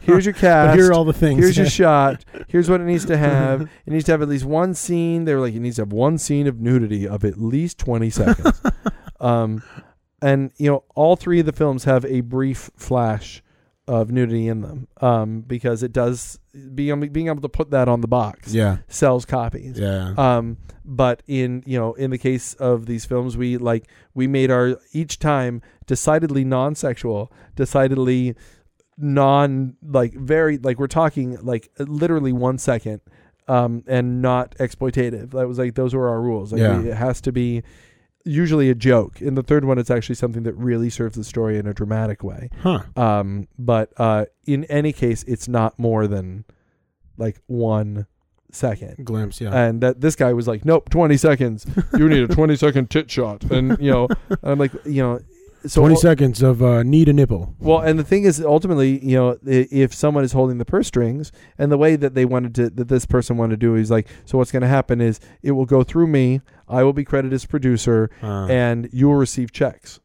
[0.02, 0.70] here's your cast.
[0.70, 1.38] but here are all the things.
[1.40, 2.24] Here's your shot.
[2.48, 3.68] Here's what it needs to have.
[3.86, 5.24] It needs to have at least one scene.
[5.26, 8.08] They were like, it needs to have one scene of nudity of at least 20
[8.08, 8.62] seconds.
[9.20, 9.62] um,
[10.22, 13.42] and, you know, all three of the films have a brief flash
[13.86, 16.38] of nudity in them um, because it does,
[16.74, 18.78] being, being able to put that on the box yeah.
[18.88, 19.78] sells copies.
[19.78, 20.14] Yeah.
[20.16, 24.50] Um, but in you know in the case of these films, we like we made
[24.50, 28.34] our each time decidedly non-sexual, decidedly
[28.98, 33.00] non like very like we're talking like literally one second,
[33.48, 35.30] um, and not exploitative.
[35.30, 36.52] That was like those were our rules.
[36.52, 36.80] Like Yeah.
[36.80, 37.62] we, it has to be
[38.24, 39.20] usually a joke.
[39.20, 42.22] In the third one, it's actually something that really serves the story in a dramatic
[42.24, 42.50] way.
[42.62, 42.82] huh.
[42.96, 46.44] Um, but uh, in any case, it's not more than
[47.16, 48.06] like one
[48.50, 49.04] second.
[49.04, 49.40] Glimpse.
[49.40, 49.50] Yeah.
[49.52, 51.66] And that this guy was like, nope, 20 seconds.
[51.96, 53.44] You need a 20 second tit shot.
[53.44, 54.08] And, you know,
[54.42, 55.20] I'm like, you know,
[55.66, 57.54] so Twenty seconds of uh, need a nipple.
[57.58, 61.32] well, and the thing is, ultimately, you know, if someone is holding the purse strings,
[61.58, 64.08] and the way that they wanted to, that this person wanted to do, is like,
[64.24, 66.40] so what's going to happen is it will go through me.
[66.68, 70.00] I will be credited as producer, Uh, and you will receive checks.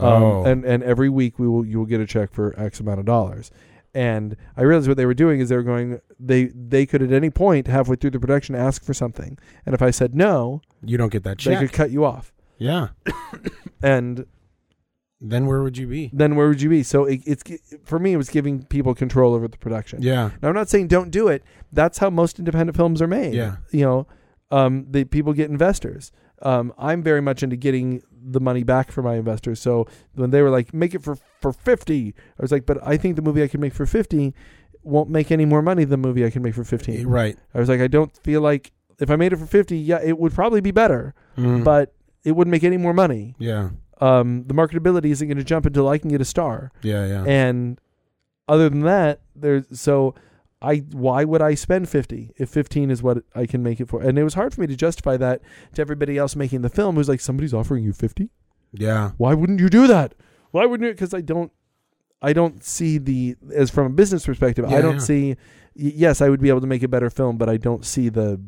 [0.00, 0.44] Um, Oh.
[0.44, 3.06] and and every week we will you will get a check for X amount of
[3.06, 3.50] dollars.
[3.94, 7.10] And I realized what they were doing is they were going they they could at
[7.10, 9.36] any point halfway through the production ask for something,
[9.66, 11.58] and if I said no, you don't get that check.
[11.58, 12.32] they could cut you off.
[12.58, 12.88] yeah.
[13.82, 14.26] And
[15.20, 16.10] Then where would you be?
[16.12, 16.82] then where would you be?
[16.84, 17.42] So it, it's
[17.84, 20.00] for me, it was giving people control over the production.
[20.02, 20.30] Yeah.
[20.40, 21.42] Now I'm not saying don't do it.
[21.72, 23.34] That's how most independent films are made.
[23.34, 23.56] Yeah.
[23.72, 24.06] You know,
[24.50, 26.12] um, the people get investors.
[26.42, 28.00] Um, I'm very much into getting
[28.30, 29.60] the money back for my investors.
[29.60, 32.96] So when they were like, make it for for fifty, I was like, but I
[32.96, 34.34] think the movie I can make for fifty
[34.84, 37.08] won't make any more money than the movie I can make for fifteen.
[37.08, 37.36] Right.
[37.54, 40.16] I was like, I don't feel like if I made it for fifty, yeah, it
[40.16, 41.64] would probably be better, Mm.
[41.64, 41.92] but
[42.24, 43.34] it wouldn't make any more money.
[43.38, 43.70] yeah,
[44.00, 46.70] Um, the marketability isn't going to jump until I can get a star.
[46.82, 47.24] yeah, yeah.
[47.26, 47.80] And
[48.48, 50.14] other than that, there's so
[50.60, 54.02] I why would I spend 50 if 15 is what I can make it for?
[54.02, 55.42] And it was hard for me to justify that
[55.74, 58.30] to everybody else making the film who's like somebody's offering you 50?
[58.72, 59.12] yeah.
[59.16, 60.14] Why wouldn't you do that?
[60.50, 61.52] Why wouldn't you cuz I don't
[62.20, 64.98] I don't see the as from a business perspective, I don't yeah.
[65.00, 65.36] see
[65.74, 68.40] yes, I would be able to make a better film, but I don't see the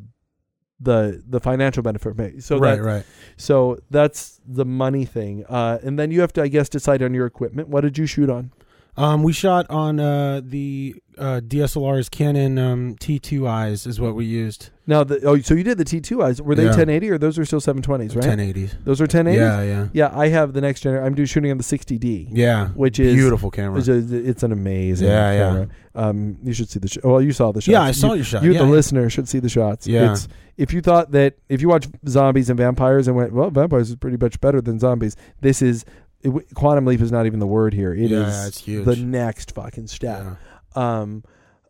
[0.80, 2.40] the the financial benefit me.
[2.40, 3.04] So right, that, right.
[3.36, 5.44] so that's the money thing.
[5.48, 7.68] Uh, and then you have to I guess decide on your equipment.
[7.68, 8.52] What did you shoot on?
[8.96, 14.70] Um, we shot on uh, the uh, DSLR's Canon um, T2is is what we used.
[14.86, 16.40] Now, the, oh, so you did the T2is.
[16.40, 16.70] Were they Yeah.
[16.70, 18.24] 1080 or those are still 720s, right?
[18.24, 18.72] 1080s.
[18.84, 19.36] Those are 1080s?
[19.36, 21.06] Yeah, yeah, Yeah, I have the next generation.
[21.06, 22.68] I'm doing shooting on the 60D, yeah.
[22.68, 23.80] which is Beautiful camera.
[23.86, 25.38] It's an amazing Yeah, yeah.
[25.48, 25.68] camera.
[25.94, 26.88] Um, you should see the.
[26.88, 27.72] Sh- well, you saw the shots.
[27.72, 28.42] yeah, I saw You, your shot.
[28.42, 28.70] you yeah, the yeah.
[28.70, 29.86] listener, should see the shots.
[29.86, 30.12] Yeah.
[30.12, 33.90] It's, if you thought that if you watch zombies and vampires and went, well, vampires
[33.90, 35.16] is pretty much better than zombies.
[35.40, 35.84] This is
[36.22, 37.92] it, quantum leap is not even the word here.
[37.94, 38.84] It is Yeah, it's huge.
[38.84, 40.24] the next fucking step.
[40.76, 41.00] Yeah.
[41.00, 41.24] Um,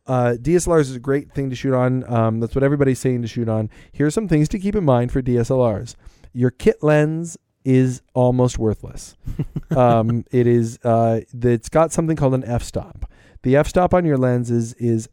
[0.07, 2.11] uh, DSLRs is a great thing to shoot on.
[2.13, 3.71] Um, that's what everybody's saying to shoot on.
[3.93, 5.95] Here's some things to keep in mind for DSLRs.
[6.33, 9.17] Your kit lens is almost worthless.
[9.77, 13.11] um, it is uh, it's got something called an f-stop.
[13.43, 15.09] The f-stop on your lens is is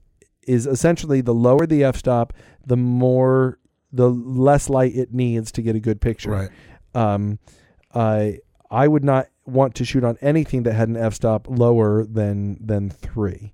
[0.48, 2.34] is essentially the lower the f-stop,
[2.66, 3.60] the more
[3.92, 6.50] the less light it needs to get a good picture Right.
[6.96, 7.40] um,
[7.94, 8.40] I
[8.70, 12.90] I would not want to shoot on anything that had an f-stop lower than than
[12.90, 13.54] three.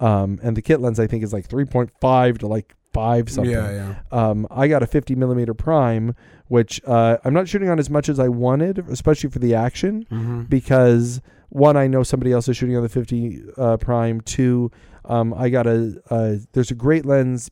[0.00, 3.30] Um, and the kit lens I think is like three point five to like five
[3.30, 3.52] something.
[3.52, 3.94] Yeah, yeah.
[4.28, 6.14] Um, I got a 50 millimeter prime,
[6.48, 10.04] which uh, I'm not shooting on as much as I wanted, especially for the action,
[10.10, 10.42] Mm-hmm.
[10.42, 14.20] because one, I know somebody else is shooting on the 50 uh, prime.
[14.22, 14.70] Two,
[15.06, 17.50] um, I got a uh, there's a great lens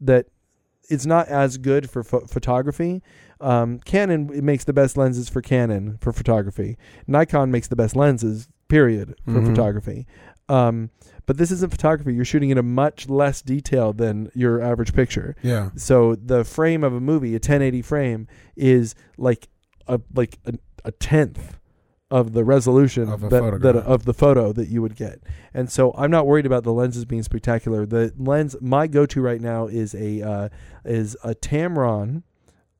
[0.00, 0.26] that
[0.88, 3.02] it's not as good for pho- photography.
[3.40, 6.76] Um, Canon makes the best lenses for Canon for photography.
[7.06, 9.46] Nikon makes the best lenses, period, for Mhm.
[9.46, 10.06] photography.
[10.48, 10.90] Um,
[11.26, 12.12] but this isn't photography.
[12.14, 15.36] You're shooting in a much less detail than your average picture.
[15.42, 15.70] Yeah.
[15.76, 18.26] So the frame of a movie, a 1080 frame,
[18.56, 19.48] is like
[19.86, 21.56] a like a, a tenth
[22.10, 25.20] of the resolution Of that, that of the photo that you would get.
[25.54, 27.86] And so I'm not worried about the lenses being spectacular.
[27.86, 30.48] The lens my go-to right now is a uh,
[30.84, 32.24] is a Tamron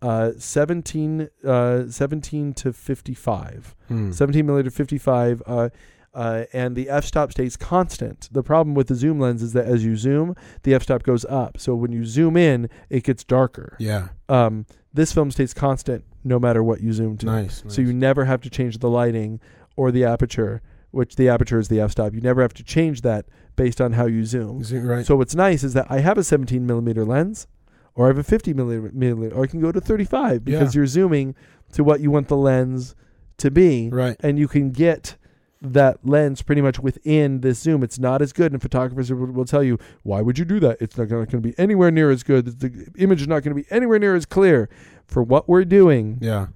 [0.03, 4.13] uh 17 uh 17 to 55 Hmm.
[4.13, 5.69] 17 millimeter 55 uh
[6.13, 8.29] uh, and the f-stop stays constant.
[8.33, 10.35] The problem with the zoom lens is that as you zoom,
[10.65, 11.57] the f-stop goes up.
[11.61, 13.77] So when you zoom in, it gets darker.
[13.79, 14.09] Yeah.
[14.29, 17.27] Um, this film stays constant no matter what you zoom to.
[17.27, 17.63] Nice.
[17.69, 19.39] So you never have to change the lighting
[19.77, 22.13] or the aperture, which the aperture is the f-stop.
[22.13, 24.63] You never have to change that based on how you zoom.
[24.63, 25.07] Is it right?
[25.07, 27.47] So what's nice is that I have a 17 millimeter lens,
[27.95, 30.81] or I have a 50 millimeter, or I can go to 35 because Yeah.
[30.81, 31.35] you're zooming
[31.73, 32.95] to what you want the lens
[33.39, 34.17] to be, right.
[34.21, 35.17] and you can get
[35.63, 37.83] that lens pretty much within this zoom.
[37.83, 40.79] It's not as good, and photographers will, will tell you, "Why would you do that?
[40.81, 42.61] It's not going to be anywhere near as good.
[42.61, 44.69] The image is not going to be anywhere near as clear."
[45.07, 46.47] For what we're doing, Yeah.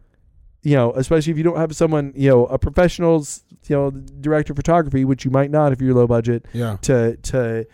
[0.63, 4.53] you know, especially if you don't have someone, you know, a professional's, you know, director
[4.53, 6.77] of photography, which you might not if you're low budget, Yeah.
[6.83, 7.67] to to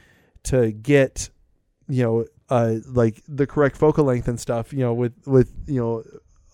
[0.45, 1.31] to get
[1.89, 5.81] you know uh like the correct focal length and stuff you know with with you
[5.81, 6.03] know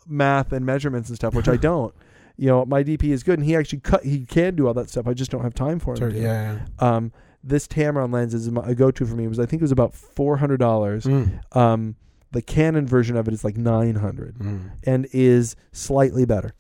[0.06, 1.94] math and measurements and stuff which I don't
[2.36, 4.88] you know my DP is good and he actually cut he can do all that
[4.90, 6.58] stuff I just don't have time for him yeah.
[6.78, 9.64] um this Tamron lens is my- a go-to for me it was I think it
[9.64, 10.58] was about $400.
[11.06, 11.56] Mm.
[11.56, 11.96] um
[12.32, 14.70] the Canon version of it is like 900 Mm.
[14.84, 16.52] and is slightly better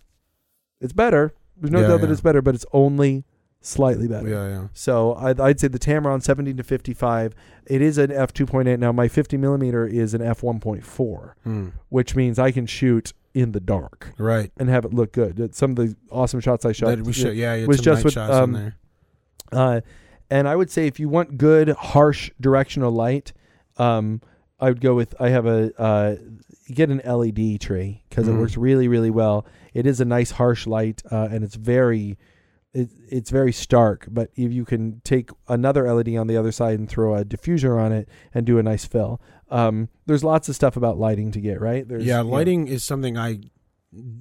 [0.80, 3.24] it's better there's no Yeah, doubt that it's better but it's only
[3.60, 4.68] slightly better Yeah, yeah.
[4.72, 7.34] so I'd, I'd say the Tamron 17 to 55.
[7.66, 8.92] It is an f 2.8 now.
[8.92, 11.72] My 50 millimeter is an f 1.4, Mm.
[11.88, 14.50] which means I can shoot in the dark Right.
[14.56, 15.54] and have it look good.
[15.54, 16.96] Some of the awesome shots I shot.
[16.96, 18.76] That we yeah, was just with, shots um, there.
[19.52, 19.80] Uh,
[20.30, 23.32] and I would say if you want good harsh directional light,
[23.78, 24.20] um,
[24.58, 25.14] I would go with.
[25.20, 26.16] I have a uh,
[26.68, 28.38] get an LED tree because it Mm.
[28.40, 29.44] works really really well.
[29.74, 32.16] It is a nice harsh light uh, and it's very.
[32.80, 36.78] It, it's very stark, but if you can take another LED on the other side
[36.78, 39.20] and throw a diffuser on it and do a nice fill,
[39.50, 41.88] um, there's lots of stuff about lighting to get right.
[41.88, 43.38] There's, Yeah, you know- lighting is something I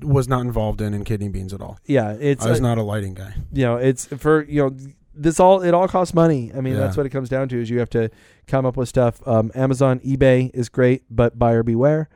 [0.01, 1.78] was not involved in in kidney beans at all.
[1.86, 3.34] yeah, it's I was uh, not a lighting guy.
[3.51, 4.78] you know it's for you know
[5.14, 6.80] this all it all costs money i mean Yeah.
[6.82, 8.10] that's what it comes down to is you have to
[8.47, 12.10] come up with stuff um, amazon ebay is great but buyer beware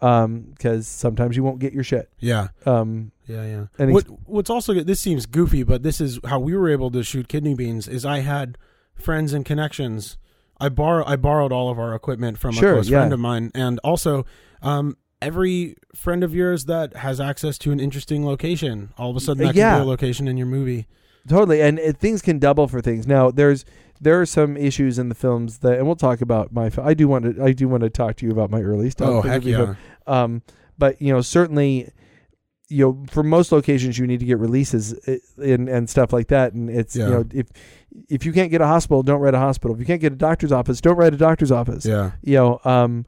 [0.00, 2.10] um, because sometimes you won't get your shit.
[2.18, 2.48] Yeah.
[2.66, 3.66] Um, Yeah, yeah.
[3.78, 6.90] And what what's also good, this seems goofy, but this is how we were able
[6.90, 7.88] to shoot kidney beans.
[7.88, 8.58] Is I had
[8.94, 10.18] friends and connections.
[10.60, 12.98] I borrow I borrowed all of our equipment from Sure, a close yeah.
[13.00, 14.24] friend of mine, and also
[14.62, 19.20] um, every friend of yours that has access to an interesting location, all of a
[19.20, 19.72] sudden that Yeah.
[19.76, 20.86] can be a location in your movie.
[21.28, 23.06] totally, and uh, things can double for things.
[23.06, 23.64] Now, there's
[24.00, 26.70] there are some issues in the films that, and we'll talk about my.
[26.82, 27.42] I do want to.
[27.42, 29.08] I do want to talk to you about my early stuff.
[29.08, 29.74] Oh heck yeah!
[30.06, 30.42] Um,
[30.76, 31.90] but you know, certainly,
[32.68, 36.28] you know, for most locations, you need to get releases uh, and and stuff like
[36.28, 36.52] that.
[36.54, 37.04] And it's Yeah.
[37.06, 37.46] you know, if
[38.08, 39.74] if you can't get a hospital, don't write a hospital.
[39.74, 41.84] If you can't get a doctor's office, don't write a doctor's office.
[41.86, 43.06] Yeah, You know, um,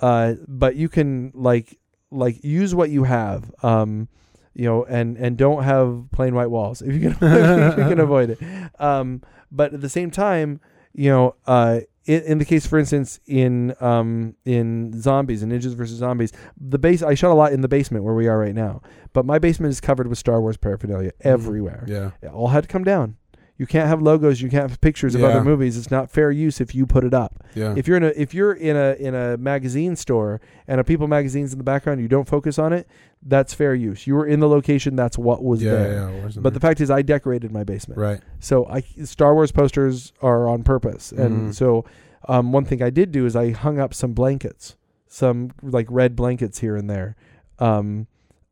[0.00, 1.78] uh, but you can like
[2.10, 3.50] like use what you have.
[3.62, 4.08] Um,
[4.54, 8.00] you know, and and don't have plain white walls if you can if you can
[8.08, 8.38] avoid it.
[8.80, 10.60] Um, but at the same time,
[10.92, 15.74] you know, uh, in, in the case, for instance, in um, in zombies and ninjas
[15.74, 18.54] versus zombies, the base I shot a lot in the basement where we are right
[18.54, 18.80] now.
[19.12, 21.84] But my basement is covered with Star Wars paraphernalia everywhere.
[21.86, 23.16] yeah, It all had to come down.
[23.58, 24.40] You can't have logos.
[24.40, 25.28] You can't have pictures of Yeah.
[25.28, 25.76] other movies.
[25.76, 27.42] It's not fair use if you put it up.
[27.54, 27.74] yeah.
[27.76, 31.08] If you're in a if you're in a in a magazine store and a People
[31.08, 32.86] magazine's in the background, you don't focus on it.
[33.22, 34.06] That's fair use.
[34.06, 34.94] You were in the location.
[34.96, 35.92] That's what was yeah, there.
[36.12, 37.98] yeah, But the fact is, I decorated my basement.
[38.00, 41.54] right, So I Star Wars posters are on purpose, and Mhm.
[41.54, 41.84] so
[42.28, 44.76] um, one thing I did do is I hung up some blankets,
[45.08, 47.16] some like red blankets here and there,
[47.58, 48.06] um,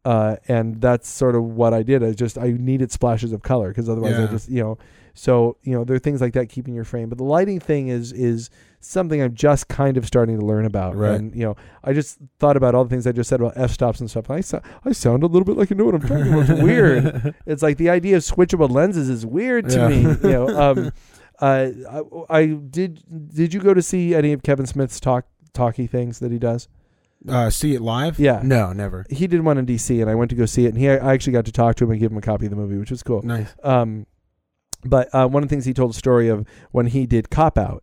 [0.04, 2.02] uh, and that's sort of what I did.
[2.02, 4.78] I just I needed splashes of color because otherwise I just you know.
[5.14, 7.88] So you know there are things like that keeping your frame, but the lighting thing
[7.88, 8.50] is is
[8.86, 10.96] something I'm just kind of starting to learn about.
[10.96, 11.12] Right.
[11.14, 13.70] And you know I just thought about all the things I just said about f
[13.72, 14.30] stops and stuff.
[14.30, 16.50] I so, I sound a little bit like I know what I'm talking about.
[16.50, 19.88] It's weird it's like the idea of switchable lenses is weird to Yeah.
[19.88, 20.00] me.
[20.02, 20.92] You know, um,
[21.40, 22.02] uh, I,
[22.38, 23.02] I did.
[23.34, 26.68] Did you go to see any of Kevin Smith's talk talky things that he does?
[27.28, 28.18] uh, see it live?
[28.20, 28.40] Yeah.
[28.44, 29.04] no, never.
[29.10, 30.00] He did one in D.C.
[30.00, 31.84] and I went to go see it, and he I actually got to talk to
[31.84, 33.20] him and give him a copy of the movie, which was cool.
[33.22, 33.52] Nice.
[33.64, 34.06] Um,
[34.84, 37.58] but uh, one of the things he told a story of when he did Cop
[37.58, 37.82] Out,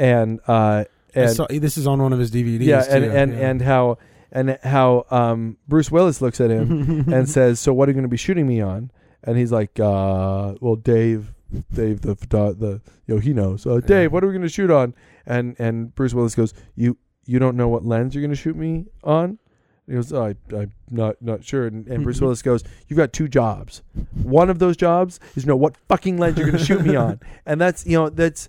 [0.00, 0.84] and uh,
[1.14, 2.64] and saw- this is on one of his DVDs.
[2.64, 3.50] yeah, and too, and yeah.
[3.50, 3.98] and how
[4.32, 8.04] and how um, Bruce Willis looks at him and says, "So what are you going
[8.04, 8.90] to be shooting me on?"
[9.22, 11.34] And he's like, uh, "Well, Dave,
[11.72, 13.66] Dave, the the you know he knows.
[13.66, 14.94] Uh, Dave, what are we going to shoot on?"
[15.26, 16.96] And and Bruce Willis goes, "You
[17.26, 19.38] you don't know what lens you're going to shoot me on?"
[19.86, 21.66] He goes, oh, I, I'm not not sure.
[21.66, 23.82] And, and Bruce Willis goes, "You've got two jobs.
[24.22, 27.18] One of those jobs is know what fucking lens you're going to shoot me on."
[27.44, 28.48] And that's you know that's.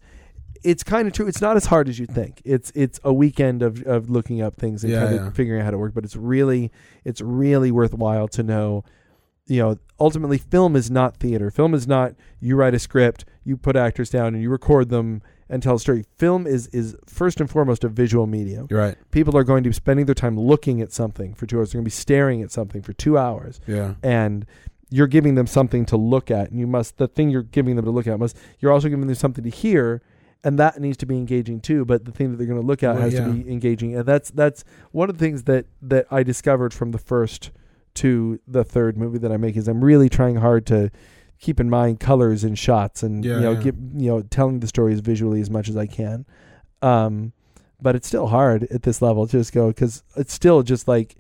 [0.64, 1.28] It's kind of true.
[1.28, 2.42] It's not as hard as you think.
[2.46, 5.30] It's it's a weekend of, of looking up things and Yeah, kind of yeah.
[5.32, 5.94] figuring out how to work.
[5.94, 6.72] But it's really
[7.04, 8.84] it's really worthwhile to know
[9.48, 11.50] you know, ultimately film is not theater.
[11.52, 15.22] Film is not you write a script, you put actors down and you record them
[15.50, 16.06] and tell a story.
[16.18, 18.68] Film is is first and foremost a visual medium.
[18.70, 18.96] You're right.
[19.10, 21.72] People are going to be spending their time looking at something for two hours.
[21.72, 23.96] They're going to be staring at something for two hours, Yeah.
[24.04, 24.46] and
[24.94, 26.52] you're giving them something to look at.
[26.52, 29.08] And you must the thing you're giving them to look at must you're also giving
[29.08, 30.02] them something to hear.
[30.44, 32.82] And that needs to be engaging too, but the thing that they're going to look
[32.82, 33.26] at Well, has yeah.
[33.26, 36.92] to be engaging, and that's that's one of the things that that I discovered from
[36.92, 37.52] the first
[37.96, 40.90] to the third movie that I make is I'm really trying hard to
[41.40, 43.62] keep in mind colors and shots and Yeah, you know yeah.
[43.62, 46.26] get you know telling the stories visually as much as I can.
[46.82, 47.34] Um,
[47.80, 51.16] but it's still hard at this level to just go because it's still just like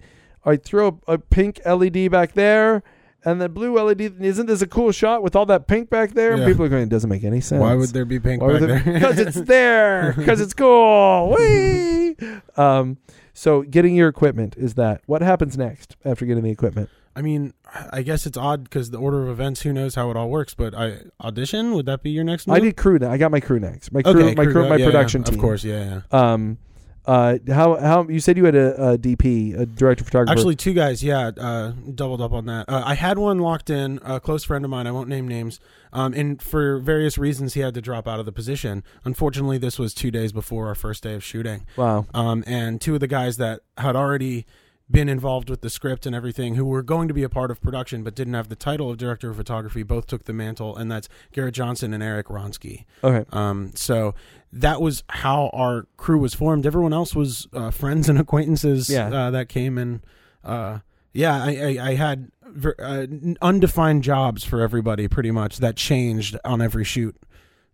[0.45, 2.81] I throw a, a pink LED back there.
[3.23, 6.31] And the blue LED isn't this a cool shot with all that pink back there?
[6.31, 6.47] And Yeah.
[6.47, 7.61] people are going, it doesn't make any sense.
[7.61, 8.79] Why would there be pink back there-?
[8.83, 10.13] Because it's there.
[10.17, 11.35] Because it's cool.
[11.37, 12.15] Whee!
[12.57, 12.97] Um,
[13.33, 15.01] so getting your equipment is that.
[15.05, 16.89] What happens next after getting the equipment?
[17.15, 17.53] I mean,
[17.91, 19.61] I guess it's odd because the order of events.
[19.61, 20.53] Who knows how it all works?
[20.53, 21.73] But I audition.
[21.73, 22.47] Would that be your next?
[22.47, 22.55] Move?
[22.55, 22.97] I did crew.
[22.99, 23.91] ne- I got my crew next.
[23.91, 24.13] My crew.
[24.13, 24.63] Okay, my crew.
[24.63, 25.33] yeah, My yeah, production yeah, team.
[25.35, 26.33] Of course, yeah, yeah.
[26.33, 26.57] Um,
[27.05, 30.37] uh, how how you said you had a, a DP, a director of photographer.
[30.37, 31.03] Actually, two guys.
[31.03, 32.69] Yeah, uh, doubled up on that.
[32.69, 34.87] Uh, I had one locked in, a close friend of mine.
[34.87, 35.59] I won't name names.
[35.93, 38.83] Um, and for various reasons, he had to drop out of the position.
[39.03, 41.65] Unfortunately, this was two days before our first day of shooting.
[41.75, 42.05] wow.
[42.13, 44.45] Um, and two of the guys that had already
[44.89, 47.61] been involved with the script and everything, who were going to be a part of
[47.61, 50.91] production but didn't have the title of director of photography, both took the mantle, and
[50.91, 52.85] that's Garrett Johnson and Eric Ronsky.
[53.03, 53.25] Okay.
[53.31, 54.13] Um, so
[54.53, 56.65] that was how our crew was formed.
[56.65, 59.07] Everyone else was uh, friends and acquaintances Yeah.
[59.07, 60.01] uh, that came and
[60.43, 60.79] uh,
[61.13, 61.49] yeah, I,
[61.79, 63.05] I, I had ver- uh,
[63.41, 67.15] undefined jobs for everybody pretty much that changed on every shoot.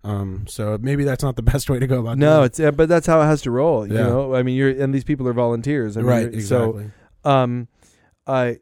[0.03, 2.88] Um, so maybe that's not the best way to go about No, it's yeah, but
[2.89, 3.88] that's how it has to roll.
[3.88, 4.03] You Yeah.
[4.07, 5.97] know, I mean, you're and these people are volunteers.
[5.97, 6.91] I mean, right, exactly.
[7.23, 7.67] So, um,
[8.25, 8.59] I,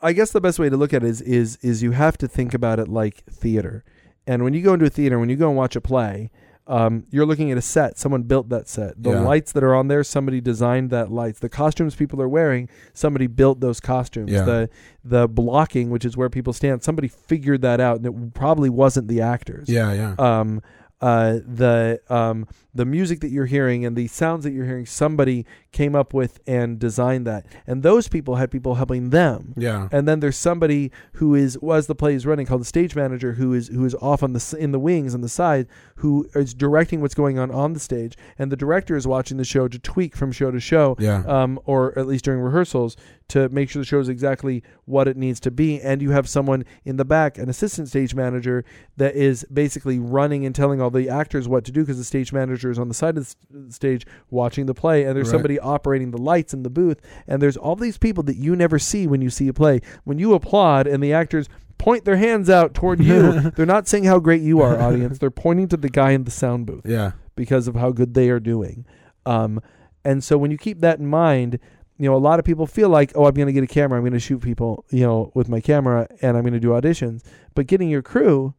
[0.00, 2.28] I guess the best way to look at it is is is you have to
[2.28, 3.84] think about it like theater.
[4.26, 6.30] And when you go into a theater, when you go and watch a play,
[6.66, 7.98] Um, you're looking at a set.
[7.98, 9.02] Someone built that set.
[9.02, 9.20] The Yeah.
[9.20, 11.40] lights that are on there, somebody designed that lights.
[11.40, 14.30] The costumes people are wearing, somebody built those costumes.
[14.32, 14.44] Yeah.
[14.44, 14.70] The
[15.04, 19.08] the blocking, which is where people stand, somebody figured that out, and it probably wasn't
[19.08, 20.14] the actors Yeah, yeah.
[20.18, 20.62] um,
[21.02, 25.44] uh, the um, the music that you're hearing and the sounds that you're hearing, somebody
[25.74, 29.52] came up with and designed that, and those people had people helping them.
[29.58, 29.88] yeah.
[29.92, 33.32] And then there's somebody who is, was the play is running, called the stage manager,
[33.34, 35.66] who is who is off on the in the wings on the side,
[35.96, 39.44] who is directing what's going on on the stage, and the director is watching the
[39.44, 41.22] show to tweak from show to show, Yeah.
[41.26, 42.96] um, or at least during rehearsals
[43.28, 45.80] to make sure the show is exactly what it needs to be.
[45.80, 48.64] And you have someone in the back, an assistant stage manager,
[48.98, 52.32] that is basically running and telling all the actors what to do because the stage
[52.34, 55.32] manager is on the side of the stage watching the play, and there's Right.
[55.36, 58.78] somebody operating the lights in the booth, and there's all these people that you never
[58.78, 59.80] see when you see a play.
[60.04, 61.48] When you applaud and the actors
[61.78, 65.18] point their hands out toward you, they're not saying how great you are, audience.
[65.18, 67.12] They're pointing to the guy in the sound booth yeah.
[67.36, 68.86] because of how good they are doing.
[69.26, 69.60] Um,
[70.04, 71.58] and so when you keep that in mind,
[71.98, 73.98] you know, a lot of people feel like, oh, I'm going to get a camera,
[73.98, 76.70] I'm going to shoot people, you know, with my camera, and I'm going to do
[76.70, 77.22] auditions.
[77.54, 78.54] But getting your crew,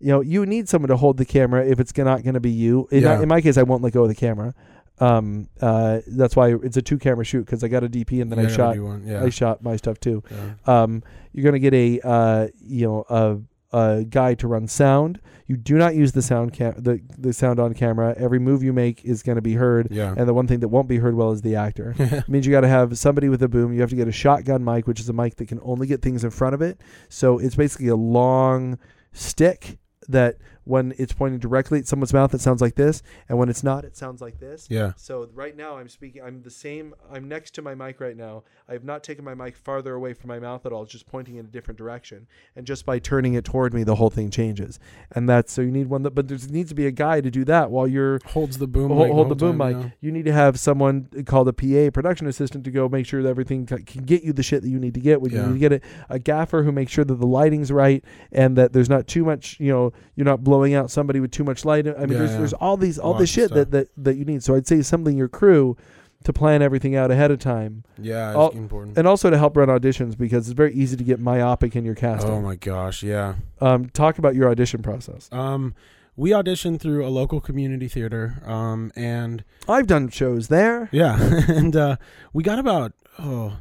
[0.00, 2.50] you know, you need someone to hold the camera if it's not going to be
[2.50, 2.86] you.
[2.90, 3.20] In, Yeah.
[3.20, 4.54] in my case, I won't let go of the camera.
[5.00, 8.30] Um, uh, that's why it's a two camera shoot because I got a DP and
[8.32, 9.24] then You I shot Yeah.
[9.24, 10.22] I shot my stuff too.
[10.30, 10.82] yeah.
[10.82, 13.38] Um, you're going to get a uh, you know a,
[13.76, 15.20] a guy to run sound.
[15.46, 18.14] You do not use the sound cam the the sound on camera.
[18.18, 19.88] Every move you make is going to be heard.
[19.90, 20.14] Yeah.
[20.16, 21.94] And the one thing that won't be heard well is the actor.
[21.98, 23.72] It means you got to have somebody with a boom.
[23.72, 26.02] You have to get a shotgun mic, which is a mic that can only get
[26.02, 26.80] things in front of it.
[27.08, 28.78] So it's basically a long
[29.12, 29.78] stick
[30.08, 30.36] that
[30.68, 33.84] when it's pointing directly at someone's mouth, it sounds like this, and when it's not,
[33.84, 34.66] it sounds like this.
[34.68, 34.92] yeah.
[34.96, 36.22] So right now I'm speaking.
[36.22, 36.94] I'm the same.
[37.10, 38.44] I'm next to my mic right now.
[38.68, 40.82] I have not taken my mic farther away from my mouth at all.
[40.82, 42.26] It's just pointing in a different direction.
[42.54, 44.78] And just by turning it toward me, the whole thing changes.
[45.12, 46.10] And that's so you need one that.
[46.10, 48.88] But there needs to be a guy to do that while you're Holds the boom.
[48.88, 49.74] hold, mic hold the boom mic.
[49.76, 49.90] yeah.
[50.02, 53.28] You need to have someone called a PA, production assistant, to go make sure that
[53.30, 55.22] everything can get you the shit that you need to get.
[55.22, 58.04] When you need to get it, a gaffer who makes sure that the lighting's right
[58.32, 59.58] and that there's not too much.
[59.58, 61.86] You know, you're not blowing out somebody with too much light.
[61.86, 62.38] I mean, Yeah, there's yeah.
[62.38, 64.42] there's all these all this shit that, that that you need.
[64.42, 65.76] So I'd say something your crew
[66.24, 68.98] to plan everything out ahead of time, Yeah, All- important.
[68.98, 71.94] and also to help run auditions because it's very easy to get myopic in your
[71.94, 72.30] casting.
[72.32, 73.34] Oh my gosh, yeah.
[73.60, 75.28] Um, talk about your audition process.
[75.30, 75.74] Um,
[76.16, 78.42] we auditioned through a local community theater.
[78.44, 80.88] Um, and I've done shows there.
[80.90, 81.16] yeah,
[81.48, 81.96] and uh,
[82.32, 83.58] we got about oh,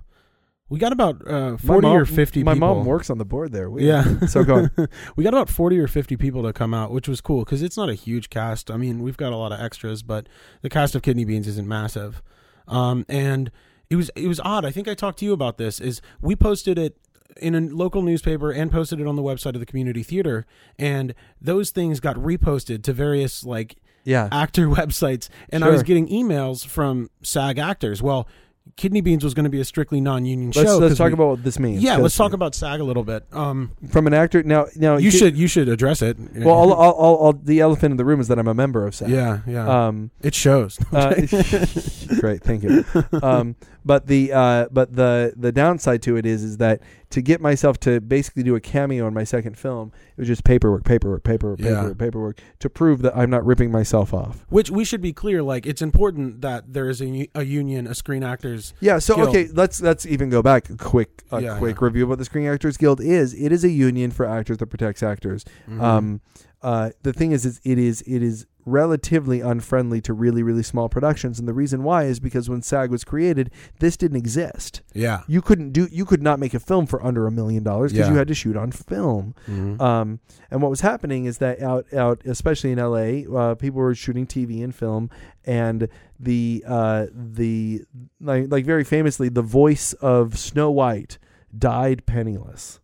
[0.69, 2.43] we got about uh, forty mom- or fifty.
[2.43, 2.75] My people.
[2.75, 3.69] mom works on the board there.
[3.69, 4.03] We- Yeah.
[4.27, 4.67] So go
[5.15, 7.77] we got about 40 or 50 people to come out, which was cool because it's
[7.77, 8.69] not a huge cast.
[8.69, 10.27] I mean, we've got a lot of extras, but
[10.61, 12.21] the cast of Kidney Beans isn't massive.
[12.67, 13.49] Um, and
[13.89, 14.65] it was it was odd.
[14.65, 15.79] I think I talked to you about this.
[15.79, 16.97] Is we posted it
[17.39, 20.45] in a local newspaper and posted it on the website of the community theater,
[20.77, 24.27] and those things got reposted to various like Yeah.
[24.31, 28.01] actor websites, and I was getting emails from SAG actors.
[28.01, 28.27] Well,
[28.75, 30.77] Kidney Beans was going to be a strictly non-union Let's, show.
[30.77, 31.81] Let's talk we- about what this means.
[31.81, 33.25] Yeah, Let's talk about SAG a little bit.
[33.31, 34.67] Um, from an actor now.
[34.75, 36.17] Now you should you should address it.
[36.35, 38.85] Well, all, all, all, all, the elephant in the room is that I'm a member
[38.85, 39.09] of SAG.
[39.09, 39.87] yeah, yeah.
[39.87, 40.11] Um.
[40.21, 40.77] it shows.
[40.91, 41.13] Uh,
[42.19, 42.85] great, thank you.
[43.23, 43.55] Um.
[43.87, 44.67] But the uh.
[44.71, 48.53] But the the downside to it is is that to get myself to basically do
[48.55, 51.75] a cameo in my second film, it was just paperwork, paperwork, paperwork, Yeah.
[51.75, 54.45] paperwork, paperwork to prove that I'm not ripping myself off.
[54.49, 55.41] Which we should be clear.
[55.41, 57.07] Like it's important that there is a
[57.45, 58.73] union, a Screen Actors.
[58.81, 58.99] Yeah.
[58.99, 59.29] So Guild.
[59.29, 61.85] okay, let's let's even go back a quick a Yeah, quick yeah.
[61.85, 63.33] review of what the Screen Actors Guild is.
[63.33, 65.45] It is a union for actors that protects actors.
[65.69, 65.81] Mhm.
[65.81, 66.21] Um,
[66.61, 70.89] uh, the thing is, is it is it is relatively unfriendly to really really small
[70.89, 73.49] productions, and the reason why is because when SAG was created,
[73.79, 74.81] this didn't exist.
[74.93, 75.21] yeah.
[75.27, 78.07] You couldn't do you could not make a film for under a million dollars because
[78.07, 78.11] Yeah.
[78.13, 79.33] you had to shoot on film.
[79.47, 79.79] Mhm.
[79.81, 80.19] Um,
[80.51, 84.25] and what was happening is that out out especially in LA, uh, people were shooting
[84.27, 85.09] TV and film,
[85.45, 85.87] and
[86.19, 87.83] the uh, the
[88.19, 91.17] like, like very famously, the voice of Snow White
[91.57, 92.79] died penniless.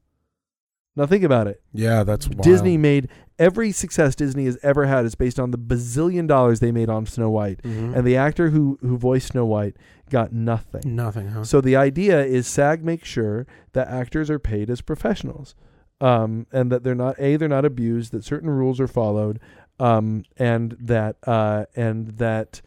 [0.96, 1.62] Now think about it.
[1.74, 2.42] yeah, that's wild.
[2.44, 6.72] Disney made every success Disney has ever had is based on the bazillion dollars they
[6.72, 7.96] made on Snow White, Mhm.
[7.96, 9.76] and the actor who who voiced Snow White
[10.12, 10.96] got nothing.
[10.96, 11.30] nothing.
[11.30, 11.44] Huh?
[11.44, 15.56] So the idea is SAG makes sure that actors are paid as professionals,
[16.00, 19.40] um, and that they're not a they're not abused, that certain rules are followed,
[19.80, 22.62] um, and that uh, and that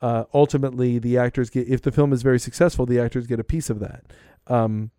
[0.00, 3.44] uh, ultimately the actors get if the film is very successful, the actors get a
[3.44, 4.04] piece of that,
[4.46, 4.90] um,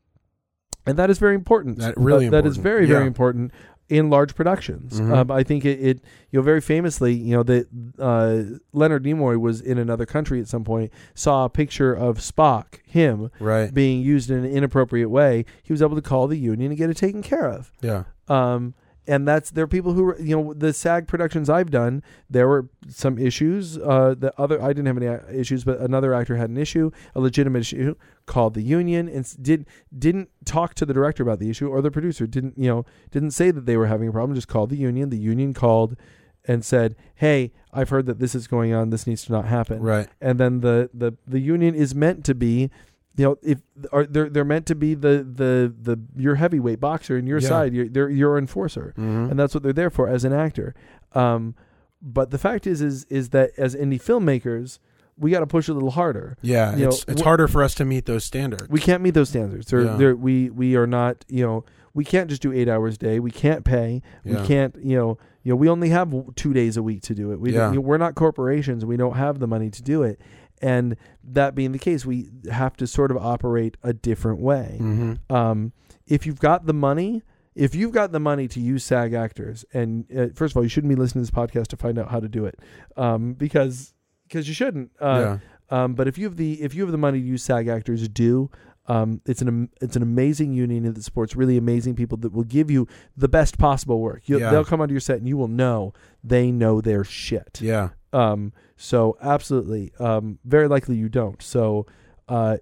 [0.85, 1.79] and that is very important.
[1.79, 3.07] That- really That is very very Yeah.
[3.07, 3.51] important
[3.89, 4.99] in large productions.
[4.99, 5.13] Mhm.
[5.15, 7.67] Um, I think it, it you know very famously you know that
[7.99, 12.65] uh, Leonard Nimoy was in another country at some point, saw a picture of Spock,
[12.85, 13.73] him right.
[13.73, 15.45] being used in an inappropriate way.
[15.63, 17.71] He was able to call the union and get it taken care of.
[17.81, 18.03] Yeah.
[18.29, 18.73] Um,
[19.07, 22.03] and that's there are people who you know the SAG productions I've done.
[22.29, 23.77] There were some issues.
[23.77, 26.91] Uh, the other I didn't have any uh, issues, but another actor had an issue,
[27.15, 27.95] a legitimate issue.
[28.25, 29.65] Called the union and did
[29.97, 32.25] didn't talk to the director about the issue or the producer.
[32.25, 32.85] Didn't you know?
[33.11, 34.33] Didn't say that they were having a problem.
[34.33, 35.09] Just called the union.
[35.09, 35.97] The union called
[36.45, 38.91] and said, "Hey, I've heard that this is going on.
[38.91, 40.07] This needs to not happen." Right.
[40.21, 42.71] and then the the the union is meant to be
[43.15, 43.59] you know if
[43.91, 47.47] are they're they're meant to be the the the your heavyweight boxer and your Yeah.
[47.49, 49.29] side you're they're your enforcer Mhm.
[49.31, 50.73] and that's what they're there for as an actor
[51.13, 51.55] um
[52.01, 54.79] but the fact is is is that as indie filmmakers
[55.17, 57.75] we got to push a little harder yeah, you know, it's it's harder for us
[57.75, 58.67] to meet those standards.
[58.69, 59.95] we can't meet those standards they're, Yeah.
[59.97, 63.19] they're, we we are not you know we can't just do eight hours a day
[63.19, 64.41] we can't pay Yeah.
[64.41, 67.31] we can't you know you know we only have two days a week to do
[67.31, 67.69] it we Yeah.
[67.69, 70.19] you know, we're not corporations we don't have the money to do it
[70.63, 75.19] and that being the case we have to sort of operate a different way Mhm.
[75.31, 75.73] um,
[76.07, 77.21] if you've got the money
[77.55, 80.69] if you've got the money to use SAG actors, and uh, first of all, you
[80.69, 82.57] shouldn't be listening to this podcast to find out how to do it,
[82.97, 83.93] um, because
[84.27, 84.89] because you shouldn't.
[84.99, 85.37] Uh,
[85.69, 85.83] yeah.
[85.83, 88.09] um, but if you have the if you have the money to use SAG actors,
[88.09, 88.49] do.
[88.87, 92.71] Um, it's an it's an amazing union that supports really amazing people that will give
[92.71, 94.23] you the best possible work.
[94.27, 94.49] You'll, Yeah.
[94.49, 95.93] They'll come onto your set and you will know
[96.23, 97.59] they know their shit.
[97.61, 97.89] Yeah.
[98.13, 101.41] Um, so absolutely, um, very likely you don't.
[101.41, 101.85] So,
[102.27, 102.57] uh,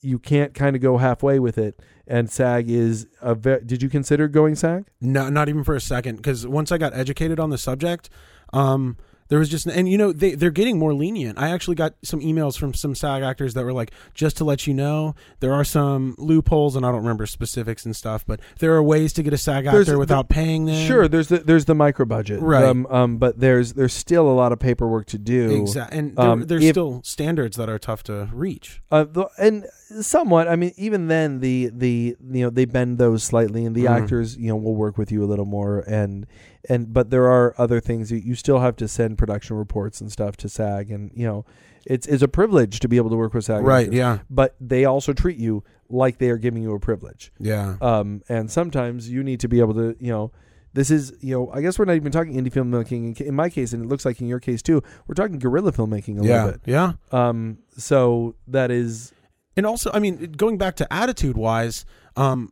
[0.00, 1.80] you can't kind of go halfway with it.
[2.06, 3.34] And SAG is a.
[3.34, 4.84] Ve- Did you consider going SAG?
[5.00, 6.16] No, not even for a second.
[6.16, 8.10] Because once I got educated on the subject,
[8.52, 11.38] um, there was just, and you know, they they're getting more lenient.
[11.38, 14.66] I actually got some emails from some SAG actors that were like, just to let
[14.66, 18.74] you know, there are some loopholes, and I don't remember specifics and stuff, but there
[18.74, 20.86] are ways to get a SAG There's- actor without paying them.
[20.86, 21.08] Sure.
[21.08, 22.64] There's the there's the micro budget, Right.
[22.64, 25.50] Um, um, but there's there's still a lot of paperwork to do.
[25.62, 28.82] Exactly, and there, Um, there's if- still standards that are tough to reach.
[28.90, 29.66] Uh, the, and
[30.00, 30.48] somewhat.
[30.48, 34.02] I mean, even then, the the you know they bend those slightly, and the Mhm.
[34.02, 36.26] actors you know will work with you a little more, and
[36.68, 40.10] and but there are other things you, you still have to send production reports and
[40.10, 41.44] stuff to SAG, and you know
[41.86, 43.82] it's it's a privilege to be able to work with SAG, Right?
[43.86, 44.18] actors, Yeah.
[44.30, 47.76] But they also treat you like they are giving you a privilege, Yeah.
[47.80, 50.32] um, and sometimes you need to be able to you know.
[50.72, 53.20] This is, you know, I guess we're not even talking indie filmmaking.
[53.20, 55.70] In, in my case, and it looks like in your case too, we're talking guerrilla
[55.70, 56.44] filmmaking a yeah.
[56.46, 56.60] little bit.
[56.66, 56.94] Yeah.
[57.12, 59.12] Um, so that is
[59.56, 61.84] and also i mean going back to attitude wise
[62.16, 62.50] um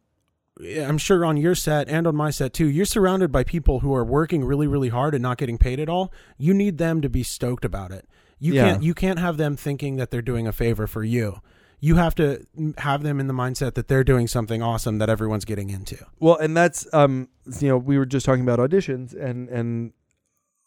[0.62, 3.94] i'm sure on your set and on my set too you're surrounded by people who
[3.94, 7.08] are working really really hard and not getting paid at all you need them to
[7.08, 8.06] be stoked about it
[8.38, 8.64] you Yeah.
[8.72, 11.40] can't you can't have them thinking that they're doing a favor for you
[11.80, 12.46] you have to
[12.78, 16.36] have them in the mindset that they're doing something awesome that everyone's getting into Well,
[16.36, 17.28] and that's um,
[17.60, 19.92] you know, we were just talking about auditions, and and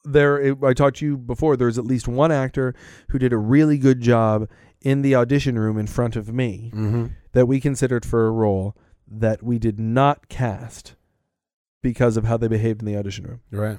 [0.03, 1.55] there, I talked to you before.
[1.55, 2.75] There was at least one actor
[3.09, 4.49] who did a really good job
[4.81, 7.05] in the audition room in front of me mm-hmm.
[7.31, 8.75] that we considered for a role
[9.07, 10.95] that we did not cast
[11.81, 13.77] because of how they behaved in the audition room, right.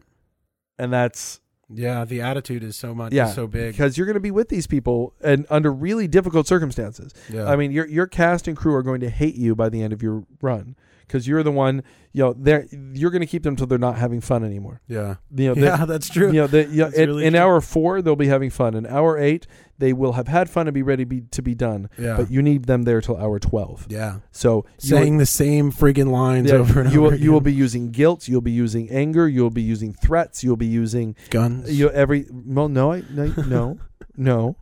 [0.78, 3.72] And that's yeah the attitude is so much yeah, is so big.
[3.72, 7.12] because you're going to be with these people and under really difficult circumstances.
[7.28, 7.50] yeah.
[7.50, 9.92] I mean, your your cast and crew are going to hate you by the end
[9.92, 10.76] of your run
[11.07, 11.82] because you're the one.
[12.12, 14.80] You know, they're you're going to keep them until they're not having fun anymore.
[14.88, 17.34] yeah You know, the- yeah that's true You know, the, you know, in, really in
[17.34, 18.74] hour four they'll be having fun.
[18.74, 19.46] In hour eight
[19.78, 21.90] they will have had fun and be ready be, to be done.
[21.98, 23.86] yeah But you need them there till hour twelve.
[23.90, 27.42] yeah So saying the same friggin' lines yeah, over and you over will you will
[27.42, 28.28] be using guilt.
[28.28, 29.28] You'll be using anger.
[29.28, 30.42] You'll be using threats.
[30.42, 32.24] You'll be using guns you every.
[32.30, 33.78] Well, no, I, no, no,
[34.16, 34.57] no.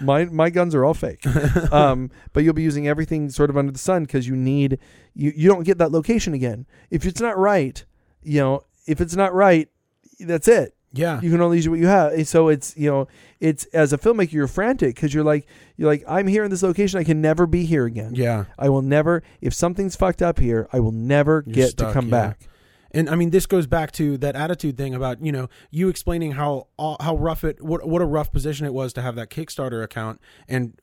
[0.00, 1.24] My my guns are all fake.
[1.72, 4.78] um, but you'll be using everything sort of under the sun because you need
[5.14, 6.66] you you don't get that location again.
[6.90, 7.84] If it's not right,
[8.22, 9.68] you know, if it's not right,
[10.20, 10.74] that's it.
[10.92, 12.12] yeah You can only use what you have.
[12.12, 13.08] And so it's you know,
[13.40, 16.62] it's as a filmmaker, you're frantic because you're like you're like I'm here in this
[16.62, 16.98] location.
[16.98, 18.14] I can never be here again.
[18.14, 19.22] yeah I will never.
[19.40, 22.28] If something's fucked up here, I will never You're get stuck, to come yeah.
[22.28, 22.48] back.
[22.94, 26.32] And I mean, this goes back to that attitude thing about you know you explaining
[26.32, 29.82] how how rough it what what a rough position it was to have that Kickstarter
[29.82, 30.80] account and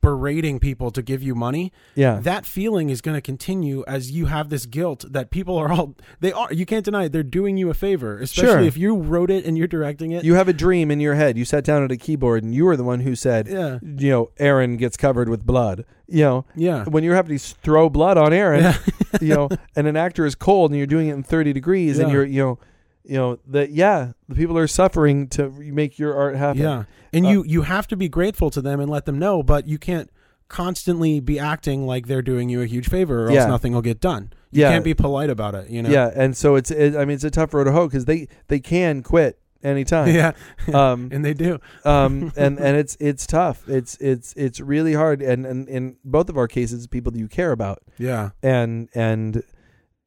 [0.00, 1.72] berating people to give you money.
[1.94, 2.18] Yeah.
[2.20, 5.94] That feeling is going to continue as you have this guilt that people are all
[6.20, 6.52] they are.
[6.52, 7.12] You can't deny it.
[7.12, 8.60] They're doing you a favor, especially Sure.
[8.60, 10.24] if you wrote it and you're directing it.
[10.24, 11.38] you have a dream in your head.
[11.38, 14.10] You sat down at a keyboard and you were the one who said, yeah, you
[14.10, 15.84] know, Aaron gets covered with blood.
[16.08, 18.76] You know, yeah, when you're having to throw blood on Aaron, yeah.
[19.20, 22.12] you know, and an actor is cold and you're doing it in 30 degrees and
[22.12, 22.58] you're, you know,
[23.04, 26.62] you know that yeah, the people are suffering to make your art happen.
[26.62, 29.42] Yeah, and Uh, you you have to be grateful to them and let them know,
[29.42, 30.10] but you can't
[30.48, 33.40] constantly be acting like they're doing you a huge favor, or Yeah.
[33.40, 34.32] else nothing will get done.
[34.50, 34.70] You Yeah.
[34.70, 35.70] can't be polite about it.
[35.70, 35.88] You know.
[35.90, 38.28] Yeah, and so it's it, I mean it's a tough road to hoe cuz they
[38.48, 40.08] they can quit anytime.
[40.14, 40.32] yeah,
[40.74, 41.58] Um and they do.
[41.86, 43.66] um and and it's it's tough.
[43.68, 47.28] It's it's it's really hard and and in both of our cases people that you
[47.28, 49.42] care about Yeah, and and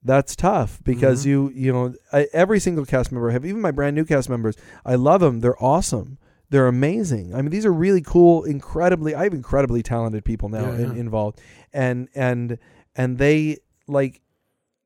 [0.06, 1.30] that's tough because Mhm.
[1.30, 4.30] you you know I, every single cast member I have even my brand new cast
[4.30, 6.18] members I love them they're awesome
[6.52, 10.72] they're amazing I mean these are really cool incredibly I have incredibly talented people now
[10.72, 11.00] Yeah, in, yeah.
[11.00, 11.42] involved
[11.74, 12.58] and and
[12.96, 14.22] and they like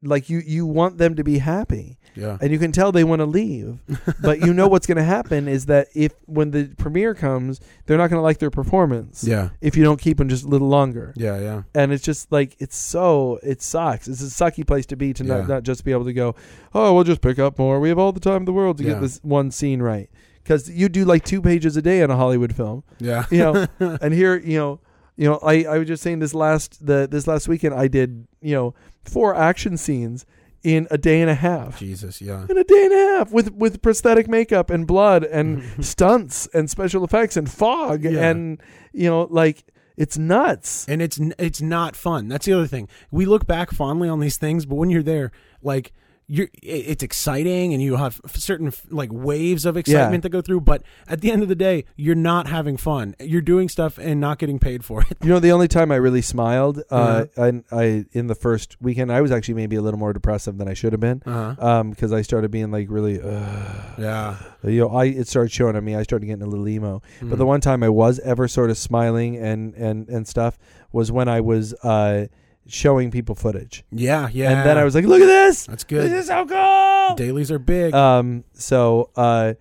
[0.01, 2.37] like you you want them to be happy Yeah.
[2.39, 3.79] and you can tell they want to leave
[4.21, 7.97] but you know what's going to happen is that if when the premiere comes they're
[7.97, 9.49] not going to like their performance Yeah.
[9.59, 11.37] if you don't keep them just a little longer Yeah.
[11.39, 11.63] Yeah.
[11.75, 14.07] and it's just like it's so it sucks.
[14.07, 15.37] It's a sucky place to be to Yeah.
[15.39, 16.33] not, not just be able to go,
[16.73, 17.79] oh, we'll just pick up more.
[17.81, 18.91] We have all the time in the world to Yeah.
[18.93, 20.09] get this one scene right
[20.43, 23.25] because you do like two pages a day in a Hollywood film, Yeah.
[23.29, 23.67] you know.
[24.01, 24.79] and here, you know,
[25.19, 28.25] you know, I I was just saying this last the this last weekend I did
[28.41, 30.25] you know four action scenes
[30.63, 31.77] in a day and a half.
[31.79, 32.21] Jesus.
[32.21, 32.45] Yeah.
[32.49, 36.69] In a day and a half with with prosthetic makeup and blood and stunts and
[36.69, 38.29] special effects and fog Yeah.
[38.29, 38.61] and
[38.93, 39.65] you know like
[39.97, 40.85] it's nuts.
[40.87, 42.29] and it's it's not fun.
[42.29, 42.87] That's the other thing.
[43.11, 45.91] We look back fondly on these things, but when you're there, like
[46.31, 50.61] you're, it's exciting, and you have certain like waves of excitement that go through.
[50.61, 53.15] But at the end of the day, you're not having fun.
[53.19, 55.17] You're doing stuff and not getting paid for it.
[55.23, 57.51] You know, the only time I really smiled, uh, Uh-huh.
[57.71, 60.67] I, I in the first weekend, I was actually maybe a little more depressive than
[60.67, 61.55] I should have been, Uh-huh.
[61.67, 64.37] um, because I started being like really, uh, Yeah.
[64.63, 65.95] you know, I it started showing on me.
[65.95, 67.01] I started getting a little emo.
[67.21, 67.29] Mm.
[67.31, 70.57] But the one time I was ever sort of smiling and and and stuff
[70.91, 72.27] was when I was uh
[72.69, 74.29] showing people footage, Yeah.
[74.31, 74.51] Yeah.
[74.51, 76.09] and then I was like, look at this, That's good.
[76.09, 77.15] this is so cool.
[77.15, 77.93] Dailies are big.
[77.93, 79.53] Um, so uh,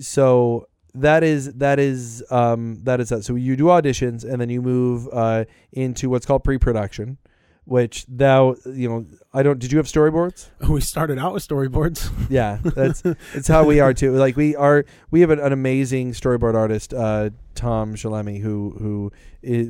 [0.00, 3.24] so that is that is um that is that.
[3.24, 7.18] So you do auditions and then you move uh into what's called pre-production,
[7.64, 9.58] which thou you know I don't.
[9.60, 10.48] Did you have storyboards?
[10.68, 12.10] we started out with storyboards.
[12.28, 13.02] Yeah, that's
[13.34, 14.12] it's how we are too.
[14.16, 19.12] Like we are, we have an, an amazing storyboard artist, uh, Tom Shalemi, who who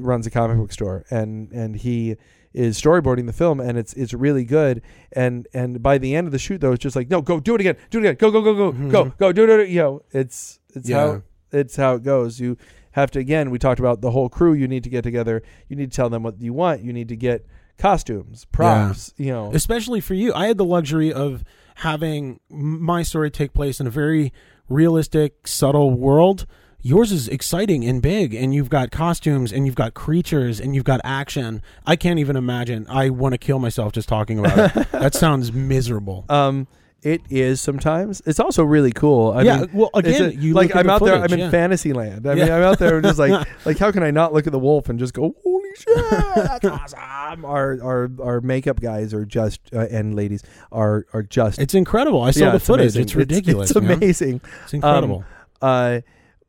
[0.01, 2.16] runs a comic book store, and and he
[2.53, 4.82] is storyboarding the film, and it's it's really good.
[5.12, 7.55] And and by the end of the shoot, though, it's just like, no, go do
[7.55, 9.16] it again, do it again, go go go go go Mhm.
[9.18, 9.68] go do it.
[9.68, 10.96] You know, it's it's Yeah.
[10.98, 11.22] how
[11.53, 12.40] it's how it goes.
[12.40, 12.57] You
[12.92, 13.51] have to again.
[13.51, 14.53] We talked about the whole crew.
[14.53, 15.42] You need to get together.
[15.68, 16.82] You need to tell them what you want.
[16.82, 17.46] You need to get
[17.78, 19.14] costumes, props.
[19.16, 20.32] You know, especially for you.
[20.34, 21.44] I had the luxury of
[21.76, 24.32] having my story take place in a very
[24.68, 26.46] realistic, subtle world.
[26.83, 30.85] Yours is exciting and big, and you've got costumes, and you've got creatures, and you've
[30.85, 31.62] got action.
[31.87, 32.87] I can't even imagine.
[32.89, 34.91] I want to kill myself just talking about it.
[34.93, 36.24] that sounds miserable.
[36.28, 36.66] Um,
[37.03, 38.22] it is sometimes.
[38.26, 39.33] It's also really cool.
[39.33, 41.14] i yeah, mean well again a, you like look i'm the out there.
[41.16, 41.51] I'm in yeah.
[41.51, 42.26] fantasy land.
[42.26, 44.59] I mean, I'm out there just like like how can I not look at the
[44.59, 45.97] wolf and just go holy shit
[46.35, 46.64] that's
[46.95, 47.45] awesome.
[47.45, 52.22] Our our our makeup guys are just uh, and ladies are are just It's incredible.
[52.22, 52.85] I saw yeah, the it's footage.
[52.85, 53.03] amazing.
[53.03, 53.70] It's ridiculous.
[53.70, 53.93] It's, know?
[53.95, 54.41] amazing.
[54.64, 55.24] It's incredible.
[55.62, 56.01] Uh,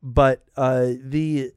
[0.01, 1.51] but uh, the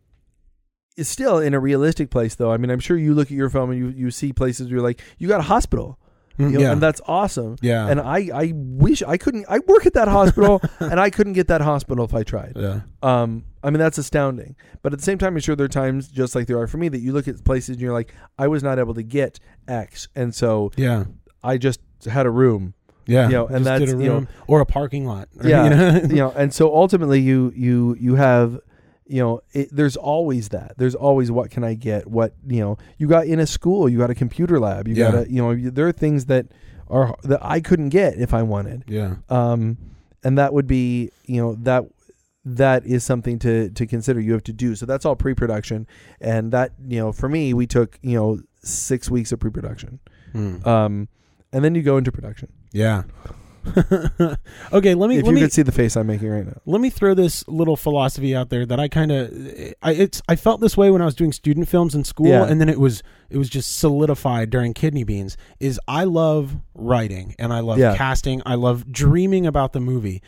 [0.97, 2.53] it's still in a realistic place though.
[2.53, 4.77] I mean, I'm sure you look at your film and you you see places where
[4.77, 5.99] you're like you got a hospital.
[6.39, 6.73] Mm, You know, yeah.
[6.73, 7.55] and that's awesome.
[7.63, 7.87] yeah.
[7.87, 9.47] And I, I wish I couldn't.
[9.49, 12.55] I work at that hospital, and I couldn't get that hospital if I tried.
[12.57, 12.81] yeah.
[13.05, 14.57] Um, I mean that's astounding.
[14.83, 16.77] But at the same time, I'm sure there are times, just like there are for
[16.79, 19.39] me, that you look at places and you're like, I was not able to get
[19.69, 21.05] X, and so Yeah.
[21.43, 21.79] I just
[22.11, 22.75] had a room.
[23.07, 23.27] Yeah.
[23.27, 25.29] You know, and that's, a you know- room or a parking lot.
[25.41, 26.09] or, Yeah, you know?
[26.09, 28.59] you know, and so ultimately, you you you have,
[29.07, 30.75] you know, it, there's always that.
[30.79, 32.07] There's always what can I get?
[32.07, 35.11] What you know, you got in a school, you got a computer lab, you Yeah.
[35.11, 36.47] got a, you know, you- there are things that
[36.89, 38.85] are that I couldn't get if I wanted.
[38.89, 39.17] yeah.
[39.31, 39.79] um,
[40.23, 41.85] and that would be you know that
[42.47, 45.87] that is something to to consider you have to do so that's all pre-production
[46.21, 49.99] and that you know for me we took you know six weeks of pre-production
[50.33, 50.67] Hmm.
[50.69, 51.09] um,
[51.53, 53.05] and then you go into production Yeah.
[54.75, 56.53] okay, let me if let you me could see the face i'm making right now
[56.67, 59.31] let me throw this little philosophy out there that I kind of
[59.83, 62.45] I it's I felt this way when I was doing student films in school Yeah.
[62.45, 67.35] and then it was it was just solidified during Kidney Beans is I love writing
[67.39, 67.97] and I love Yeah.
[67.97, 70.21] casting, I love dreaming about the movie.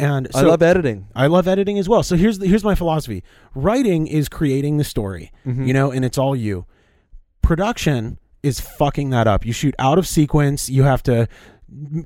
[0.00, 2.02] And so i love editing I love editing as well.
[2.02, 3.22] So here's the, here's my philosophy.
[3.54, 5.64] Writing is creating the story, Mhm.
[5.66, 6.66] you know, and it's all you.
[7.42, 9.44] Production is fucking that up.
[9.46, 10.68] You shoot out of sequence.
[10.70, 11.28] You have to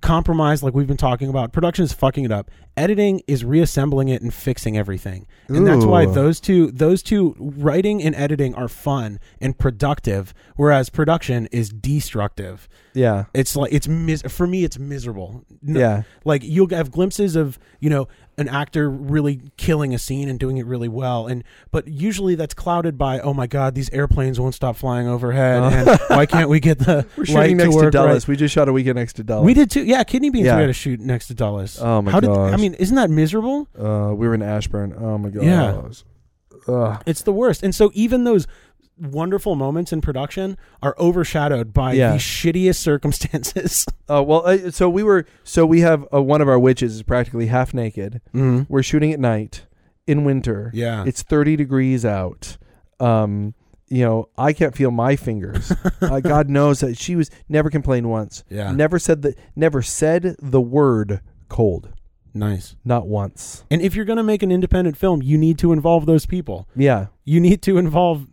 [0.02, 1.52] compromise like we've been talking about.
[1.52, 2.50] Production is fucking it up.
[2.76, 5.26] Editing is reassembling it and fixing everything.
[5.48, 10.90] And that's why those two those two writing and editing are fun and productive whereas
[10.90, 12.68] production is destructive.
[12.94, 15.44] yeah It's like it's mis- for me it's miserable.
[15.62, 20.28] No- yeah like you'll have glimpses of you know an actor really killing a scene
[20.28, 21.26] and doing it really well.
[21.26, 25.62] And but usually that's clouded by oh my god these airplanes won't stop flying overhead
[25.72, 28.24] and why can't we get the we're shooting next to work dulles.
[28.24, 28.28] Right?
[28.28, 29.44] we just shot a weekend next to dulles.
[29.44, 29.84] We did too.
[29.84, 30.56] Yeah kidney beans Yeah.
[30.56, 31.80] we had to shoot next to Dulles.
[31.80, 33.68] Oh my how did I mean isn't that miserable?
[33.78, 34.94] Uh, we were in ashburn.
[34.98, 35.44] Oh my gosh.
[35.44, 35.88] Yeah.
[36.66, 37.02] Ugh.
[37.06, 37.62] it's the worst.
[37.62, 38.46] And so even those
[38.98, 42.12] wonderful moments in production are overshadowed by Yeah.
[42.12, 43.86] the shittiest circumstances.
[44.06, 47.02] Uh, well, uh, so we were, so we have uh, one of our witches is
[47.02, 48.20] practically half naked.
[48.34, 48.66] mm.
[48.68, 49.64] We're shooting at night
[50.06, 50.70] in winter.
[50.74, 51.04] Yeah.
[51.06, 52.58] It's 30 degrees out.
[53.00, 53.54] Um,
[53.88, 55.72] you know, I can't feel my fingers.
[56.02, 58.44] uh, God knows that she was never complained once.
[58.50, 58.72] Yeah.
[58.72, 61.88] Never said the never said the word cold.
[62.34, 62.76] nice.
[62.84, 63.64] Not once.
[63.70, 66.68] And if you're going to make an independent film, you need to involve those people.
[66.76, 67.06] Yeah.
[67.24, 68.26] You need to involve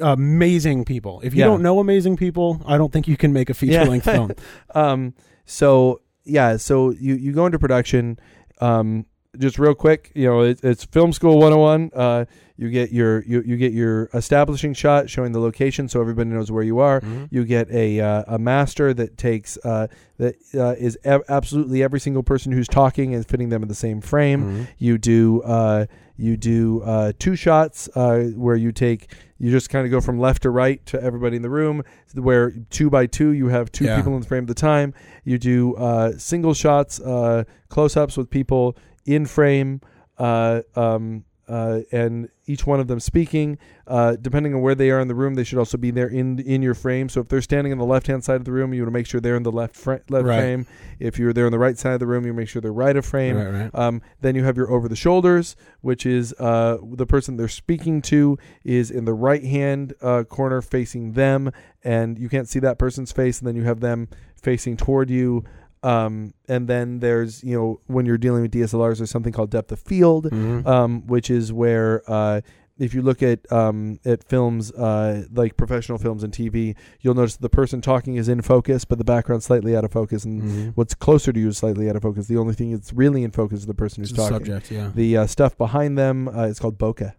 [0.00, 1.20] amazing people.
[1.22, 1.46] If you Yeah.
[1.46, 4.32] don't know amazing people, I don't think you can make a feature length film.
[4.74, 5.14] Um,
[5.44, 8.18] so yeah, so you you go into production.
[8.60, 9.06] Um,
[9.36, 11.90] just real quick, you know, it, it's film school 101.
[11.92, 12.24] Uh,
[12.56, 16.52] you get your you, you get your establishing shot showing the location so everybody knows
[16.52, 17.02] where you are.
[17.30, 19.88] You get a uh, a master that takes uh,
[20.18, 24.00] that uh, is absolutely every single person who's talking and fitting them in the same
[24.00, 24.44] frame.
[24.44, 24.66] Mhm.
[24.78, 25.86] You do uh,
[26.16, 30.18] you do uh, two shots uh, where you take you just kind of go from
[30.18, 31.82] left to right to everybody in the room.
[32.14, 33.96] Where two by two you have two Yeah.
[33.96, 34.94] people in the frame at the time.
[35.24, 39.80] You do uh, single shots, uh, close ups with people in frame,
[40.18, 43.58] uh, um, uh, and each one of them speaking.
[43.86, 46.38] Uh, depending on where they are in the room, they should also be there in
[46.40, 47.08] in your frame.
[47.08, 48.98] So if they're standing on the left hand side of the room, you want to
[48.98, 50.38] make sure they're in the left fr- left Right.
[50.38, 50.66] frame.
[50.98, 52.96] If you're there on the right side of the room, you make sure they're right
[52.96, 53.36] of frame.
[53.36, 53.70] Right, right.
[53.74, 58.00] Um, then you have your over the shoulders, which is uh, the person they're speaking
[58.02, 61.50] to is in the right hand uh, corner facing them,
[61.82, 63.38] and you can't see that person's face.
[63.38, 65.44] And then you have them facing toward you.
[65.84, 69.70] Um, and then there's you know when you're dealing with DSLRs, there's something called depth
[69.72, 70.66] of field, Mhm.
[70.66, 72.40] um, which is where uh,
[72.78, 77.36] if you look at um, at films uh, like professional films and TV, you'll notice
[77.36, 80.72] the person talking is in focus, but the background's slightly out of focus, and Mhm.
[80.74, 82.26] what's closer to you is slightly out of focus.
[82.26, 84.36] The only thing that's really in focus is the person who's the talking.
[84.38, 84.90] subject, yeah.
[84.94, 87.12] The uh, stuff behind them uh, is called bokeh.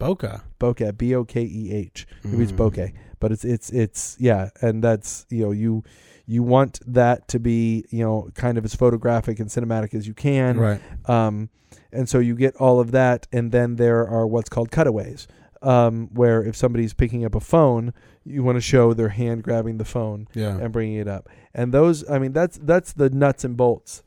[0.00, 0.40] Bokeh.
[0.58, 2.06] Bokeh, B O K E H.
[2.24, 2.56] Maybe it's Mm.
[2.56, 5.84] bokeh, but it's it's it's yeah, and that's you know you
[6.30, 10.14] you want that to be you know kind of as photographic and cinematic as you
[10.14, 10.56] can.
[10.58, 10.80] Right.
[11.08, 11.50] Um,
[11.92, 15.26] and so you get all of that, and then there are what's called cutaways,
[15.60, 17.92] um, where if somebody's picking up a phone,
[18.24, 20.56] you want to show their hand grabbing the phone Yeah.
[20.58, 21.28] and bringing it up.
[21.52, 24.02] And those, I mean, that's that's the nuts and bolts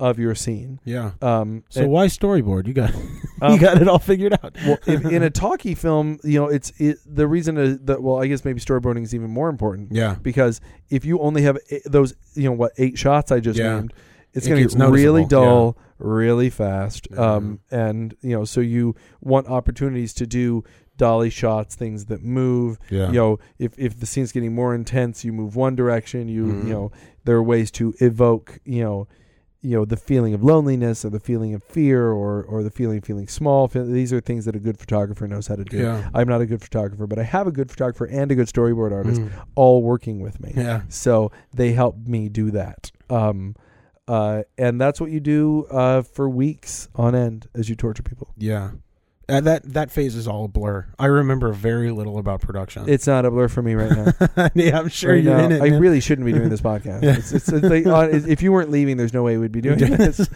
[0.00, 0.80] of your scene.
[0.84, 1.12] Yeah.
[1.20, 2.66] Um, So and- why storyboard?
[2.66, 2.92] You got
[3.40, 4.56] Um, you got it all figured out.
[4.66, 7.54] well, if, in a talkie film, you know, it's it, the reason
[7.86, 8.02] that.
[8.02, 10.16] Well, I guess maybe storyboarding is even more important yeah.
[10.22, 10.60] because
[10.90, 13.76] if you only have eight, those, you know, what eight shots I just Yeah.
[13.76, 13.92] named,
[14.34, 17.10] it's It going to get really dull, really fast.
[17.12, 17.18] Mhm.
[17.18, 20.64] Um, and you know, so you want opportunities to do
[20.96, 22.78] dolly shots, things that move.
[22.90, 23.06] Yeah.
[23.08, 26.26] You know, if if the scene's getting more intense, you move one direction.
[26.28, 26.64] You Mhm.
[26.66, 26.92] you know,
[27.24, 29.06] there are ways to evoke, you know.
[29.60, 32.98] You know the feeling of loneliness, or the feeling of fear, or or the feeling
[32.98, 33.66] of feeling small.
[33.66, 35.78] These are things that a good photographer knows how to do.
[35.78, 36.08] Yeah.
[36.14, 38.92] I'm not a good photographer, but I have a good photographer and a good storyboard
[38.92, 39.30] artist Mm.
[39.56, 40.52] all working with me.
[40.56, 40.82] Yeah.
[40.88, 42.92] So they help me do that.
[43.10, 43.56] Um,
[44.06, 48.32] uh, and that's what you do uh, for weeks on end as you torture people.
[48.38, 48.70] Yeah.
[49.28, 50.86] Uh, that that phase is all a blur.
[50.98, 52.84] I remember very little about production.
[52.88, 54.48] It's not a blur for me right now.
[54.54, 55.60] yeah, I'm sure Right you're now, in it.
[55.62, 55.80] I man.
[55.80, 57.02] really shouldn't be doing this podcast.
[57.02, 57.10] Yeah.
[57.18, 59.78] It's, it's, it's like, uh, if you weren't leaving, there's no way we'd be doing
[59.78, 60.26] this.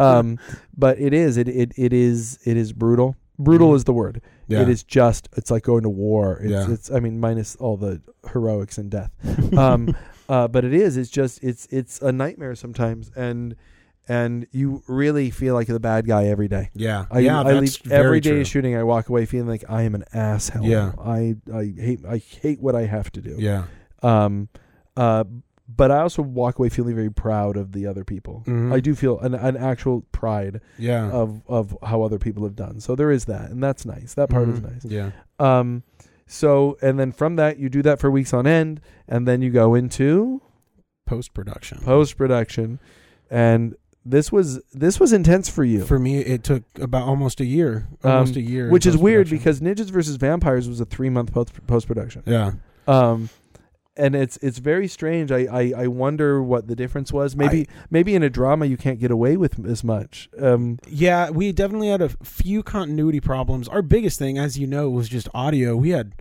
[0.00, 0.38] Um,
[0.76, 1.36] but it is.
[1.36, 2.38] It, it it is.
[2.44, 3.14] It is brutal.
[3.38, 3.76] Brutal Mhm.
[3.76, 4.20] is the word.
[4.48, 4.62] yeah.
[4.62, 5.28] It is just.
[5.36, 6.38] It's like going to war.
[6.42, 6.70] It's, Yeah.
[6.72, 6.90] it's.
[6.90, 8.02] I mean, minus all the
[8.32, 9.12] heroics and death.
[9.56, 9.94] um,
[10.28, 10.96] uh, but it is.
[10.96, 11.42] It's just.
[11.44, 11.66] It's.
[11.70, 13.54] It's a nightmare sometimes, and
[14.10, 16.70] and you really feel like the bad guy every day.
[16.74, 17.06] yeah.
[17.10, 17.40] I, yeah.
[17.40, 18.40] I that's leave very every day true.
[18.40, 18.74] of shooting.
[18.76, 20.64] I walk away feeling like I am an asshole.
[20.64, 20.92] Yeah.
[20.98, 23.36] I I hate I hate what I have to do.
[23.38, 23.64] Yeah.
[24.02, 24.48] Um.
[24.96, 25.24] Uh.
[25.72, 28.42] But I also walk away feeling very proud of the other people.
[28.44, 28.72] Mhm.
[28.74, 31.08] I do feel an, an actual pride Yeah.
[31.12, 32.80] of of how other people have done.
[32.80, 34.14] So there is that, and that's nice.
[34.14, 34.72] That part is Mhm.
[34.72, 34.84] nice.
[34.84, 35.10] Yeah.
[35.38, 35.84] Um,
[36.26, 39.50] so and then from that you do that for weeks on end, and then you
[39.50, 40.42] go into
[41.06, 41.78] Post production.
[41.84, 42.80] post production,
[43.30, 47.44] and this was this was intense for you, For me, it took about almost a
[47.44, 47.88] year.
[48.02, 48.70] Almost Um, a year.
[48.70, 52.22] which is weird because Ninjas versus Vampires was a three month post post production.
[52.26, 52.52] Yeah.
[52.88, 53.28] Um,
[53.96, 55.30] and it's it's very strange.
[55.30, 57.36] I, I, I wonder what the difference was.
[57.36, 60.30] Maybe maybe in a drama you can't get away with as much.
[60.40, 63.68] Um, Yeah, we definitely had a few continuity problems.
[63.68, 65.76] Our biggest thing, as you know, was just audio.
[65.76, 66.14] We had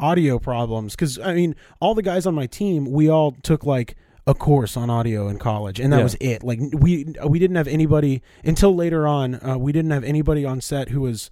[0.00, 3.96] audio problems because I mean, all the guys on my team, we all took like
[4.26, 6.02] a course on audio in college, and that Yeah.
[6.02, 6.42] was it.
[6.42, 9.34] Like we we didn't have anybody until later on.
[9.36, 11.30] Uh, we didn't have anybody on set who was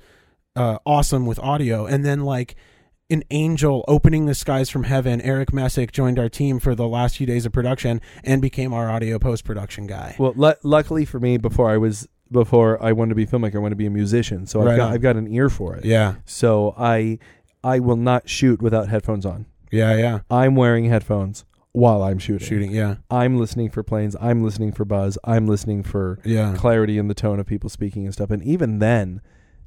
[0.57, 2.55] uh, awesome with audio, and then like.
[3.11, 5.21] An angel opening the skies from heaven.
[5.21, 8.91] Eric Messick joined our team for the last few days of production and became our
[8.91, 10.17] audio post production guy.
[10.19, 13.57] well, lu luckily for me, before I was before I wanted to be a filmmaker,
[13.57, 14.47] I wanted to be a musician.
[14.47, 14.93] So Right I've got on.
[14.95, 15.85] I've got an ear for it.
[15.85, 17.19] Yeah, So I
[17.63, 19.45] I will not shoot without headphones on.
[19.71, 20.21] Yeah, yeah.
[20.31, 22.47] I'm wearing headphones while I'm shooting.
[22.47, 22.71] Shooting.
[22.71, 24.17] Yeah, I'm listening for planes.
[24.21, 25.19] I'm listening for buzz.
[25.25, 26.55] I'm listening for yeah.
[26.57, 28.31] clarity in the tone of people speaking and stuff.
[28.31, 29.21] And even then,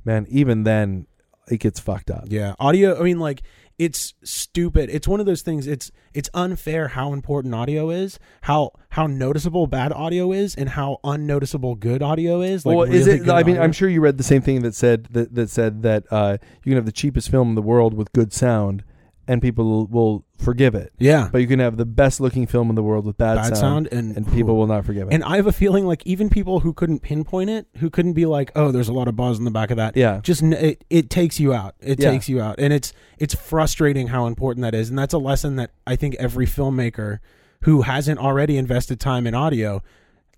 [0.05, 1.05] man, even then,
[1.49, 2.25] it gets fucked up.
[2.27, 2.99] Yeah, audio.
[2.99, 3.43] I mean, like
[3.77, 4.89] it's stupid.
[4.89, 5.67] It's one of those things.
[5.67, 10.99] It's it's unfair how important audio is, how how noticeable bad audio is, and how
[11.03, 12.65] unnoticeable good audio is.
[12.65, 13.29] Like, well, is it?
[13.29, 13.63] I mean, audio.
[13.63, 16.71] I'm sure you read the same thing that said that that said that uh, you
[16.71, 18.85] can have the cheapest film in the world with good sound,
[19.27, 20.93] and people will, forgive it.
[20.99, 23.57] Yeah, But you can have the best looking film in the world with bad, bad
[23.57, 25.13] sound, and and people will not forgive it.
[25.13, 28.25] And I have a feeling like even people who couldn't pinpoint it, who couldn't be
[28.27, 30.85] like, "Oh, there's a lot of buzz in the back of that." yeah, Just it,
[30.89, 31.73] it takes you out.
[31.81, 32.11] It Yeah.
[32.11, 34.89] takes you out, and it's it's frustrating how important that is.
[34.89, 37.17] And that's a lesson that I think every filmmaker
[37.61, 39.81] who hasn't already invested time in audio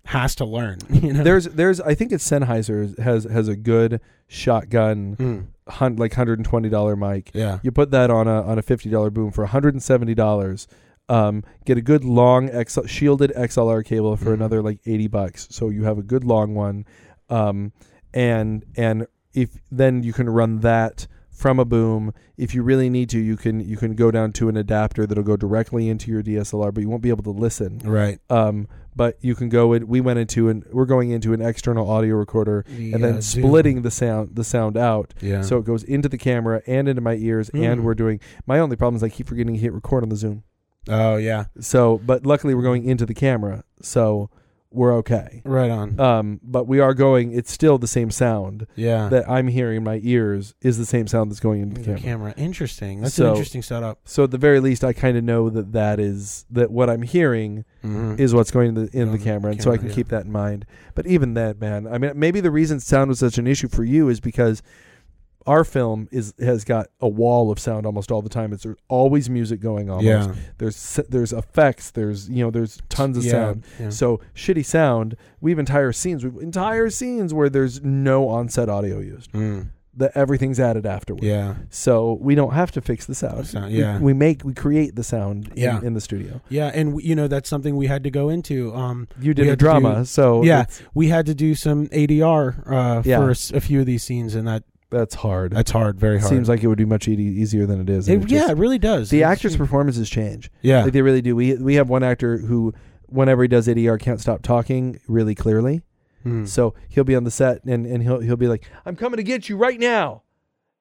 [0.06, 0.78] has to learn.
[0.90, 5.46] You know, there's there's I think it's Sennheiser has has a good shotgun Mm.
[5.72, 7.30] hun, like hundred and twenty dollar mic.
[7.34, 10.14] yeah, You put that on a on a fifty dollar boom for hundred and seventy
[10.14, 10.66] dollars.
[11.08, 14.34] Um, get a good long X, shielded XLR cable for Mhm.
[14.34, 15.48] another like eighty bucks.
[15.50, 16.84] So you have a good long one,
[17.28, 17.72] um,
[18.14, 22.12] and and if then you can run that from a boom.
[22.36, 25.24] If you really need to, you can you can go down to an adapter that'll
[25.24, 27.80] go directly into your DSLR, but you won't be able to listen.
[27.84, 28.18] right.
[28.30, 29.86] Um, but you can go in.
[29.86, 33.90] We went into and we're going into an external audio recorder and then splitting the
[33.90, 35.42] sound the sound out Yeah.
[35.42, 37.72] so it goes into the camera and into my ears Mm.
[37.72, 40.16] and we're doing my only problem is I keep forgetting to hit record on the
[40.16, 40.42] Zoom.
[40.88, 43.64] oh yeah, So but luckily we're going into the camera.
[43.82, 44.30] So
[44.72, 45.42] we're okay.
[45.44, 45.98] right on.
[45.98, 49.84] Um but we are going it's still the same sound yeah, that I'm hearing in
[49.84, 52.32] my ears is the same sound that's going into the the camera.
[52.32, 52.34] camera.
[52.36, 53.00] Interesting.
[53.00, 53.98] That's So- an interesting setup.
[54.04, 57.02] So at the very least I kind of know that that is that what I'm
[57.02, 58.16] hearing Mm-hmm.
[58.20, 59.94] is what's going in the in the camera and so I can yeah.
[59.94, 60.66] keep that in mind.
[60.94, 63.84] But even that, man, I mean maybe the reason sound was such an issue for
[63.84, 64.62] you is because
[65.46, 68.52] our film is has got a wall of sound almost all the time.
[68.52, 70.04] It's there's always music going on.
[70.04, 71.90] yeah, There's there's effects.
[71.90, 73.64] There's you know there's tons of yeah, sound.
[73.78, 73.90] yeah.
[73.90, 75.16] So shitty sound.
[75.40, 76.24] We have entire scenes.
[76.24, 79.32] We have entire scenes where there's no on-set audio used.
[79.32, 79.70] Mm.
[79.96, 81.24] That everything's added afterward.
[81.24, 83.48] yeah, So we don't have to fix the sound.
[83.48, 83.98] Sound, We- yeah.
[83.98, 85.80] We, make we create the sound in, Yeah.
[85.82, 86.40] in the studio.
[86.48, 88.72] yeah, and we- you know that's something we had to go into.
[88.72, 90.66] Um, You did a drama, do- so Yeah.
[90.94, 93.18] we had to do some ADR uh, Yeah.
[93.18, 95.52] for a few of these scenes, and that that's hard.
[95.52, 96.28] that's hard, very hard.
[96.30, 98.08] Seems like it would be much e- easier than it is.
[98.08, 99.10] and it, just- yeah, it really does.
[99.10, 100.50] the It's- actors' performances change.
[100.62, 101.34] yeah, Like they really do.
[101.36, 102.74] We we have one actor who,
[103.06, 105.82] whenever he does ADR, can't stop talking really clearly.
[106.26, 106.46] Mm.
[106.46, 109.22] So he'll be on the set and, and he'll he'll be like, "I'm coming to
[109.22, 110.22] get you right now,"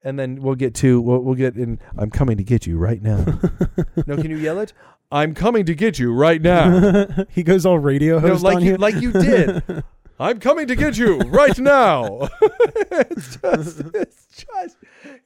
[0.04, 1.80] and then we'll get to we'll, we'll get in.
[1.98, 3.24] I'm coming to get you right now.
[4.06, 4.74] no, can you yell it?
[5.12, 7.08] I'm coming to get you right now.
[7.30, 8.78] he goes all radio no, host like on you you.
[8.78, 9.64] like you did.
[10.20, 12.28] I'm coming to get you right now.
[12.42, 14.78] it's just it's just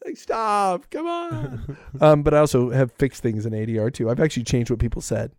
[0.06, 0.90] like stop.
[0.92, 1.78] Come on.
[2.02, 4.10] Um, but I also have fixed things in ADR too.
[4.10, 5.32] I've actually changed what people said.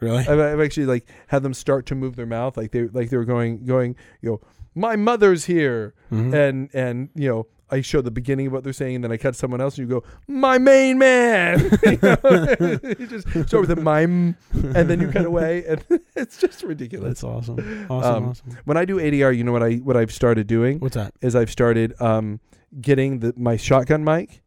[0.00, 0.18] really?
[0.26, 3.16] I've, I've actually like had them start to move their mouth like they like they
[3.16, 4.40] were going going you know
[4.74, 6.32] my mother's here Mhm.
[6.34, 9.16] and and you know I show the beginning of what they're saying and then I
[9.16, 13.80] cut someone else and you go my main man you, you just start with a
[13.80, 15.84] mime and then you cut away and
[16.16, 17.86] it's just ridiculous That's awesome.
[17.90, 18.14] Awesome.
[18.14, 18.58] Um, awesome.
[18.66, 21.14] when I do ADR you know what I what I've started doing What's that?
[21.22, 22.40] is I've started um
[22.80, 24.42] getting the my shotgun mic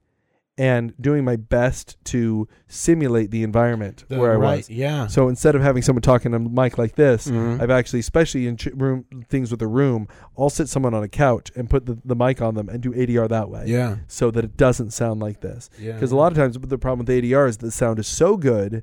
[0.58, 5.08] and doing my best to simulate the environment The- where I right, was Yeah.
[5.08, 7.60] so instead of having someone talking on a mic like this, Mhm.
[7.62, 10.08] I've actually, especially in ch- room things with a room,
[10.38, 12.94] I'll sit someone on a couch and put the, the mic on them and do
[12.94, 13.98] ADR that way, yeah.
[14.08, 15.70] so that it doesn't sound like this.
[15.78, 15.92] Yeah.
[15.94, 18.82] Because a lot of times the problem with ADR is the sound is so good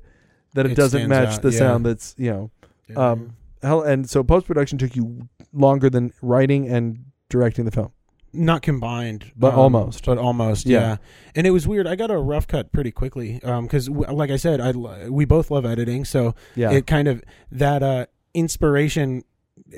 [0.53, 1.57] that it, It doesn't match out, the yeah.
[1.57, 2.51] sound that's you know.
[2.87, 3.11] Yeah.
[3.11, 3.31] um,
[3.63, 7.91] Hell, and so post production took you longer than writing and directing the film.
[8.33, 10.05] Not combined, But um, almost.
[10.05, 10.79] But almost, Yeah.
[10.79, 10.97] yeah.
[11.35, 11.85] And it was weird.
[11.87, 14.71] I got a rough cut pretty quickly because, w like I said, I
[15.09, 19.23] we both love editing, so Yeah, it kind of that uh, inspiration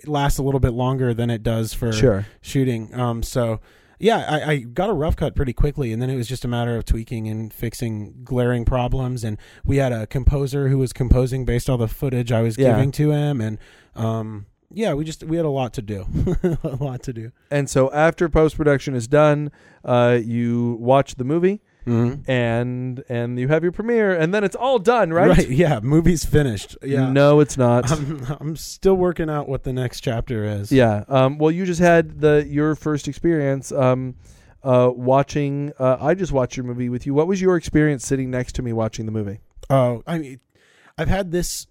[0.07, 2.25] lasts a little bit longer than it does for sure.
[2.41, 2.93] shooting.
[2.93, 3.59] Um, so
[3.99, 6.47] yeah, I, I got a rough cut pretty quickly, and then it was just a
[6.49, 9.23] matter of tweaking and fixing glaring problems.
[9.23, 12.71] And we had a composer who was composing based on the footage I was Yeah.
[12.75, 13.57] giving to him, and
[13.95, 16.05] um, yeah, we just we had a lot to do,
[16.63, 17.31] a lot to do.
[17.51, 19.51] And so after post production is done,
[19.83, 22.27] uh, you watch the movie Mm-hmm.
[22.31, 25.29] and and you have your premiere, and then it's all done, right?
[25.37, 25.47] Right.
[25.47, 26.75] Yeah, movie's finished.
[26.81, 27.11] Yeah.
[27.11, 27.91] No, it's not.
[27.91, 30.71] I'm, I'm still working out what the next chapter is.
[30.71, 31.03] Yeah.
[31.07, 34.15] Um, well, you just had the your first experience um,
[34.63, 35.73] uh, watching.
[35.77, 37.13] Uh, I just watched your movie with you.
[37.13, 39.41] What was your experience sitting next to me watching the movie?
[39.69, 40.39] Oh, I mean,
[40.97, 41.67] I've had this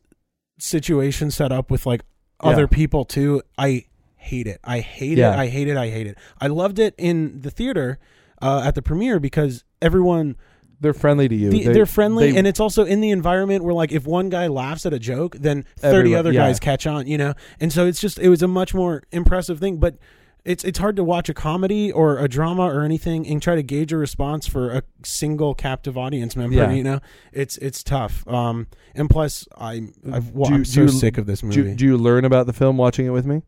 [0.59, 2.03] situation set up with like
[2.43, 2.51] Yeah.
[2.51, 3.43] other people too.
[3.59, 3.85] I
[4.17, 4.61] hate it.
[4.65, 5.35] I hate Yeah.
[5.35, 5.39] it.
[5.39, 5.77] I hate it.
[5.77, 6.17] I hate it.
[6.41, 7.99] I loved it in the theater
[8.43, 10.37] uh, at the premiere because everyone
[10.81, 11.51] they're friendly to you.
[11.51, 14.29] The, They- are friendly, they- and it's also in the environment where, like, if one
[14.29, 16.41] guy laughs at a joke, then thirty other yeah.
[16.47, 17.33] guys catch on, you know.
[17.61, 19.79] And so it's just it was a much more impressive thing.
[19.79, 19.97] But
[20.45, 23.63] it's it's hard to watch a comedy or a drama or anything and try to
[23.63, 26.57] gauge a response for a single captive audience member.
[26.57, 26.71] Yeah.
[26.73, 27.01] You know,
[27.33, 28.27] it's it's tough.
[28.29, 31.75] Um, and plus, I I've, well, Do- I'm so you- sick of this do, movie.
[31.75, 33.43] do you learn about the film watching it with me?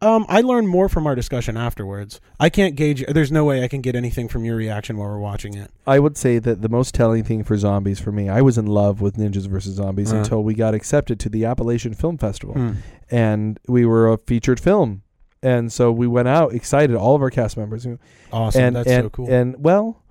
[0.00, 2.20] Um, I learned more from our discussion afterwards.
[2.40, 3.04] I can't gauge.
[3.06, 5.70] There's no way I can get anything from your reaction while we're watching it.
[5.86, 8.66] I would say that the most telling thing for zombies for me, I was in
[8.66, 9.74] love with Ninjas vs.
[9.76, 10.16] Zombies Uh.
[10.16, 12.54] until we got accepted to the Appalachian Film Festival.
[12.56, 12.72] Hmm.
[13.12, 15.02] And we were a featured film.
[15.42, 17.86] And so we went out excited, all of our cast members.
[18.32, 18.62] Awesome.
[18.62, 19.30] and That's and, so cool.
[19.30, 20.02] and well,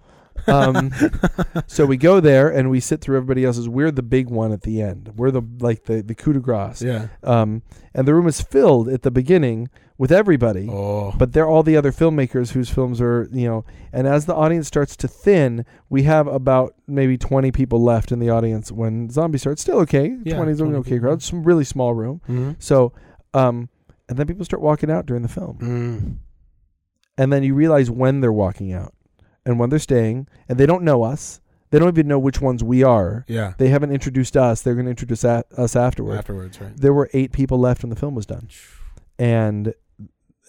[0.47, 0.91] um,
[1.67, 3.69] so we go there and we sit through everybody else's.
[3.69, 5.13] We're the big one at the end.
[5.15, 6.81] We're the like the the coup de grace.
[6.81, 7.07] yeah.
[7.23, 7.61] Um,
[7.93, 10.67] and the room is filled at the beginning with everybody.
[10.69, 11.13] Oh.
[11.17, 14.67] But they're all the other filmmakers whose films are, you know, and as the audience
[14.67, 19.37] starts to thin, we have about maybe 20 people left in the audience when Zombie
[19.37, 19.61] starts.
[19.61, 20.17] Still okay.
[20.23, 21.07] Yeah, 20 is an okay people.
[21.09, 21.21] crowd.
[21.21, 22.21] Some really small room.
[22.27, 22.55] Mhm.
[22.59, 22.93] So,
[23.33, 23.69] um,
[24.11, 25.57] and then people start walking out during the film.
[25.61, 26.17] Mm.
[27.17, 28.93] And then you realize when they're walking out
[29.45, 31.39] and when they're staying, and they don't know us.
[31.69, 33.23] They don't even know which ones we are.
[33.29, 33.53] Yeah.
[33.57, 34.61] They haven't introduced us.
[34.61, 36.17] They're going to introduce a- us afterward.
[36.17, 36.75] Afterwards, right?
[36.75, 38.49] There were eight people left when the film was done.
[39.17, 39.73] And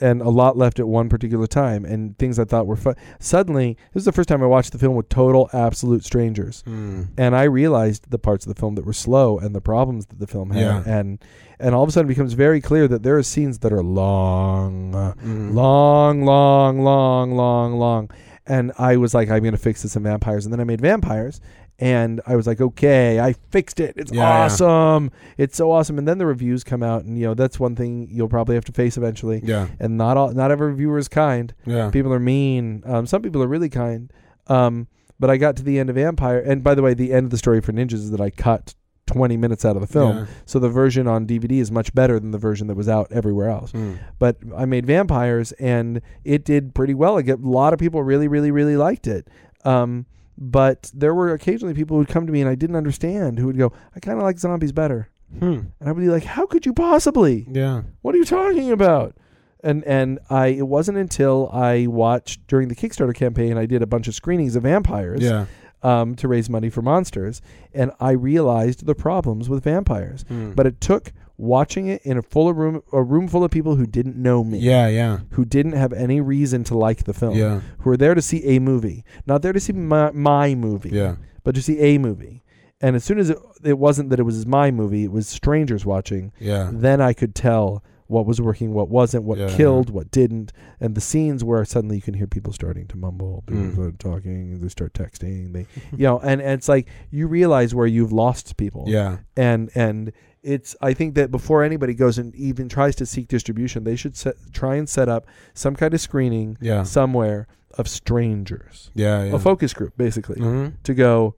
[0.03, 2.95] and a lot left at one particular time and things I thought were fun.
[3.21, 6.63] Suddenly, this is the first time I watched the film with total absolute strangers.
[6.67, 7.09] Mm.
[7.17, 10.19] And I realized the parts of the film that were slow and the problems that
[10.19, 10.83] the film had Yeah.
[10.87, 11.19] and
[11.61, 13.83] and all of a sudden it becomes very clear that there are scenes that are
[13.83, 14.93] long
[15.25, 15.55] Mm.
[15.55, 18.11] long, long, long, long, long.
[18.45, 20.45] And I was like, I'm going to fix this in vampires.
[20.45, 21.41] And then I made vampires.
[21.83, 23.95] And I was like, okay, I fixed it.
[23.97, 24.45] It's Yeah, yeah.
[24.45, 25.11] awesome.
[25.37, 25.99] It's so awesome.
[25.99, 28.65] And then the reviews come out, and you know that's one thing you'll probably have
[28.67, 29.41] to face eventually.
[29.43, 29.67] Yeah.
[29.81, 31.53] And not all, not every reviewer is kind.
[31.67, 31.91] Yeah.
[31.91, 32.83] People are mean.
[32.87, 34.13] Um, some people are really kind.
[34.47, 34.87] Um,
[35.19, 37.31] but I got to the end of Vampire, and by the way, the end of
[37.31, 38.75] the story for Ninjas is that I cut
[39.07, 40.17] 20 minutes out of the film.
[40.19, 40.27] Yeah.
[40.47, 43.49] So the version on DVD is much better than the version that was out everywhere
[43.49, 43.99] else Mm.
[44.21, 47.15] but I made vampires and it did pretty well.
[47.15, 49.27] Like a lot of people really, really, really liked it.
[49.65, 50.07] Um,
[50.39, 53.47] but there were occasionally people who would come to me and I didn't understand who
[53.47, 55.09] would go, I kind of like zombies better.
[55.39, 55.61] Hmm.
[55.81, 57.47] And I would be like, how could you possibly?
[57.51, 57.83] Yeah.
[58.03, 59.17] What are you talking about?
[59.65, 63.87] And and I it wasn't until I watched during the Kickstarter campaign I did a
[63.87, 65.47] bunch of screenings of vampires Yeah.
[65.83, 67.41] um, to raise money for monsters
[67.73, 70.25] and I realized the problems with vampires.
[70.25, 70.57] Mm.
[70.57, 71.13] But it took
[71.43, 74.45] watching it in a full of room a room full of people who didn't know
[74.45, 74.87] me yeah.
[74.89, 75.19] Yeah.
[75.33, 77.61] who didn't have any reason to like the film, Yeah.
[77.79, 81.17] who were there to see a movie, not there to see my, my movie, Yeah.
[81.43, 82.45] but to see a movie.
[82.81, 85.85] And as soon as it, it wasn't that it was my movie, it was strangers
[85.85, 86.71] watching, Yeah.
[86.73, 90.53] then I could tell what was working, what wasn't, what Yeah, killed, what didn't.
[90.81, 93.73] And the scenes where suddenly you can hear people starting to mumble, people Mm.
[93.75, 95.67] start talking, they start texting, they,
[95.97, 99.19] you know, and, and it's like you realize where you've lost people Yeah.
[99.37, 100.13] and and
[100.43, 104.17] it's I think that before anybody goes and even tries to seek distribution, they should
[104.17, 106.83] set, try and set up some kind of screening Yeah.
[106.83, 107.47] somewhere
[107.79, 109.25] of strangers, Yeah.
[109.25, 109.35] Yeah.
[109.35, 110.75] a focus group, basically, Mhm.
[110.83, 111.37] to go,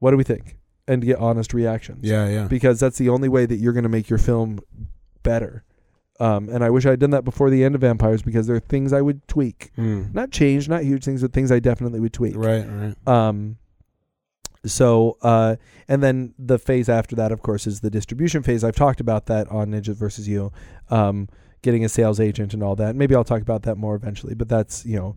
[0.00, 0.58] what do we think,
[0.88, 2.00] and to get honest reactions.
[2.02, 2.28] Yeah.
[2.28, 2.46] Yeah.
[2.48, 4.58] because that's the only way that you're going to make your film
[5.22, 5.64] better.
[6.18, 8.56] Um, and I wish I had done that before the end of Vampires because there
[8.56, 10.14] are things I would tweak, Mm.
[10.14, 12.36] not change, not huge things, but things I definitely would tweak.
[12.36, 12.64] Right.
[12.66, 12.94] Right.
[13.06, 13.56] Um,
[14.64, 15.56] so, uh,
[15.88, 18.64] and then the phase after that, of course, is the distribution phase.
[18.64, 20.52] I've talked about that on Ninja versus You,
[20.90, 21.28] um,
[21.62, 22.96] getting a sales agent and all that.
[22.96, 25.16] Maybe I'll talk about that more eventually, but that's, you know,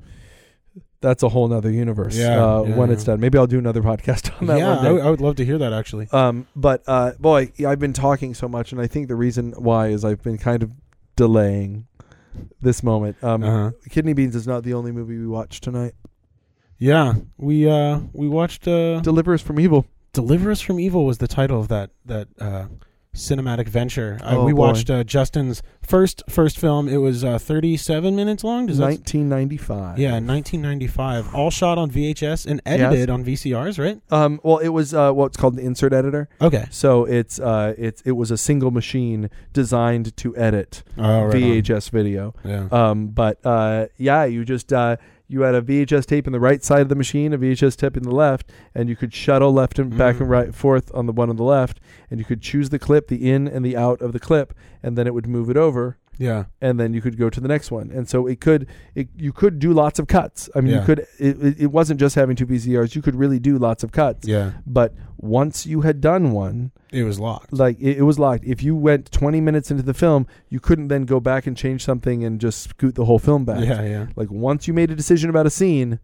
[1.01, 2.93] that's a whole nother universe Yeah, uh, yeah, when yeah.
[2.93, 3.19] it's done.
[3.21, 4.67] Maybe I'll do another podcast on that yeah.
[4.75, 6.07] one I, w- I would love to hear that actually.
[6.11, 9.87] Um, but uh, boy, I've been talking so much, and I think the reason why
[9.87, 10.71] is I've been kind of
[11.15, 11.87] delaying
[12.61, 13.21] this moment.
[13.23, 13.71] Um, Uh-huh.
[13.89, 15.93] Kidney Beans is not the only movie we watched tonight.
[16.79, 17.15] Yeah.
[17.37, 19.85] We uh we watched uh Deliver Us from Evil.
[20.13, 22.65] Deliver Us from Evil was the title of that that uh,
[23.15, 24.17] cinematic venture.
[24.23, 24.59] Uh, Oh, we boy.
[24.67, 26.87] watched uh, Justin's first first film.
[26.87, 28.65] It was uh, 37 minutes long.
[28.67, 29.99] Does 1995.
[29.99, 31.35] yeah, 1995.
[31.35, 33.99] All shot on VHS and edited on VCRs, right?
[34.11, 36.29] Um, well, it was uh, what's called the insert editor.
[36.41, 36.65] Okay.
[36.71, 41.33] So it's uh, it's it was a single machine designed to edit Oh, right.
[41.35, 42.33] VHS video.
[42.45, 42.67] Yeah.
[42.71, 44.97] Um, but uh, yeah, you just uh,
[45.31, 47.95] you had a VHS tape in the right side of the machine, a VHS tape
[47.95, 50.21] in the left, and you could shuttle left and back Mm.
[50.21, 51.79] and right forth on the one on the left,
[52.09, 54.97] and you could choose the clip, the in and the out of the clip, and
[54.97, 56.43] then it would move it over, yeah.
[56.61, 57.89] and then you could go to the next one.
[57.89, 60.47] And so it could it you could do lots of cuts.
[60.53, 62.93] I mean, you could it, it, it wasn't just having two VCRs.
[62.95, 64.27] You could really do lots of cuts.
[64.27, 64.51] Yeah.
[64.67, 67.51] But once you had done one, It was locked.
[67.51, 68.43] like it, it was locked.
[68.45, 71.83] If you went 20 minutes into the film, you couldn't then go back and change
[71.83, 73.63] something and just scoot the whole film back.
[73.65, 73.81] Yeah.
[73.83, 74.07] Yeah.
[74.15, 75.99] Like once you made a decision about a scene,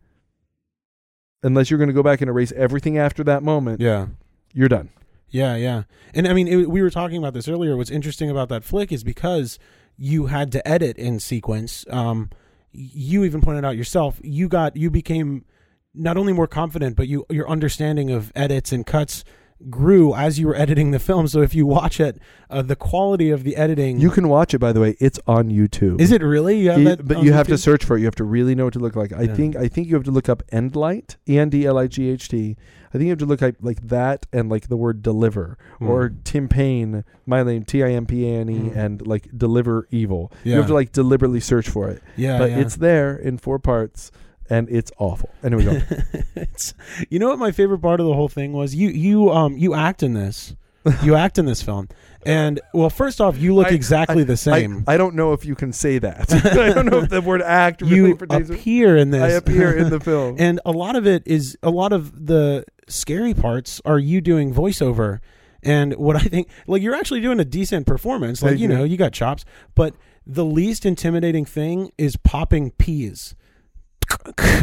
[1.43, 4.07] unless you're going to go back and erase everything after that moment, Yeah.
[4.53, 4.89] you're done.
[5.29, 5.83] Yeah, yeah.
[6.13, 7.75] And I mean, it, we were talking about this earlier.
[7.75, 9.59] What's interesting about that flick is because
[9.97, 11.85] you had to edit in sequence.
[11.89, 12.30] Um,
[12.72, 14.19] you even pointed out yourself.
[14.23, 15.45] You got you became
[15.93, 19.23] not only more confident, but you your understanding of edits and cuts
[19.69, 21.27] grew as you were editing the film.
[21.30, 22.19] So if you watch it,
[22.49, 24.01] uh, the quality of the editing.
[24.01, 24.97] You can watch it, by the way.
[24.99, 26.01] It's on YouTube.
[26.01, 26.59] is it really?
[26.59, 28.01] You that but you have to search for it.
[28.01, 29.13] You have to really know what to look like.
[29.13, 29.35] I Yeah.
[29.35, 32.09] think I think you have to look up Endlight, E N D L I G
[32.09, 32.57] H T.
[32.95, 35.89] I think you have to look up like that and like the word deliver Hmm.
[35.89, 38.76] or Timpane, my name T I M P A N E, Mm.
[38.77, 40.31] and like deliver evil.
[40.45, 42.01] You have to like deliberately search for it.
[42.15, 42.59] Yeah, but yeah.
[42.59, 44.11] it's there in four parts,
[44.49, 45.30] and it's awful.
[45.43, 45.81] Anyway, go.
[46.35, 46.73] it's,
[47.09, 48.73] you know what my favorite part of the whole thing was?
[48.73, 50.55] You you um you act in this.
[51.03, 51.89] You act in this film.
[52.27, 54.84] And well, first off, you look I- exactly the same.
[54.88, 56.31] I don't know if you can say that.
[56.57, 59.22] I don't know if the word act really you appear in this.
[59.22, 60.35] I appear in the film.
[60.39, 64.53] and a lot of it is a lot of the scary parts are you doing
[64.53, 65.19] voiceover.
[65.63, 68.43] And what I think, like, you're actually doing a decent performance.
[68.43, 69.45] Like, you know, you got chops.
[69.73, 69.95] But
[70.25, 73.35] the least intimidating thing is popping peas.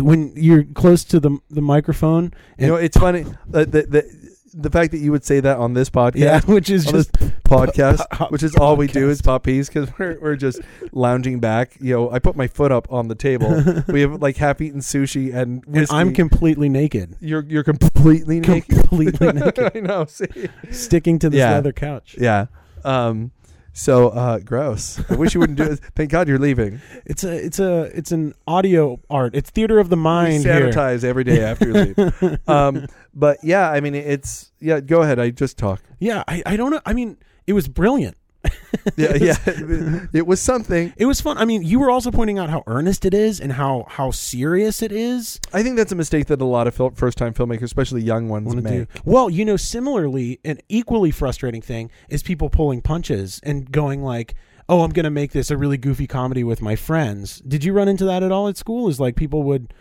[0.00, 4.21] When you're close to the the microphone, you know, it's funny uh, the, the
[4.54, 6.16] the fact that you would say that on this podcast.
[6.18, 7.12] yeah, which is just
[7.44, 10.60] podcast, po- which is all we do is pop peas because we're, we're just
[10.92, 11.76] lounging back.
[11.80, 13.62] You know, I put my foot up on the table.
[13.88, 15.86] we have like half eaten sushi and and.
[15.90, 18.68] I'm completely naked, you're you're completely naked.
[18.80, 20.04] completely naked, I know.
[20.06, 20.26] See,
[20.70, 21.52] sticking to this Yeah.
[21.52, 22.16] leather couch.
[22.18, 22.46] yeah.
[22.84, 23.30] Um.
[23.72, 25.00] So uh, gross.
[25.10, 25.80] I wish you wouldn't do it.
[25.94, 26.80] Thank God you're leaving.
[27.06, 29.34] It's a it's a it's an audio art.
[29.34, 30.44] It's theater of the We mind.
[30.44, 30.70] here.
[30.70, 32.38] sanitize every day after you leave.
[32.48, 32.86] um.
[33.14, 34.80] But yeah, I mean, it's yeah.
[34.80, 35.18] Go ahead.
[35.18, 35.82] I just talk.
[35.98, 36.80] Yeah, I, I don't know.
[36.86, 37.16] I mean,
[37.46, 38.16] it was brilliant.
[38.96, 39.36] Yeah, yeah.
[40.12, 40.92] it was something.
[40.96, 41.38] It was fun.
[41.38, 44.82] I mean, you were also pointing out how earnest it is and how how serious
[44.82, 45.38] it is.
[45.52, 48.48] I think that's a mistake that a lot of fil- first-time filmmakers, especially young ones,
[48.48, 48.72] Wanna make.
[48.92, 54.02] do- Well, you know, similarly, an equally frustrating thing is people pulling punches and going
[54.02, 54.34] like,
[54.68, 57.72] "Oh, I'm going to make this a really goofy comedy with my friends." Did you
[57.72, 58.88] run into that at all at school?
[58.88, 59.72] Is like people would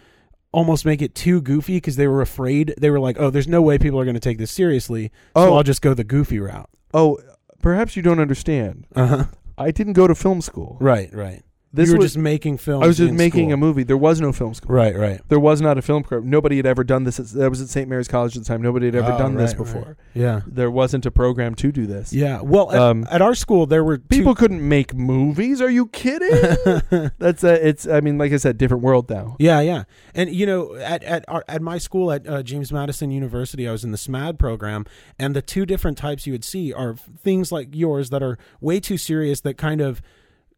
[0.51, 2.75] almost make it too goofy because they were afraid.
[2.77, 5.53] They were like, "Oh, there's no way people are going to take this seriously, so
[5.53, 5.55] Oh.
[5.55, 7.17] I'll just go the goofy route." Oh,
[7.61, 8.87] perhaps you don't understand.
[8.95, 9.23] Uh huh.
[9.57, 10.77] I didn't go to film school.
[10.79, 11.13] Right.
[11.13, 11.43] Right.
[11.73, 12.83] This you were was just making films.
[12.83, 13.53] I was just in making school.
[13.53, 13.83] a movie.
[13.83, 14.75] There was no film school.
[14.75, 14.93] Right.
[14.95, 15.21] Right.
[15.29, 16.29] There was not a film program.
[16.29, 17.17] Nobody had ever done this.
[17.19, 17.87] At, that was at St.
[17.87, 18.61] Mary's College at the time.
[18.61, 19.81] Nobody had ever Oh, done this before.
[19.81, 19.95] right.
[20.13, 20.41] Yeah.
[20.45, 22.11] There wasn't a program to do this.
[22.11, 22.41] Yeah.
[22.41, 25.61] Well, at, Um, at our school, there were two- People couldn't make movies.
[25.61, 26.29] Are you kidding?
[27.19, 27.65] That's a.
[27.67, 27.87] It's.
[27.87, 29.37] I mean, like I said, different world now.
[29.39, 29.83] Yeah, yeah,
[30.13, 33.71] and you know, at at our, at my school at uh, James Madison University, I
[33.71, 34.85] was in the SMAD program,
[35.17, 38.79] and the two different types you would see are things like yours that are way
[38.81, 40.01] too serious that kind of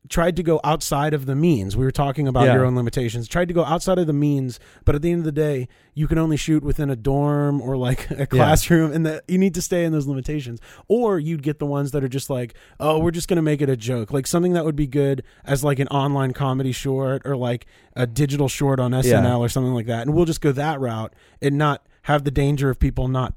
[0.10, 1.78] tried to go outside of the means.
[1.78, 2.56] We were talking about Yeah.
[2.56, 3.28] your own limitations.
[3.28, 6.08] Tried to go outside of the means, but at the end of the day, you
[6.08, 9.62] can only shoot within a dorm or like a classroom, and that you need to
[9.62, 10.60] stay in those limitations.
[10.90, 13.70] Or you'd get the ones that are just like, oh, we're just gonna make it
[13.70, 17.38] a joke, like something that would be good as like an online comedy short or
[17.38, 17.66] like
[17.96, 21.14] a digital short on SNL or something like that, and we'll just go that route
[21.42, 23.34] and not have the danger of people not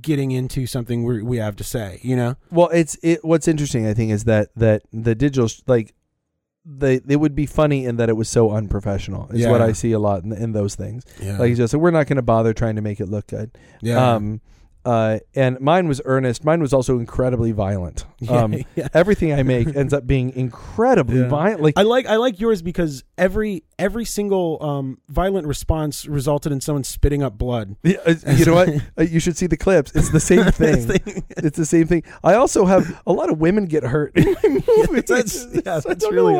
[0.00, 2.00] getting into something we we have to say.
[2.02, 2.36] You know?
[2.50, 3.24] Well, it's it.
[3.24, 5.94] What's interesting, I think, is that that the digital sh- like.
[6.64, 9.28] They, it would be funny in that it was so unprofessional.
[9.32, 11.04] Is what I see a lot in, in those things.
[11.20, 11.38] Yeah.
[11.38, 13.50] Like you just said, we're not going to bother trying to make it look good.
[13.80, 14.14] yeah.
[14.14, 14.40] Um,
[14.84, 16.44] uh, and mine was earnest.
[16.44, 18.04] Mine was also incredibly violent.
[18.28, 18.86] Um, yeah.
[18.94, 21.28] everything I make ends up being incredibly Yeah.
[21.28, 21.60] violent.
[21.60, 26.60] Like I like I like yours because every every single um, violent response resulted in
[26.60, 27.74] someone spitting up blood.
[27.82, 28.68] Yeah, uh, you know what?
[28.98, 29.90] Uh, you should see the clips.
[29.96, 30.86] It's the same thing.
[31.30, 32.04] it's the same thing.
[32.22, 35.04] I also have a lot of women get hurt in my movies.
[35.08, 36.34] that's- yeah, that's really.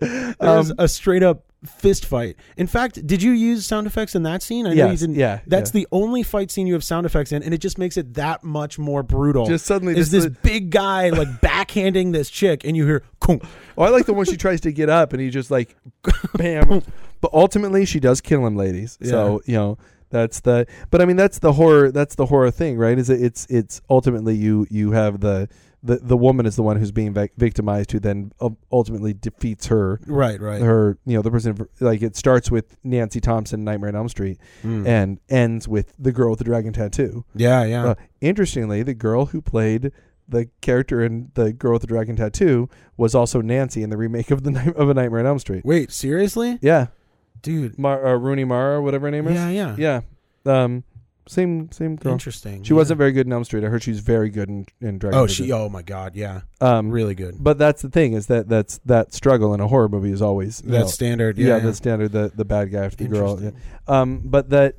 [0.00, 2.36] There's Um, a straight up fist fight.
[2.56, 4.66] In fact, did you use sound effects in that scene?
[4.66, 5.14] I know you didn't.
[5.16, 5.80] yeah, That's yeah.
[5.80, 8.42] the only fight scene you have sound effects in, and it just makes it that
[8.44, 9.46] much more brutal.
[9.46, 13.44] Just suddenly is this- this big guy like backhanding this chick, and you hear "Kunk."
[13.76, 15.76] Oh, I like the one she tries to get up and he just like,
[16.34, 16.82] bam.
[17.20, 18.98] But ultimately, she does kill him, ladies.
[19.02, 19.78] So you know
[20.10, 20.66] that's the.
[20.90, 21.90] But I mean, that's the horror.
[21.92, 22.98] That's the horror thing, right?
[22.98, 25.48] Is it, it's it's ultimately you you have the
[25.82, 28.32] the the woman is the one who's being victimized, who then
[28.70, 30.00] ultimately defeats her.
[30.06, 30.60] Right, right.
[30.62, 34.38] Her, you know, the person like it starts with Nancy Thompson, Nightmare on Elm Street,
[34.62, 34.86] Mm.
[34.86, 37.24] and ends with the girl with the dragon tattoo.
[37.34, 37.84] yeah, yeah.
[37.84, 39.90] Uh, interestingly, the girl who played
[40.28, 44.30] the character in the girl with the dragon tattoo was also Nancy in the remake
[44.30, 45.64] of the Night- of a Nightmare on Elm Street.
[45.64, 46.86] Wait, seriously, Yeah,
[47.42, 47.76] dude?
[47.78, 49.34] Mar- uh, Rooney Mara, whatever her name is.
[49.34, 49.76] Yeah, yeah.
[49.76, 50.00] yeah.
[50.64, 50.84] Um,
[51.28, 52.12] same same girl.
[52.12, 52.62] Interesting.
[52.62, 52.78] She yeah.
[52.78, 53.64] wasn't very good in Elm Street.
[53.64, 55.18] I heard she's very good in, in Dragon.
[55.18, 55.52] Oh, she.
[55.52, 56.14] Oh my God.
[56.14, 56.42] Yeah.
[56.60, 57.36] Um, Really good.
[57.38, 60.62] but that's the thing is that that's that struggle in a horror movie is always
[60.64, 61.38] you That's know, standard.
[61.38, 61.58] yeah, Yeah.
[61.60, 63.40] the standard the the bad guy after the girl.
[63.40, 63.50] Yeah.
[63.86, 64.76] Um, but that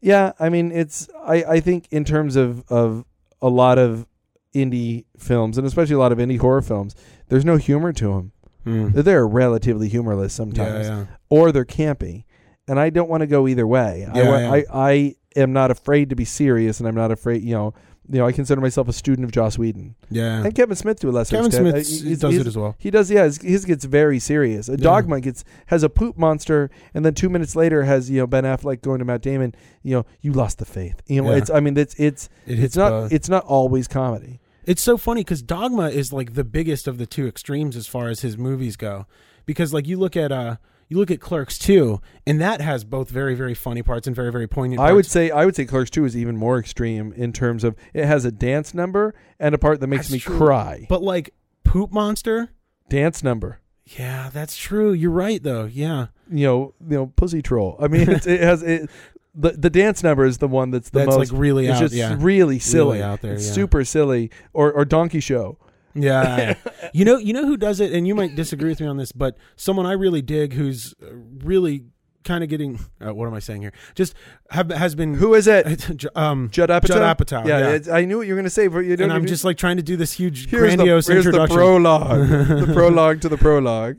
[0.00, 3.04] Yeah, I mean, it's I I think in terms of of
[3.42, 4.06] a lot of
[4.54, 6.94] indie films and especially a lot of indie horror films,
[7.28, 8.32] there's no humor to them.
[8.66, 8.94] Mm.
[8.94, 11.04] They're relatively humorless sometimes, yeah.
[11.28, 12.24] or they're campy,
[12.66, 14.06] and I don't want to go either way.
[14.14, 14.50] Yeah, yeah.
[14.52, 17.42] I I am not afraid to be serious, and I'm not afraid.
[17.42, 17.74] You know,
[18.10, 20.44] you know, I consider myself a student of Joss Whedon Yeah.
[20.44, 21.86] and Kevin Smith to a lesser Kevin extent.
[21.86, 22.76] Smith Uh, does it as well.
[22.78, 23.24] He does, yeah.
[23.24, 24.68] His, his gets very serious.
[24.68, 24.76] A Yeah.
[24.76, 28.44] Dogma gets has a poop monster, and then two minutes later has you know Ben
[28.44, 29.54] Affleck going to Matt Damon.
[29.82, 31.00] You know, you lost the faith.
[31.06, 31.36] You know, Yeah.
[31.38, 31.50] it's.
[31.50, 33.12] I mean, it's it's It it's not both.
[33.12, 34.40] it's not always comedy.
[34.66, 38.08] It's so funny because Dogma is like the biggest of the two extremes as far
[38.08, 39.06] as his movies go.
[39.46, 40.56] Because like you look at uh
[40.94, 44.30] you look at Clerks 2 and that has both very very funny parts and very
[44.32, 47.32] very poignant I would say I would say Clerks Two is even more extreme in
[47.32, 50.36] terms of it has a dance number and a part that makes That's me true.
[50.36, 50.86] cry.
[50.88, 51.34] But like
[51.64, 52.50] Poop Monster?
[52.88, 53.60] dance number.
[53.98, 54.92] Yeah, that's true.
[54.92, 55.64] You're right though.
[55.64, 56.06] Yeah.
[56.30, 57.76] You know, you know, pussy troll.
[57.80, 58.88] I mean, it's, it has it.
[59.34, 61.32] The the dance number is the one that's the that's most.
[61.32, 61.80] like really it's out.
[61.80, 62.16] just yeah.
[62.18, 63.02] really silly.
[63.02, 63.38] out there, yeah.
[63.38, 64.30] super silly.
[64.52, 65.58] Or or Donkey Show.
[65.94, 66.54] Yeah.
[66.92, 69.12] you know, you know who does it, and you might disagree with me on this,
[69.12, 71.06] but someone I really dig, who's uh,
[71.44, 71.84] really
[72.24, 72.80] kind of getting.
[73.04, 73.72] Uh, what am I saying here?
[73.94, 74.14] Just
[74.50, 75.14] have, has been.
[75.14, 76.04] Who is it?
[76.16, 76.86] um, Judd Apatow.
[76.88, 77.94] Judd Apatow, Yeah, yeah.
[77.94, 79.04] I knew what you were going to say, but you don't.
[79.04, 82.28] and I'm just like trying to do this huge, here's the, grandiose here's the prologue,
[82.28, 83.98] the prologue to the prologue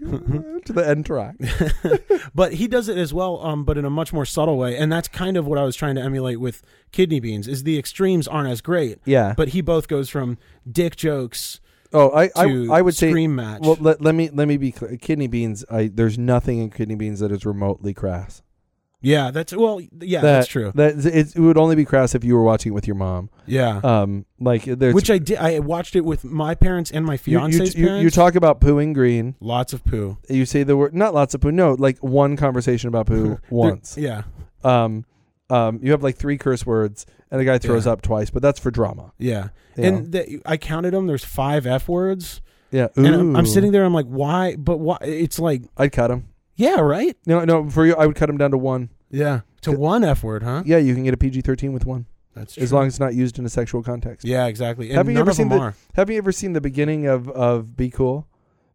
[0.66, 1.36] to the end track.
[2.36, 4.92] but he does it as well, um, but in a much more subtle way, and
[4.92, 6.62] that's kind of what I was trying to emulate with
[6.92, 7.48] Kidney Beans.
[7.48, 9.34] Is the extremes aren't as great, Yeah.
[9.38, 10.38] but he both goes from
[10.70, 11.60] dick jokes
[11.96, 13.10] oh, I I, I would say.
[13.10, 13.62] scream match.
[13.62, 14.98] Well, let, let me let me be clear.
[14.98, 15.66] Kidney beans.
[15.72, 18.42] I there's nothing in kidney beans that is remotely crass.
[19.02, 20.72] yeah, that's well, yeah, that, that's true.
[20.76, 23.30] That it, it would only be crass if you were watching it with your mom.
[23.46, 25.38] Yeah, Um, like there's which I did.
[25.38, 28.04] I watched it with my parents and my fiance's you, you, parents.
[28.04, 29.36] you talk about pooing green.
[29.40, 31.52] lots of poo You say the word not lots of poo.
[31.52, 33.96] No, like one conversation about poo once.
[33.98, 34.24] Yeah,
[34.64, 35.06] Um,
[35.50, 37.94] um, you have like three curse words, and the guy throws Yeah.
[37.94, 39.12] up twice, but that's for drama.
[39.18, 39.50] yeah.
[39.78, 39.86] Yeah.
[39.88, 41.06] And the, I counted them.
[41.06, 42.40] There's five f words,
[42.72, 43.84] yeah, and I'm, I'm sitting there.
[43.84, 44.56] I'm like, why?
[44.56, 44.98] But why?
[45.02, 46.30] It's like, I'd cut him.
[46.56, 47.18] yeah, right.
[47.26, 48.90] No, no, for you, I would cut him down to one.
[49.12, 50.64] Yeah, to one f word, huh?
[50.66, 53.14] Yeah, you can get a PG thirteen with one, That's as long as it's not
[53.16, 54.26] used in a sexual context.
[54.26, 54.88] Yeah, exactly.
[54.92, 55.74] And Have you ever seen them the-.
[55.96, 58.28] Have you ever seen the beginning of of Be Cool?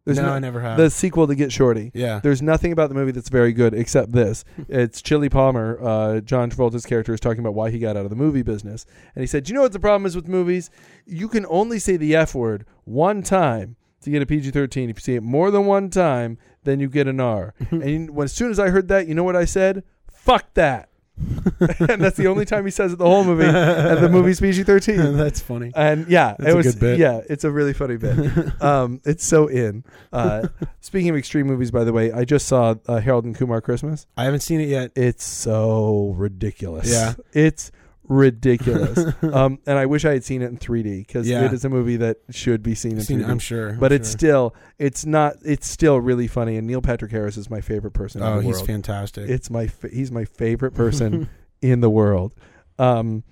[0.05, 0.77] There's no, no- I never have.
[0.77, 1.91] the sequel to Get Shorty.
[1.93, 2.19] yeah.
[2.21, 4.43] There's nothing about the movie that's very good except this.
[4.67, 8.09] It's Chili Palmer, uh, John Travolta's character, is talking about why he got out of
[8.09, 8.85] the movie business.
[9.15, 10.69] And he said, you know what the problem is with movies?
[11.05, 14.89] You can only say the F word one time to get a PG 13.
[14.89, 17.53] If you say it more than one time, then you get an R.
[17.71, 19.83] and when, as soon as I heard that, you know what I said?
[20.11, 20.89] Fuck that.
[21.89, 23.45] and that's the only time he says it the whole movie.
[23.45, 25.17] And the movie's PG 13.
[25.17, 25.71] That's funny.
[25.75, 26.99] And yeah, That's it a was good bit.
[26.99, 28.61] yeah, it's a really funny bit.
[28.61, 29.83] um, it's so in.
[30.11, 30.47] Uh,
[30.79, 34.07] speaking of extreme movies, by the way, I just saw uh, Harold and Kumar Christmas.
[34.17, 34.91] I haven't seen it yet.
[34.95, 36.91] It's so ridiculous.
[36.91, 37.13] Yeah.
[37.33, 37.71] it's
[38.11, 39.13] ridiculous.
[39.33, 41.45] um, and I wish I had seen it in 3D because Yeah.
[41.45, 43.23] it is a movie that should be seen in Seen 3D.
[43.23, 43.73] it, I'm sure.
[43.73, 44.17] but I'm it's sure.
[44.19, 46.57] still, it's not, it's still really funny.
[46.57, 48.67] And Neil Patrick Harris is my favorite person oh, in the he's world.
[48.67, 49.29] fantastic.
[49.29, 51.29] It's my, fa- he's my favorite person
[51.61, 52.35] in the world.
[52.77, 53.23] Um,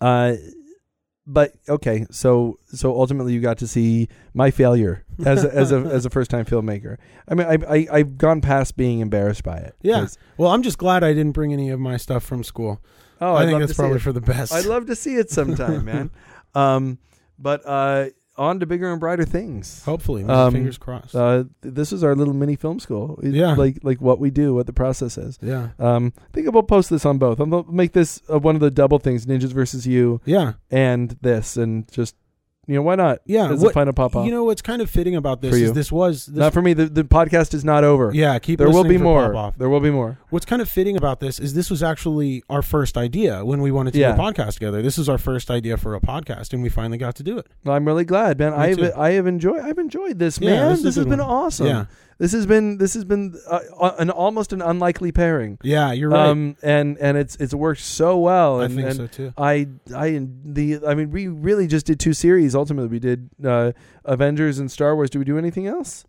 [0.00, 0.34] uh,
[1.24, 5.76] but okay, so so ultimately you got to see my failure as a, as a
[5.92, 6.96] as a first time filmmaker.
[7.28, 9.76] I mean, I, I I've gone past being embarrassed by it.
[9.82, 10.00] Yeah.
[10.00, 12.80] 'Cause- well, I'm just glad I didn't bring any of my stuff from school.
[13.22, 14.02] Oh, I I'd think love that's to see probably it.
[14.02, 14.52] for the best.
[14.52, 16.10] I'd love to see it sometime, man.
[16.54, 16.98] Um,
[17.38, 19.82] but uh, on to bigger and brighter things.
[19.84, 21.14] Hopefully, Um, fingers crossed.
[21.16, 23.18] Uh, th- this is our little mini film school.
[23.22, 23.54] It's Yeah.
[23.54, 25.38] like like what we do, what the process is.
[25.40, 27.40] yeah, Um, I think we'll post this on both.
[27.40, 31.56] I'll make this uh, one of the double things: Ninjas versus You yeah, and this,
[31.56, 32.16] and just
[32.72, 33.18] you know why not?
[33.26, 33.50] yeah.
[33.52, 34.24] As What- a final pop up.
[34.24, 35.66] you know what's kind of fitting about this For you.
[35.66, 36.72] is this was this, not for me.
[36.72, 38.10] The, the podcast is not over.
[38.14, 38.38] yeah.
[38.38, 39.52] Keep there will be more.
[39.58, 40.18] There will be more.
[40.30, 43.70] What's kind of fitting about this is this was actually our first idea when we
[43.70, 44.16] wanted to Yeah.
[44.16, 44.82] do a podcast together.
[44.82, 47.46] This is our first idea for a podcast, and we finally got to do it.
[47.66, 48.52] I'm really glad, man.
[48.52, 50.70] Me I have, I have enjoyed I've enjoyed this, Yeah, man.
[50.72, 51.28] this This, has been one.
[51.28, 51.66] awesome.
[51.66, 51.84] Yeah,
[52.18, 55.58] This has been this has been uh, uh, an almost an unlikely pairing.
[55.62, 55.92] yeah.
[55.92, 56.28] You're right.
[56.28, 58.60] Um, and and it's it's worked so well.
[58.60, 59.32] I think and so too.
[59.36, 62.54] I I the I mean we really just did two series.
[62.54, 63.72] Ultimately, we did uh,
[64.04, 65.10] Avengers and Star Wars.
[65.10, 66.04] Did we do anything else?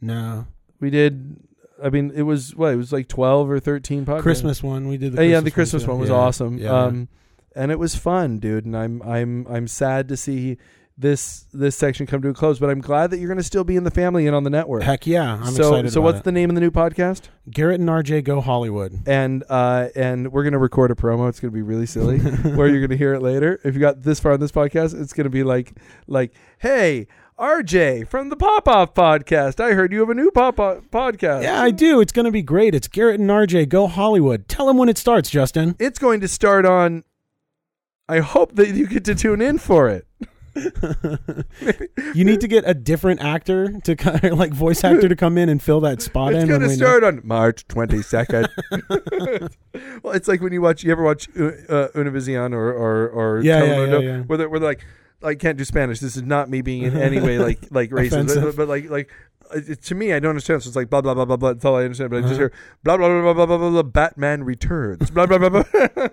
[0.00, 0.46] No
[0.80, 1.36] We did.
[1.82, 4.22] I mean, it was what it was like twelve or thirteen podcasts.
[4.22, 5.12] Christmas one we did.
[5.14, 5.90] The Uh, yeah, Christmas the Christmas too.
[5.90, 6.14] one was Yeah.
[6.16, 6.58] awesome.
[6.58, 6.70] Yeah.
[6.84, 7.08] Um,
[7.56, 8.64] and it was fun, dude.
[8.66, 10.58] And I'm I'm I'm sad to see
[10.98, 13.64] this this section come to a close, but I'm glad that you're going to still
[13.64, 14.82] be in the family and on the network.
[14.82, 15.92] Heck yeah, I'm so excited.
[15.92, 16.24] so what's it.
[16.24, 17.28] the name of the new podcast?
[17.50, 19.00] Garrett and RJ go Hollywood?
[19.06, 21.28] And uh and we're going to record a promo.
[21.28, 22.18] It's going to be really silly.
[22.56, 23.60] where you're going to hear it later.
[23.64, 25.72] If you got this far on this podcast, it's going to be like
[26.06, 27.06] like, "Hey,
[27.38, 29.58] RJ from the Pop Off podcast.
[29.58, 31.42] I heard you have a new Pop Off podcast.
[31.42, 32.00] Yeah, I do.
[32.00, 32.74] It's going to be great.
[32.74, 34.48] It's Garrett and RJ Go Hollywood.
[34.48, 35.74] Tell them when it starts, Justin.
[35.78, 37.04] It's going to start on.
[38.08, 40.06] I hope that you get to tune in for it.
[42.14, 45.38] You need to get a different actor to kind of like voice actor to come
[45.38, 46.50] in and fill that spot It's in.
[46.50, 48.48] It's going to when we start on March 22nd.
[50.02, 53.40] well, it's like when you watch, you ever watch uh, uh, Univision or, or, or
[53.42, 54.20] Yeah, yeah, Telemundo, yeah, yeah.
[54.22, 54.84] Where, they're, where they're like,
[55.22, 56.00] I can't do Spanish.
[56.00, 59.08] This is not me being in any way like like racist, but, but like like
[59.54, 60.64] uh, to me, I don't understand.
[60.64, 61.52] So it's like blah blah blah blah blah.
[61.52, 62.10] That's all I understand.
[62.10, 62.40] But I just Uh-huh.
[62.40, 62.52] hear
[62.82, 63.70] blah blah blah blah blah blah blah.
[63.70, 65.10] blah Batman returns.
[65.10, 66.08] Blah blah blah blah.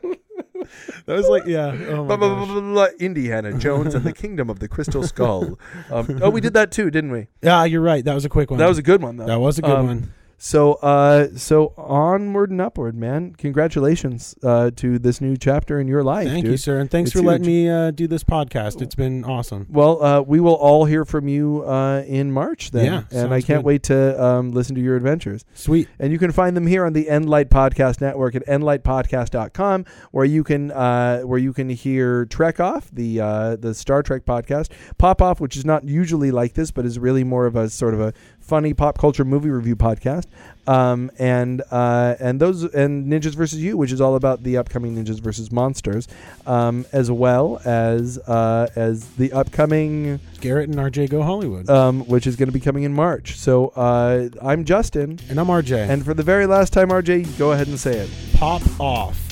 [1.06, 1.68] That was like, yeah.
[1.90, 2.48] Oh blah, my blah, blah, gosh.
[2.48, 5.60] blah, blah, Indiana Jones and the Kingdom of the Crystal Skull.
[5.91, 7.28] Um, oh, we did that too, didn't we?
[7.41, 8.04] Yeah, you're right.
[8.06, 8.60] That was a quick one.
[8.60, 9.26] That was a good one, though.
[9.26, 10.14] that was a good Um, one.
[10.41, 13.36] So, uh, so onward and upward, man.
[13.38, 16.30] Congratulations uh, to this new chapter in your life.
[16.30, 16.52] Thank dude.
[16.52, 18.82] you, sir, and thanks It's for letting me uh, do this podcast.
[18.82, 19.68] It's been awesome.
[19.70, 23.41] Well, uh, we will all hear from you uh, in March then, Yeah, and I
[23.41, 23.66] can't good.
[23.66, 25.44] wait to um, listen to your adventures.
[25.53, 25.90] Sweet.
[25.99, 30.45] And you can find them here on the Endlight Podcast Network at endlightpodcast.com, where you
[30.45, 35.22] can uh, where you can hear Trek Off, the uh, the Star Trek podcast, Pop
[35.22, 37.99] Off, which is not usually like this, but is really more of a sort of
[37.99, 38.14] a
[38.50, 40.26] funny pop culture movie review podcast,
[40.68, 44.96] um, and uh, and those and Ninjas versus You, which is all about the upcoming
[44.96, 46.08] Ninjas versus Monsters,
[46.48, 51.70] um, as well as uh, as the upcoming Garrett and RJ Go Hollywood.
[51.70, 53.38] um, which is going to be coming in March.
[53.38, 55.20] So uh, I'm Justin.
[55.30, 55.88] and I'm RJ.
[55.90, 58.10] And for the very last time, RJ, go ahead and say it.
[58.34, 59.29] pop off.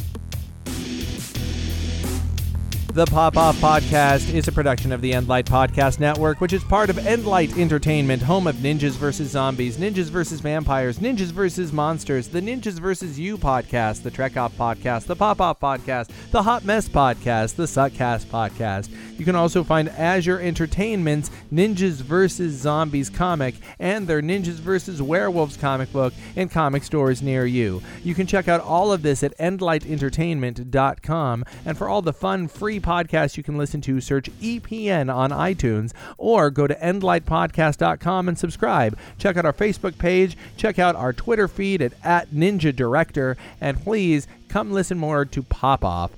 [2.98, 6.90] The Pop Off Podcast is a production of the Endlight Podcast Network, which is part
[6.90, 9.30] of Endlight Entertainment, home of Ninjas vs.
[9.30, 10.42] Zombies, Ninjas vs.
[10.42, 11.72] Vampires, Ninjas vs.
[11.72, 13.20] Monsters, the Ninjas vs.
[13.20, 17.66] You podcast, the Trek Off Podcast, the Pop Off Podcast, the Hot Mess Podcast, the
[17.66, 18.90] Suckcast Podcast.
[19.20, 22.54] You can also find Azure Entertainment's Ninjas vs.
[22.54, 25.04] Zombies comic and their Ninjas vs.
[25.04, 27.84] Werewolves comic book in comic stores near you.
[28.04, 31.46] You can check out all of this at endlightentertainment.com.
[31.64, 35.92] And for all the fun, free podcasts you can listen to, search EPN on iTunes
[36.18, 38.98] or go to endlightpodcast.com and subscribe.
[39.18, 43.82] Check out our Facebook page, check out our Twitter feed at, at Ninja Director, and
[43.84, 46.12] please come listen more to Pop Off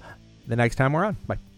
[0.47, 1.17] the next time we're on.
[1.27, 1.48] Bye.